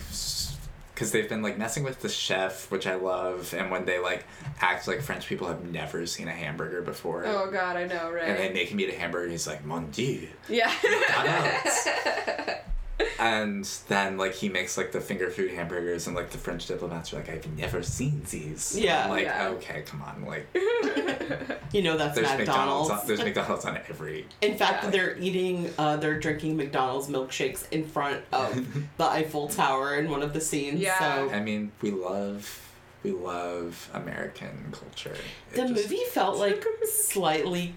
[0.94, 4.24] because they've been like messing with the chef, which I love, and when they like
[4.60, 7.24] act like French people have never seen a hamburger before.
[7.26, 8.24] Oh god, I know, right?
[8.28, 10.72] And they make him eat a hamburger, and he's like, "Mon Dieu!" yeah.
[12.98, 13.18] McDonald's.
[13.18, 17.12] and then like he makes like the finger food hamburgers, and like the French diplomats
[17.12, 19.04] are like, "I've never seen these." Yeah.
[19.04, 19.48] I'm like Yeah.
[19.50, 20.46] okay, come on, like
[21.72, 22.90] you know that's there's mcdonald's, McDonald's.
[22.90, 24.26] on, there's McDonald's on every.
[24.40, 24.90] in fact Yeah.
[24.90, 28.66] they're eating uh, they're drinking mcdonald's milkshakes in front of
[28.98, 30.98] the eiffel tower in one of the scenes Yeah.
[30.98, 32.58] so I mean, we love.
[33.04, 35.16] We love American culture.
[35.50, 37.74] It The just- movie felt like slightly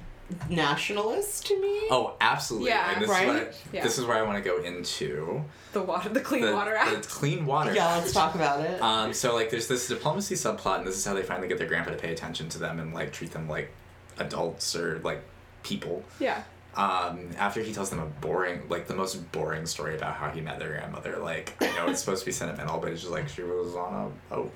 [0.49, 1.87] nationalist to me.
[1.91, 2.69] Oh, absolutely.
[2.69, 2.91] Yeah.
[2.93, 3.27] and this Right?
[3.27, 3.83] is what Yeah.
[3.83, 5.43] this is where I want to go into
[5.73, 7.73] the water, the Clean the, Water the clean water.
[7.73, 8.81] yeah, let's talk about it.
[8.81, 11.67] Um, so like, there's this diplomacy subplot, and this is how they finally get their
[11.67, 13.71] grandpa to pay attention to them and like treat them like
[14.17, 15.21] adults or like
[15.63, 16.03] people.
[16.19, 16.43] yeah.
[16.77, 20.41] Um, after he tells them a boring, like the most boring story about how he
[20.41, 21.19] met their grandmother.
[21.19, 24.11] Like, I know it's supposed to be sentimental, but it's just like she was on
[24.29, 24.51] a boat.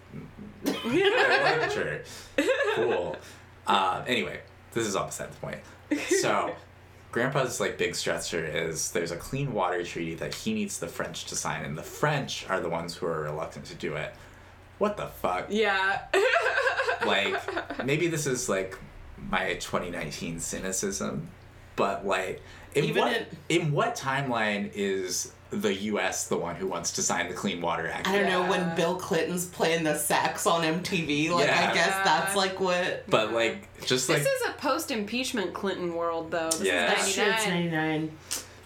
[0.68, 2.02] I liked her.
[2.76, 3.16] Cool.
[3.68, 4.42] Um, anyway,
[4.74, 5.60] this is the point.
[6.22, 6.54] So,
[7.12, 11.26] Grandpa's like big stretcher is there's a clean water treaty that he needs the French
[11.26, 14.14] to sign, and the French are the ones who are reluctant to do it.
[14.78, 15.48] What the fuck?
[15.50, 16.02] Yeah.
[17.06, 18.78] Like, maybe this is like
[19.30, 21.30] my 2019 cynicism,
[21.78, 22.42] but like,
[22.76, 26.28] in Even what in what timeline is the U.S.
[26.28, 28.08] the one who wants to sign the Clean Water Act?
[28.08, 31.32] I don't know when Bill Clinton's playing the sax on MTV.
[31.32, 31.70] Like Yeah.
[31.72, 32.04] I guess Yeah.
[32.04, 33.10] that's like what.
[33.10, 36.50] But like, just like this is a post-impeachment Clinton world, though.
[36.52, 36.92] This Yeah.
[36.94, 37.24] is That's true.
[37.24, 38.12] It's 99.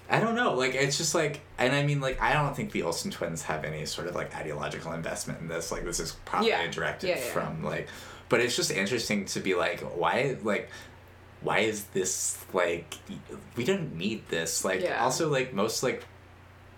[0.10, 0.54] I don't know.
[0.54, 3.64] Like it's just like, and I mean, like I don't think the Olsen twins have
[3.64, 5.72] any sort of like ideological investment in this.
[5.72, 6.64] Like this is probably Yeah.
[6.64, 7.32] a directive Yeah, yeah.
[7.32, 7.88] from like,
[8.28, 10.70] but it's just interesting to be like, why, like,
[11.44, 12.96] why is this like,
[13.56, 14.64] we don't need this.
[14.66, 15.04] Like Yeah.
[15.04, 16.04] also like most like.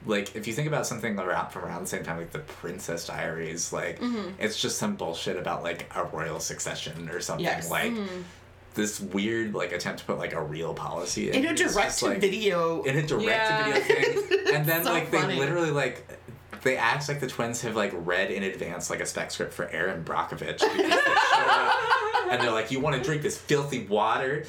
[0.07, 3.07] Like if you think about something around from around the same time, like the Princess
[3.07, 4.29] Diaries, like Mm-hmm.
[4.39, 7.43] it's just some bullshit about like a royal succession or something.
[7.43, 7.71] Yes.
[7.71, 8.21] Like Mm-hmm.
[8.75, 11.73] this weird like attempt to put like a real policy in, In a It's just,
[11.75, 12.83] direct like- video.
[12.83, 13.73] in a direct Yeah.
[13.73, 15.33] video thing, and then So like funny.
[15.33, 16.05] they literally like
[16.65, 19.69] they act like the twins have like read in advance like a spec script for
[19.69, 24.45] Erin Brockovich they up and they're like, "You want to drink this filthy water?"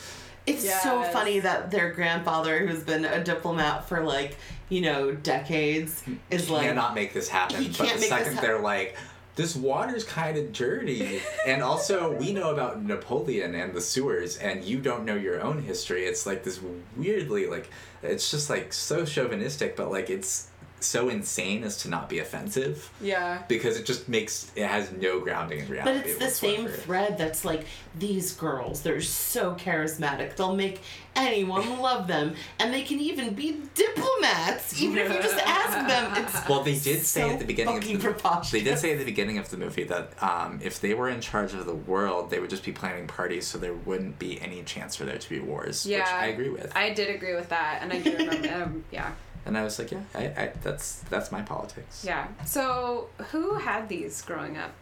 [0.46, 4.36] It's so funny that their grandfather, who's been a diplomat for like,
[4.68, 6.66] you know, decades, is like.
[6.68, 7.62] cannot make this happen.
[7.62, 8.96] He But can't the make this second hap- they're like,
[9.34, 14.64] this water's kind of dirty, and also we know about Napoleon and the sewers, and
[14.64, 16.04] you don't know your own history.
[16.06, 16.60] It's like this
[16.96, 17.68] weirdly like
[18.02, 20.48] it's just like so chauvinistic, but like it's
[20.86, 23.42] so insane as to not be offensive Yeah.
[23.48, 25.98] because it just makes it has no grounding in reality.
[25.98, 26.82] But it's the same whatsoever.
[26.82, 27.66] thread that's like
[27.98, 30.36] these girls, they're so charismatic.
[30.36, 30.80] They'll make
[31.14, 32.34] anyone love them.
[32.58, 36.24] And they can even be diplomats, even if you just ask them.
[36.24, 39.04] It's Well, they did say at the beginning of the they did say at the
[39.04, 42.38] beginning of the movie that um, if they were in charge of the world, they
[42.38, 45.40] would just be planning parties, so there wouldn't be any chance for there to be
[45.40, 45.86] wars.
[45.86, 45.98] Yeah.
[45.98, 46.72] which I agree with.
[46.76, 48.54] I did agree with that, and I do remember.
[48.62, 49.12] um, yeah.
[49.46, 52.04] And I was like, yeah, I, I, that's that's my politics.
[52.06, 52.26] Yeah.
[52.44, 54.72] So, who had these growing up?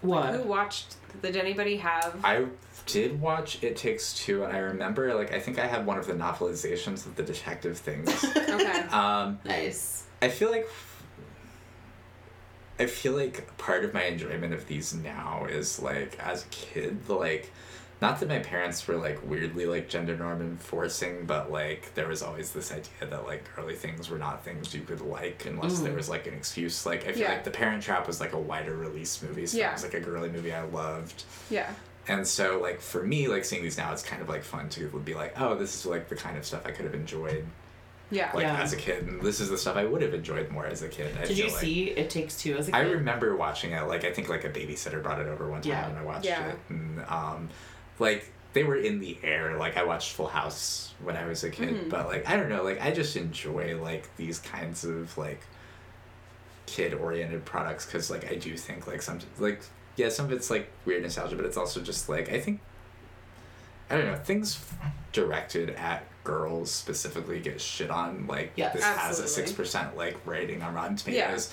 [0.00, 0.34] What?
[0.34, 0.96] Who watched?
[1.22, 2.16] Did anybody have?
[2.24, 2.46] I
[2.86, 6.06] did watch It Takes Two, and I remember like I think I had one of
[6.06, 8.08] the novelizations of the detective things.
[8.54, 8.80] Okay.
[8.90, 10.04] um, Nice.
[10.22, 10.68] I feel like
[12.78, 17.08] I feel like part of my enjoyment of these now is like as a kid,
[17.08, 17.52] like
[18.02, 22.22] not that my parents were like weirdly like gender norm enforcing, but like there was
[22.22, 25.94] always this idea that like girly things were not things you could like unless there
[25.94, 26.84] was like an excuse.
[26.84, 27.28] Like I feel Yeah.
[27.32, 29.70] like The Parent Trap was like a wider release movie, so Yeah.
[29.70, 31.24] it was like a girly movie I loved.
[31.50, 31.70] yeah.
[32.06, 34.88] And so like for me, like seeing these now, it's kind of like fun to
[34.90, 37.46] would be like, oh, this is like the kind of stuff I could have enjoyed
[38.10, 38.30] Yeah.
[38.34, 38.60] like Yeah.
[38.60, 40.88] as a kid, and this is the stuff I would have enjoyed more as a
[40.88, 41.16] kid.
[41.18, 41.54] I Did you like.
[41.54, 42.76] see It Takes Two as a kid?
[42.76, 43.80] I remember watching it.
[43.88, 45.88] Like I think like a babysitter brought it over one time, Yeah.
[45.88, 46.48] and I watched Yeah.
[46.48, 46.58] it.
[46.68, 47.48] And um,
[47.98, 49.56] like they were in the air.
[49.56, 51.90] Like I watched Full House when I was a kid, Mhm.
[51.90, 52.62] but like I don't know.
[52.62, 55.40] Like I just enjoy like these kinds of like
[56.66, 59.60] kid oriented products because like I do think like some like
[59.96, 62.60] yeah some of it's like weird nostalgia, but it's also just like I think
[63.90, 64.64] I don't know things
[65.12, 68.72] directed at girls specifically get shit on like Yes.
[68.74, 71.22] this has a six percent like rating on Rotten Yeah.
[71.26, 71.52] Tomatoes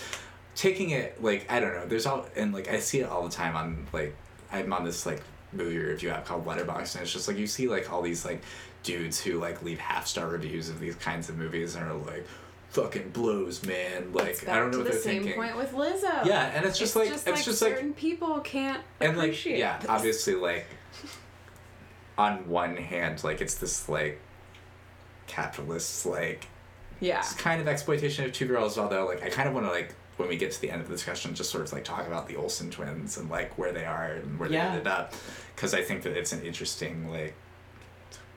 [0.56, 1.86] taking it like I don't know.
[1.86, 4.16] There's all and like I see it all the time on like
[4.52, 5.22] I'm on this like
[5.54, 8.42] movie review app called Letterboxd, and it's just like you see like all these like
[8.84, 12.26] dudes who like leave half star reviews of these kinds of movies and are like
[12.70, 14.12] fucking blows, man.
[14.14, 15.42] Like It's I don't know what the they're same thinking.
[15.42, 16.26] point with Lizzo.
[16.26, 19.28] Yeah, and it's just like just it's like just like certain people can't and like
[19.30, 19.60] appreciate.
[19.60, 19.90] yeah, this.
[19.90, 20.66] obviously like
[22.18, 24.20] on one hand like it's this like
[25.28, 26.48] capitalist like
[27.00, 27.20] Yeah.
[27.20, 29.96] it's kind of exploitation of two girls although like i kind of want to like
[30.18, 32.28] when we get to the end of the discussion just sort of like talk about
[32.28, 34.64] the olsen twins and like where they are and where Yeah.
[34.64, 35.14] they ended up
[35.56, 37.34] because i think that it's an interesting like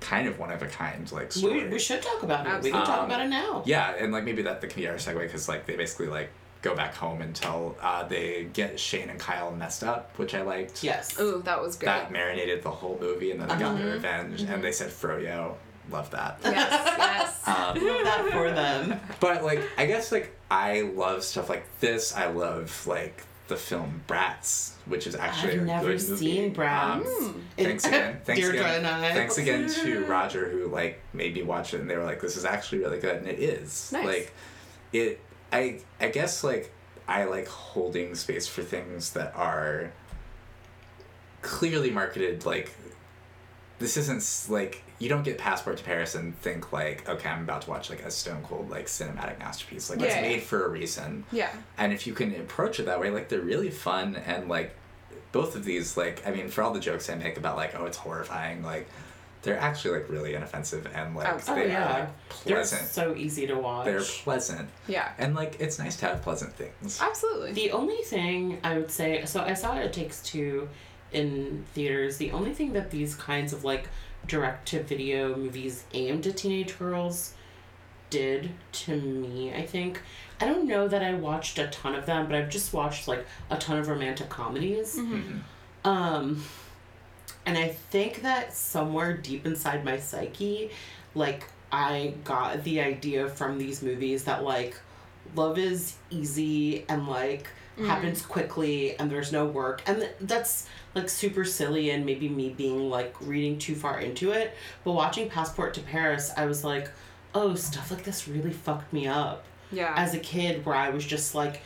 [0.00, 2.62] kind of one of a kind like story We, we should talk about it.
[2.62, 3.62] We can talk Um, about it now.
[3.66, 6.30] yeah and like maybe that, that can be our segue because like they basically like
[6.62, 10.82] go back home until uh, they get shane and kyle messed up which i liked
[10.82, 11.18] Yes.
[11.20, 11.86] Ooh, that was great.
[11.86, 13.82] that marinated the whole movie and then they got Uh-huh.
[13.82, 15.54] their revenge and they said froyo
[15.90, 16.94] love that yes.
[16.98, 17.40] Yes.
[17.48, 19.00] um, Love that for them.
[19.20, 22.14] But like, I guess like I love stuff like this.
[22.14, 26.16] I love like the film Bratz, which is actually I've a never good movie.
[26.16, 27.06] seen Bratz.
[27.06, 28.20] Um, thanks again.
[28.24, 28.76] Thanks Deirdre again.
[28.84, 29.12] and I.
[29.14, 32.36] Thanks again to Roger who like made me watch it, and they were like, "This
[32.36, 33.90] is actually really good," and it is.
[33.92, 34.06] Nice.
[34.06, 34.34] Like,
[34.92, 35.20] it.
[35.52, 36.72] I I guess like
[37.06, 39.92] I like holding space for things that are
[41.42, 42.72] clearly marketed like
[43.78, 47.62] this isn't like you don't get passport to paris and think like okay i'm about
[47.62, 50.28] to watch like a stone cold like cinematic masterpiece like it's Yeah, yeah.
[50.28, 51.50] made for a reason yeah.
[51.78, 54.74] and if you can approach it that way like they're really fun and like
[55.32, 57.86] both of these like i mean for all the jokes i make about like oh
[57.86, 58.88] it's horrifying like
[59.42, 61.84] they're actually like really inoffensive and like Oh, oh they yeah.
[61.84, 62.08] are like
[62.44, 63.84] They're so easy to watch.
[63.84, 65.12] they're pleasant Yeah.
[65.18, 67.52] and like it's nice to have pleasant things Absolutely.
[67.52, 70.68] The only thing I would say, so I saw It Takes Two
[71.12, 72.16] in theaters.
[72.16, 73.88] The only thing that these kinds of like
[74.26, 77.34] direct to video movies aimed at teenage girls
[78.10, 80.00] did to me, I think.
[80.40, 83.26] I don't know that I watched a ton of them, but I've just watched like
[83.50, 84.96] a ton of romantic comedies.
[84.96, 85.40] Mhm.
[85.84, 86.44] Um,
[87.46, 90.70] and I think that somewhere deep inside my psyche,
[91.14, 94.76] like I got the idea from these movies that like
[95.34, 97.48] love is easy and like
[97.86, 102.50] happens quickly and there's no work and th- that's like super silly and maybe me
[102.50, 104.54] being like reading too far into it
[104.84, 106.90] but watching passport to paris i was like
[107.34, 109.44] oh stuff like this really fucked me up
[109.74, 109.92] yeah.
[109.96, 111.62] as a kid where I was just like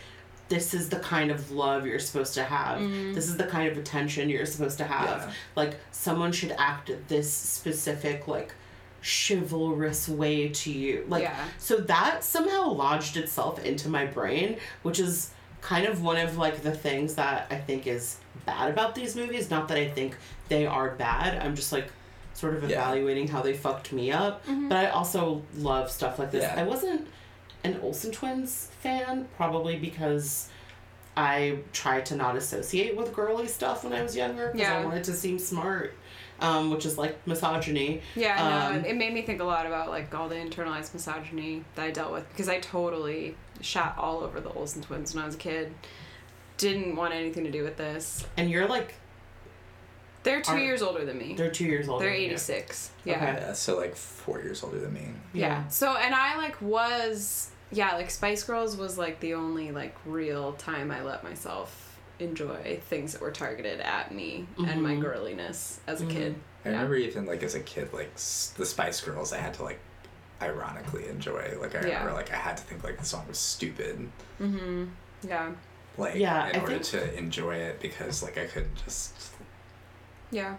[0.49, 2.81] this is the kind of love you're supposed to have.
[2.81, 3.15] Mm.
[3.15, 5.25] This is the kind of attention you're supposed to have.
[5.27, 5.33] Yeah.
[5.55, 8.55] Like someone should act this specific like
[9.03, 11.05] chivalrous way to you.
[11.07, 11.45] Like Yeah.
[11.59, 16.63] so that somehow lodged itself into my brain, which is kind of one of like
[16.63, 18.17] the things that I think is
[18.49, 19.51] bad about these movies.
[19.51, 20.17] Not that I think
[20.49, 21.43] they are bad.
[21.45, 21.89] I'm just like
[22.35, 22.77] sort of Yeah.
[22.81, 24.43] evaluating how they fucked me up.
[24.47, 26.43] But I also love stuff like this.
[26.43, 26.55] Yeah.
[26.61, 27.07] I wasn't
[27.65, 30.49] an Olsen Twins fan, probably because
[31.17, 35.03] I tried to not associate with girly stuff when I was younger because I wanted
[35.05, 35.95] to seem smart,
[36.41, 38.03] um, which is like misogyny.
[38.15, 41.65] Yeah, Um, no, it made me think a lot about like all the internalized misogyny
[41.75, 45.27] that I dealt with because I totally shot all over the Olsen twins when I
[45.27, 45.75] was a kid.
[46.59, 48.27] Didn't want anything to do with this.
[48.37, 48.95] And you're like,
[50.25, 51.29] They're 2 Are- years older than me.
[51.29, 52.05] They're, they're two years older.
[52.05, 52.27] than you.
[52.27, 52.91] 86.
[53.05, 53.15] Yeah.
[53.17, 53.25] Okay.
[53.25, 55.09] Yeah, so like four years older than me.
[55.33, 55.67] yeah.
[55.69, 60.53] So, and I like was, yeah, like Spice Girls was like the only like real
[60.55, 65.03] time I let myself enjoy things that were targeted at me and my Mhm.
[65.05, 66.11] girliness as a Mhm.
[66.11, 66.35] kid.
[66.65, 66.75] I Yeah.
[66.75, 69.79] remember even like as a kid, like s- the Spice Girls, I had to like
[70.43, 71.57] ironically enjoy.
[71.61, 72.01] Like I Yeah.
[72.01, 74.11] remember, like I had to think like the song was stupid,
[74.43, 74.87] Mm-hmm.
[75.23, 75.53] Yeah.
[75.99, 79.13] Like Yeah, in I order think- to enjoy it because like I couldn't just.
[80.31, 80.57] Yeah.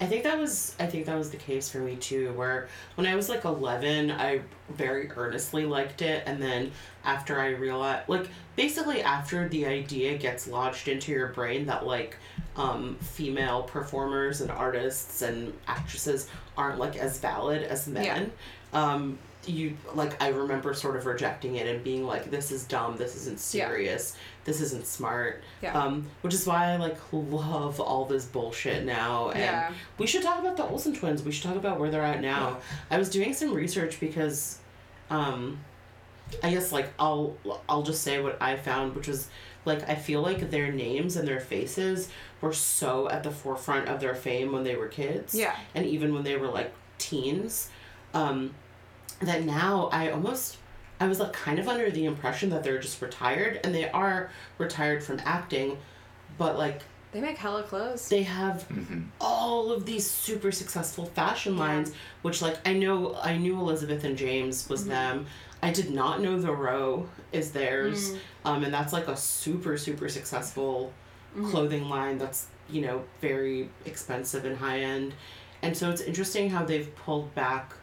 [0.00, 2.32] I think that was I think that was the case for me too.
[2.34, 6.70] Where when I was like eleven, I very earnestly liked it, and then
[7.04, 12.16] after I realized, like basically after the idea gets lodged into your brain that like
[12.56, 18.30] um, female performers and artists and actresses aren't like as valid as men.
[18.72, 22.96] Um, you like I remember sort of rejecting it and being like, "This is dumb.
[22.96, 23.66] This isn't Yeah.
[23.68, 24.16] serious.
[24.44, 25.78] This isn't smart." Yeah.
[25.78, 29.30] Um, which is why I like love all this bullshit now.
[29.30, 29.72] And Yeah.
[29.98, 31.22] we should talk about the Olsen twins.
[31.22, 32.58] We should talk about where they're at now.
[32.90, 34.58] I was doing some research because,
[35.10, 35.58] um,
[36.42, 37.36] I guess like I'll
[37.68, 39.28] I'll just say what I found, which was
[39.64, 42.08] like I feel like their names and their faces
[42.40, 45.34] were so at the forefront of their fame when they were kids.
[45.34, 45.54] Yeah.
[45.74, 47.68] And even when they were like teens,
[48.14, 48.54] um,
[49.26, 50.58] that now I almost
[51.00, 54.30] I was like kind of under the impression that they're just retired, and they are
[54.58, 55.78] retired from acting,
[56.38, 56.82] but like
[57.12, 58.08] They make hella clothes.
[58.08, 59.06] they have Mhm.
[59.20, 61.92] all of these super successful fashion lines
[62.22, 65.26] which like i know i knew elizabeth and james was them.
[65.64, 70.08] I did not know the row is theirs um, and that's like a super super
[70.08, 70.92] successful
[71.50, 75.14] clothing line that's you know very expensive and high end
[75.62, 77.74] and so it's interesting how they've pulled back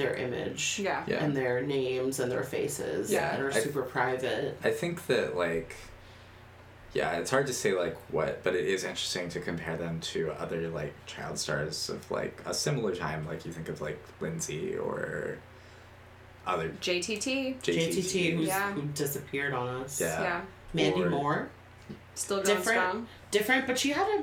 [0.00, 1.04] their image Yeah.
[1.06, 1.22] Yeah.
[1.22, 5.36] and their names and their faces Yeah, and are I- super private I think that
[5.36, 5.76] like
[6.92, 10.32] yeah, it's hard to say like what, but it is interesting to compare them to
[10.32, 13.28] other like child stars of like a similar time.
[13.28, 15.38] Like you think of like Lindsay or
[16.44, 17.60] other JTT.
[17.62, 17.88] JTT.
[17.92, 18.72] jtt who's, Yeah.
[18.72, 20.20] who disappeared on us Yeah.
[20.20, 20.40] Yeah.
[20.72, 21.48] mandy Or- moore
[22.16, 22.80] Still going Different.
[22.80, 23.06] strong.
[23.30, 24.22] different, but she had a.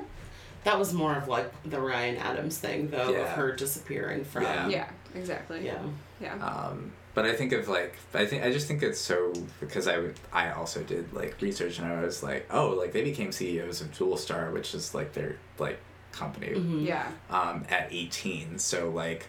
[0.64, 3.18] That was more of like the Ryan Adams thing, though, Yeah.
[3.20, 4.42] of her disappearing from.
[4.42, 4.68] Yeah.
[4.68, 4.90] Yeah.
[5.14, 5.64] Exactly.
[5.64, 5.82] Yeah.
[6.20, 6.34] Yeah.
[6.34, 9.98] Um, but I think of like I think I just think it's so because I
[9.98, 13.80] would I also did like research and I was like oh like they became CEOs
[13.80, 15.80] of Dualstar which is like their like
[16.12, 16.86] company Mhm.
[16.86, 17.10] Yeah.
[17.30, 19.26] um, at 18 so like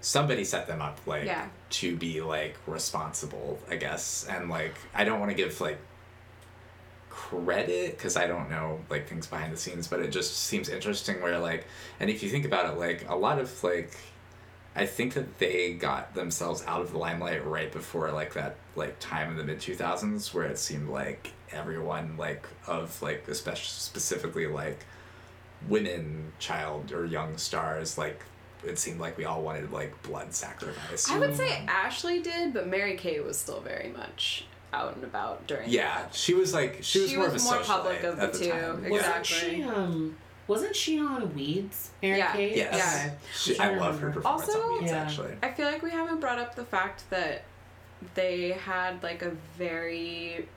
[0.00, 1.46] somebody set them up like Yeah.
[1.70, 5.78] to be like responsible i guess and like i don't want to give like
[7.16, 11.22] credit because i don't know like things behind the scenes but it just seems interesting
[11.22, 11.66] where like
[11.98, 13.96] and if you think about it like a lot of like
[14.76, 18.94] i think that they got themselves out of the limelight right before like that like
[19.00, 24.46] time in the mid 2000s where it seemed like everyone like of like especially specifically
[24.46, 24.84] like
[25.70, 28.22] women child or young stars like
[28.62, 31.08] it seemed like we all wanted like blood sacrifice.
[31.10, 31.68] I would say mm.
[31.68, 34.46] Ashley did, but Mary Kay was still very much
[34.76, 35.68] out and about during.
[35.70, 38.32] yeah she was like she was She more was of a more public of at
[38.32, 38.90] the the two, time.
[38.90, 39.56] Wasn't Exactly.
[39.56, 40.16] she um?
[40.48, 41.90] Wasn't she on Weeds?
[42.02, 42.32] Mary Yeah.
[42.32, 42.56] Kate?
[42.56, 43.10] yes Yeah.
[43.34, 44.98] she, I i love her performance Also- on Weeds, Yeah.
[45.02, 47.44] actually I feel like we haven't brought up the fact that
[48.14, 50.48] they had like a very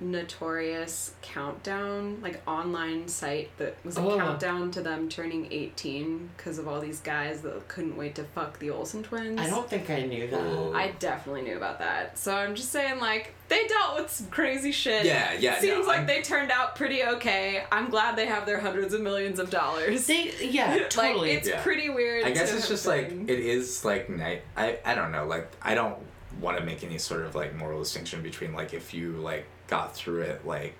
[0.00, 4.16] notorious countdown, like online site that was a Oh.
[4.16, 8.58] countdown to them turning 18 because of all these guys that couldn't wait to fuck
[8.58, 9.40] the Olsen twins.
[9.40, 10.40] I don't think I knew that.
[10.40, 10.72] Oh.
[10.74, 12.18] I definitely knew about that.
[12.18, 15.04] So I'm just saying, like, they dealt with some crazy shit.
[15.04, 17.64] Yeah, yeah, Seems no, like I'm- they turned out pretty okay.
[17.72, 20.06] I'm glad they have their hundreds of millions of dollars.
[20.06, 21.30] They, yeah, totally.
[21.30, 21.62] Like, it's Yeah.
[21.62, 22.24] pretty weird.
[22.24, 24.42] I guess to it's have just like it is like night.
[24.56, 25.26] I I don't know.
[25.26, 25.96] Like I don't
[26.40, 29.94] want to make any sort of like moral distinction between like if you like got
[29.94, 30.74] through it like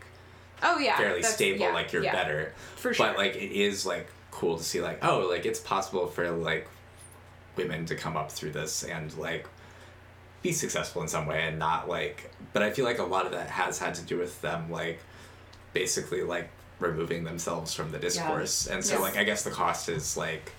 [0.63, 2.55] oh yeah, fairly stable, yeah, like you're yeah, better.
[2.77, 3.07] for sure.
[3.07, 6.69] But like it is like cool to see like oh like it's possible for like
[7.57, 9.47] women to come up through this and like
[10.43, 13.33] be successful in some way and not like but I feel like a lot of
[13.33, 15.01] that has had to do with them like
[15.75, 18.67] basically like removing themselves from the discourse.
[18.67, 19.03] And so Yes.
[19.03, 20.53] like I guess the cost is like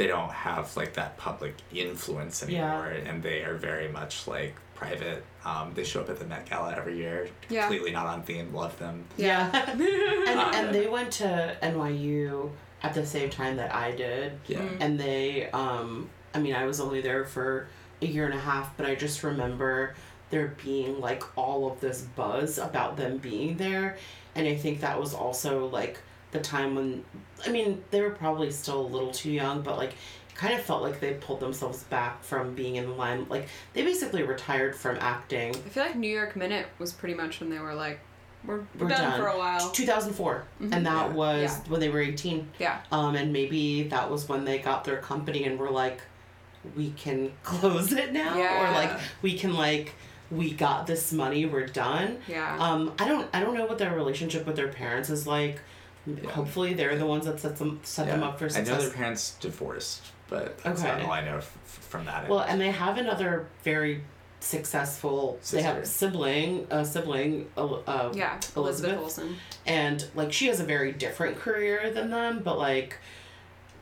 [0.00, 2.72] they don't have like that public influence Yeah.
[2.72, 5.22] anymore and they are very much like private.
[5.44, 7.66] Um, they show up at the Met Gala every year, Yeah.
[7.66, 9.04] completely not on theme, love them.
[9.18, 9.50] Yeah.
[9.72, 9.80] and,
[10.56, 12.50] and they went to NYU
[12.82, 14.38] at the same time that I did.
[14.46, 14.62] Yeah.
[14.80, 17.68] And they, um, I mean, I was only there for
[18.00, 19.94] a year and a half, but I just remember
[20.30, 23.98] there being like all of this buzz about them being there.
[24.34, 25.98] And I think that was also like
[26.32, 27.04] the time when,
[27.46, 30.60] I mean, they were probably still a little too young, but like, it kind of
[30.62, 33.26] felt like they pulled themselves back from being in the line.
[33.28, 35.50] Like, they basically retired from acting.
[35.50, 38.00] I feel like New York Minute was pretty much when they were like,
[38.46, 39.20] we're, we're, We're done, done.
[39.20, 39.70] for a while.
[39.70, 40.44] 2004.
[40.60, 41.12] And that Yeah.
[41.12, 41.58] was Yeah.
[41.70, 42.48] when they were 18.
[42.58, 42.78] Yeah.
[42.90, 46.00] Um, and maybe that was when they got their company and were like,
[46.76, 49.94] we can close it now, or like we can like
[50.30, 52.18] we got this money, we're done.
[52.28, 52.56] Yeah.
[52.58, 55.60] Um, I don't I don't know what their relationship with their parents is like.
[56.06, 56.30] Yeah.
[56.30, 58.68] Hopefully, they're the ones that set them set them up for I success.
[58.76, 60.90] know their parents divorced, but that's Okay.
[60.90, 62.28] about all I know f- from that.
[62.28, 64.02] Well, and they have another very
[64.40, 65.38] successful.
[65.50, 68.40] They have a sibling, a sibling, uh, uh, yeah.
[68.56, 69.36] Elizabeth Olsen.
[69.66, 72.96] and like she has a very different career than them but like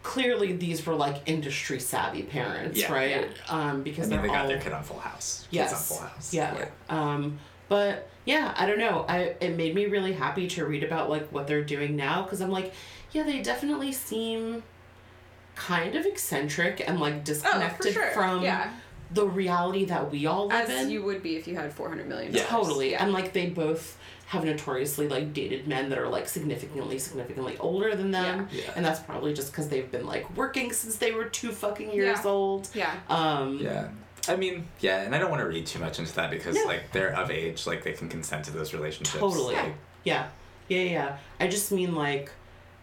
[0.03, 2.93] clearly these were like industry savvy parents Yeah.
[2.93, 5.43] right um I because mean, they're they got all their kid on Full House.
[5.43, 6.35] Kids yes on Full House.
[6.35, 6.67] yeah.
[6.89, 7.39] um
[7.69, 11.27] but yeah i don't know i it made me really happy to read about like
[11.33, 12.73] what they're doing now because i'm like
[13.13, 14.63] yeah they definitely seem
[15.55, 18.11] kind of eccentric and like Oh, disconnected sure.
[18.13, 18.71] from yeah.
[19.13, 22.07] the reality that we all live As in you would be if you had 400
[22.09, 22.33] million.
[22.33, 22.45] Yeah.
[22.45, 22.95] Totally.
[22.95, 27.97] And like they both have notoriously like dated men that are like significantly, significantly older
[27.97, 28.49] than them.
[28.53, 28.61] Yeah.
[28.67, 28.73] Yeah.
[28.77, 32.19] And that's probably just because they've been like working since they were two fucking years
[32.23, 32.31] Yeah.
[32.31, 32.69] old.
[32.75, 32.95] Yeah.
[33.09, 33.89] Um Yeah.
[34.29, 36.65] I mean, yeah, and I don't want to read too much into that because No.
[36.65, 39.19] like they're of age, like they can consent to those relationships.
[39.19, 39.55] Totally.
[39.55, 39.75] Like,
[40.05, 40.29] yeah.
[40.69, 41.17] Yeah, yeah, yeah.
[41.41, 42.31] I just mean like,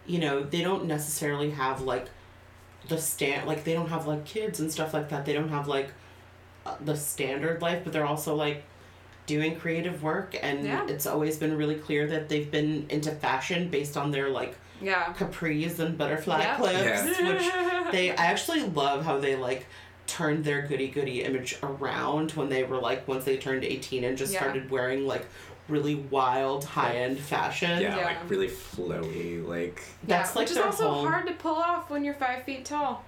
[0.08, 2.08] you know, they don't necessarily have like
[2.88, 5.26] the stand like they don't have like kids and stuff like that.
[5.26, 5.90] They don't have like
[6.66, 8.64] uh, the standard life, but they're also like
[9.28, 10.86] doing creative work and Yeah.
[10.88, 15.14] it's always been really clear that they've been into fashion based on their like Yeah.
[15.18, 16.56] capris and butterfly Yeah.
[16.58, 17.30] clips, Yeah.
[17.34, 19.66] which they I actually love how they like
[20.08, 24.18] turned their goody goody image around when they were like once they turned 18 and
[24.18, 24.40] just Yeah.
[24.42, 25.26] started wearing like
[25.68, 27.82] really wild high end fashion.
[27.82, 28.06] yeah, Yeah.
[28.06, 31.90] like really flowy, like That's yeah, like which is also whole- hard to pull off
[31.90, 33.04] when you're five feet tall.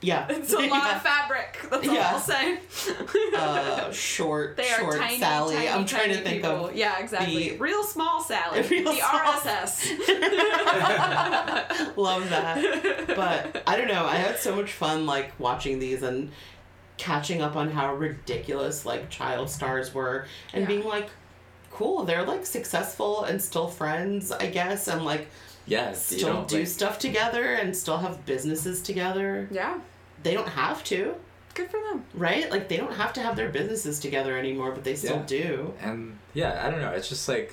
[0.00, 0.26] Yeah.
[0.30, 0.96] It's a lot Yeah.
[0.96, 1.58] of fabric.
[1.70, 2.10] That's all Yeah.
[2.12, 2.60] I'll say.
[3.36, 5.54] uh, short, they are short tiny, Sally.
[5.56, 6.66] tiny, I'm trying to think people.
[6.68, 7.50] of Yeah, exactly.
[7.50, 8.62] the- Real small Sally.
[8.70, 9.96] Real the small- RSS.
[11.96, 13.06] love that.
[13.16, 14.04] But I don't know.
[14.06, 16.30] I had so much fun like watching these and
[16.96, 20.68] catching up on how ridiculous like child stars were and Yeah.
[20.68, 21.10] being like,
[21.70, 25.28] cool, they're like successful and still friends, I guess, and like
[25.68, 29.48] yeah, you still don't, do like, stuff together and still have businesses together.
[29.50, 29.78] yeah.
[30.22, 31.14] They don't have to,
[31.54, 32.04] Good for them.
[32.14, 32.50] right?
[32.50, 35.26] Like they don't have to have their businesses together anymore, but they still Yeah.
[35.26, 35.74] do.
[35.80, 36.90] and yeah, I don't know.
[36.90, 37.52] It's just like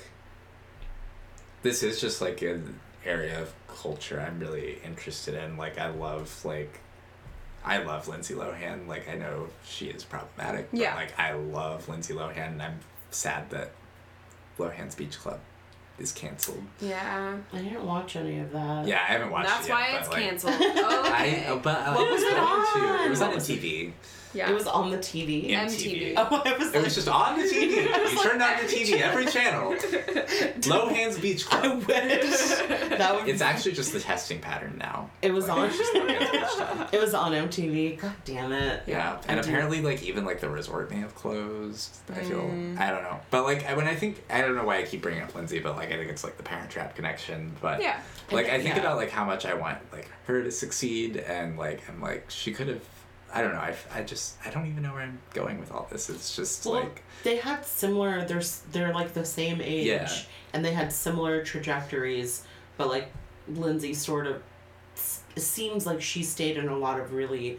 [1.62, 5.56] this is just like an area of culture I'm really interested in.
[5.56, 6.80] Like I love like
[7.64, 8.86] I love Lindsay Lohan.
[8.86, 10.94] Like I know she is problematic, but Yeah.
[10.94, 12.78] like I love Lindsay Lohan and I'm
[13.10, 13.72] sad that
[14.58, 15.40] Lohan's Beach Club
[15.98, 16.62] is canceled.
[16.80, 17.36] Yeah.
[17.52, 18.86] I didn't watch any of that.
[18.86, 19.74] Yeah, I haven't watched That's it yet.
[19.74, 20.54] why but, it's like, canceled.
[20.60, 21.46] I Okay.
[21.46, 22.98] uh, but uh, What it was it on?
[22.98, 23.92] to it was on What was TV.
[24.36, 24.50] Yeah.
[24.50, 25.48] It was on the TV.
[25.48, 25.64] Yeah.
[25.64, 26.14] MTV.
[26.16, 27.76] Oh, I was It like, was just on the TV.
[28.12, 29.74] You turned on your TV every channel.
[30.68, 33.28] Lohan's Beach I wish that would.
[33.28, 35.10] It's actually just the testing pattern now.
[35.22, 35.66] It was Like, on.
[35.68, 36.88] it's just Lohan's Beach Club.
[36.92, 37.98] It was on MTV.
[38.00, 38.82] God damn it.
[38.86, 41.96] Yeah, and do- apparently, like even like the resort may have closed.
[42.10, 42.78] I feel Mm.
[42.78, 45.22] I don't know, but like when I think I don't know why I keep bringing
[45.22, 47.52] up Lindsay, but like I think it's like the Parent Trap connection.
[47.60, 48.00] But Yeah.
[48.30, 48.80] like I think Yeah.
[48.82, 52.52] about like how much I want like her to succeed, and like I'm like she
[52.52, 52.80] could have.
[53.36, 53.60] I don't know.
[53.60, 56.08] I, I just I don't even know where I'm going with all this.
[56.08, 58.24] It's just Well, like they had similar.
[58.24, 58.42] They're
[58.72, 60.08] they're like the same age, Yeah.
[60.52, 62.44] and they had similar trajectories.
[62.76, 63.12] But like
[63.48, 64.42] Lindsay sort of
[65.36, 67.58] seems like she stayed in a lot of really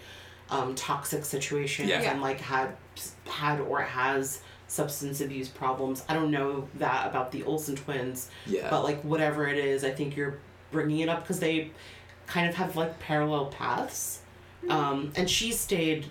[0.49, 1.89] um, toxic situations.
[1.89, 2.01] Yeah.
[2.11, 2.75] and like had
[3.27, 6.03] had or has substance abuse problems.
[6.09, 8.69] I don't know that about the Olsen twins, yeah.
[8.69, 10.39] but like whatever it is, I think you're
[10.71, 11.71] bringing it up because they
[12.25, 14.19] kind of have like parallel paths.
[14.69, 16.05] Um, and she stayed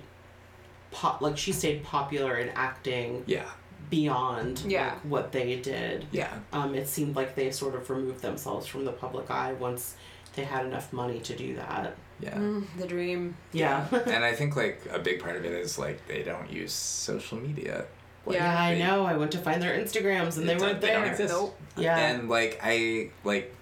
[0.90, 3.44] pop like she stayed popular in acting yeah.
[3.90, 4.90] beyond Yeah.
[4.90, 6.06] like, what they did.
[6.10, 6.32] Yeah.
[6.52, 9.96] Um, it seemed like they sort of removed themselves from the public eye once
[10.34, 11.96] they had enough money to do that.
[12.20, 12.34] Yeah.
[12.34, 13.36] Mm, the dream.
[13.52, 13.86] Yeah.
[14.06, 17.38] and I think like a big part of it is like they don't use social
[17.38, 17.84] media.
[18.24, 19.04] Like, Yeah, Yeah, I they- know.
[19.04, 21.10] I went to find their Instagrams and they weren't don't- they don't there.
[21.12, 21.34] exist.
[21.34, 21.58] Nope.
[21.76, 21.96] Yeah.
[21.98, 23.54] And like I like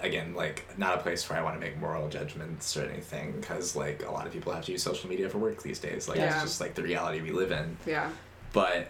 [0.00, 3.74] again like not a place where I want to make moral judgments or anything because
[3.76, 6.08] like a lot of people have to use social media for work these days.
[6.08, 6.34] Like Yeah.
[6.34, 7.76] it's just like the reality we live in.
[7.86, 8.10] Yeah.
[8.52, 8.88] But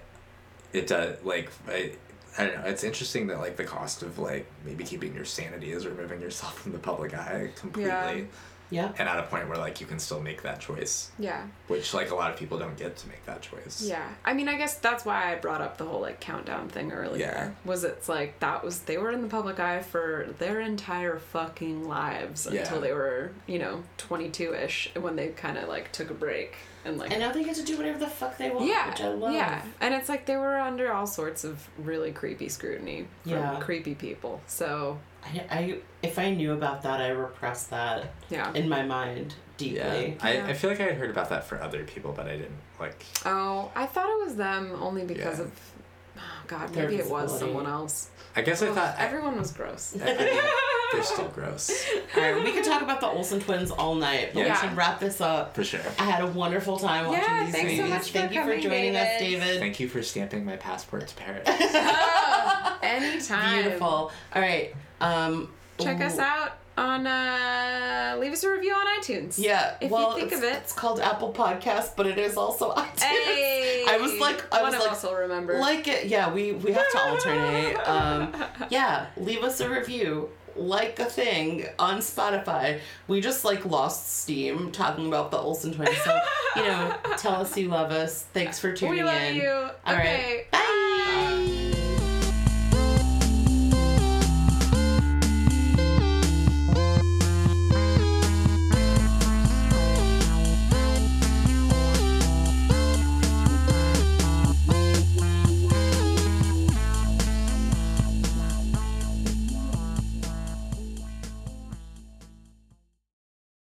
[0.73, 1.93] it does like I,
[2.39, 2.65] I don't know.
[2.67, 6.59] It's interesting that like the cost of like maybe keeping your sanity is removing yourself
[6.61, 8.25] from the public eye completely, yeah.
[8.71, 11.43] And at a point where like you can still make that choice, Yeah.
[11.69, 13.83] which like a lot of people don't get to make that choice.
[13.83, 14.07] Yeah.
[14.25, 17.27] I mean, I guess that's why I brought up the whole like countdown thing earlier.
[17.27, 17.51] Yeah.
[17.65, 21.89] Was it's like that was they were in the public eye for their entire fucking
[21.89, 22.61] lives Yeah.
[22.63, 26.57] until they were, you know, 22ish when they kind of like took a break
[26.87, 29.01] and like And now they get to do whatever the fuck they want, yeah, which
[29.01, 29.33] I love.
[29.35, 33.59] yeah, and it's like they were under all sorts of really creepy scrutiny from Yeah.
[33.61, 34.41] creepy people.
[34.47, 38.53] So I, I if I knew about that, I repressed that yeah.
[38.55, 40.17] in my mind Yeah, deeply.
[40.21, 40.47] I, Yeah.
[40.47, 43.05] I feel like I had heard about that for other people, but I didn't like.
[43.25, 45.45] Oh, I thought it was them only because Yeah.
[45.45, 45.53] of.
[46.19, 48.09] Oh God, Their maybe it was someone else.
[48.37, 49.97] I guess I thought everyone was gross.
[50.01, 50.41] I, I mean,
[50.93, 51.71] they're still gross
[52.17, 54.53] All right, we could talk about the Olsen twins all night, but Yeah.
[54.63, 55.55] we should wrap this up.
[55.55, 55.81] for sure.
[55.99, 57.91] I had a wonderful time watching Yeah, these thanks so movies.
[57.91, 59.41] much for Thank you for coming, joining us, David.
[59.41, 59.61] David.
[59.61, 61.43] Thank you for stamping my passport to Paris.
[61.49, 63.63] oh, anytime.
[63.63, 63.87] Beautiful.
[64.35, 64.75] All right.
[65.01, 69.39] Um, Check us ooh, out on uh leave us a review on iTunes.
[69.39, 69.77] Yeah.
[69.81, 70.55] If well, you think of it.
[70.57, 73.03] it's called Apple Podcast, but it is also iTunes.
[73.03, 73.85] Hey.
[73.89, 75.59] I was like, I was like, will remember.
[75.59, 76.07] like it.
[76.07, 77.77] Yeah, we we have to alternate.
[77.87, 78.35] Um,
[78.71, 80.29] yeah, leave us a review.
[80.57, 82.81] Like a thing on Spotify.
[83.09, 85.97] We just like lost steam talking about the Olsen twins.
[85.99, 86.19] So
[86.57, 88.23] you know, tell us you love us.
[88.33, 89.05] Thanks for tuning in.
[89.05, 89.37] we love in.
[89.37, 89.51] you.
[89.51, 90.47] All right.
[90.53, 90.76] okay.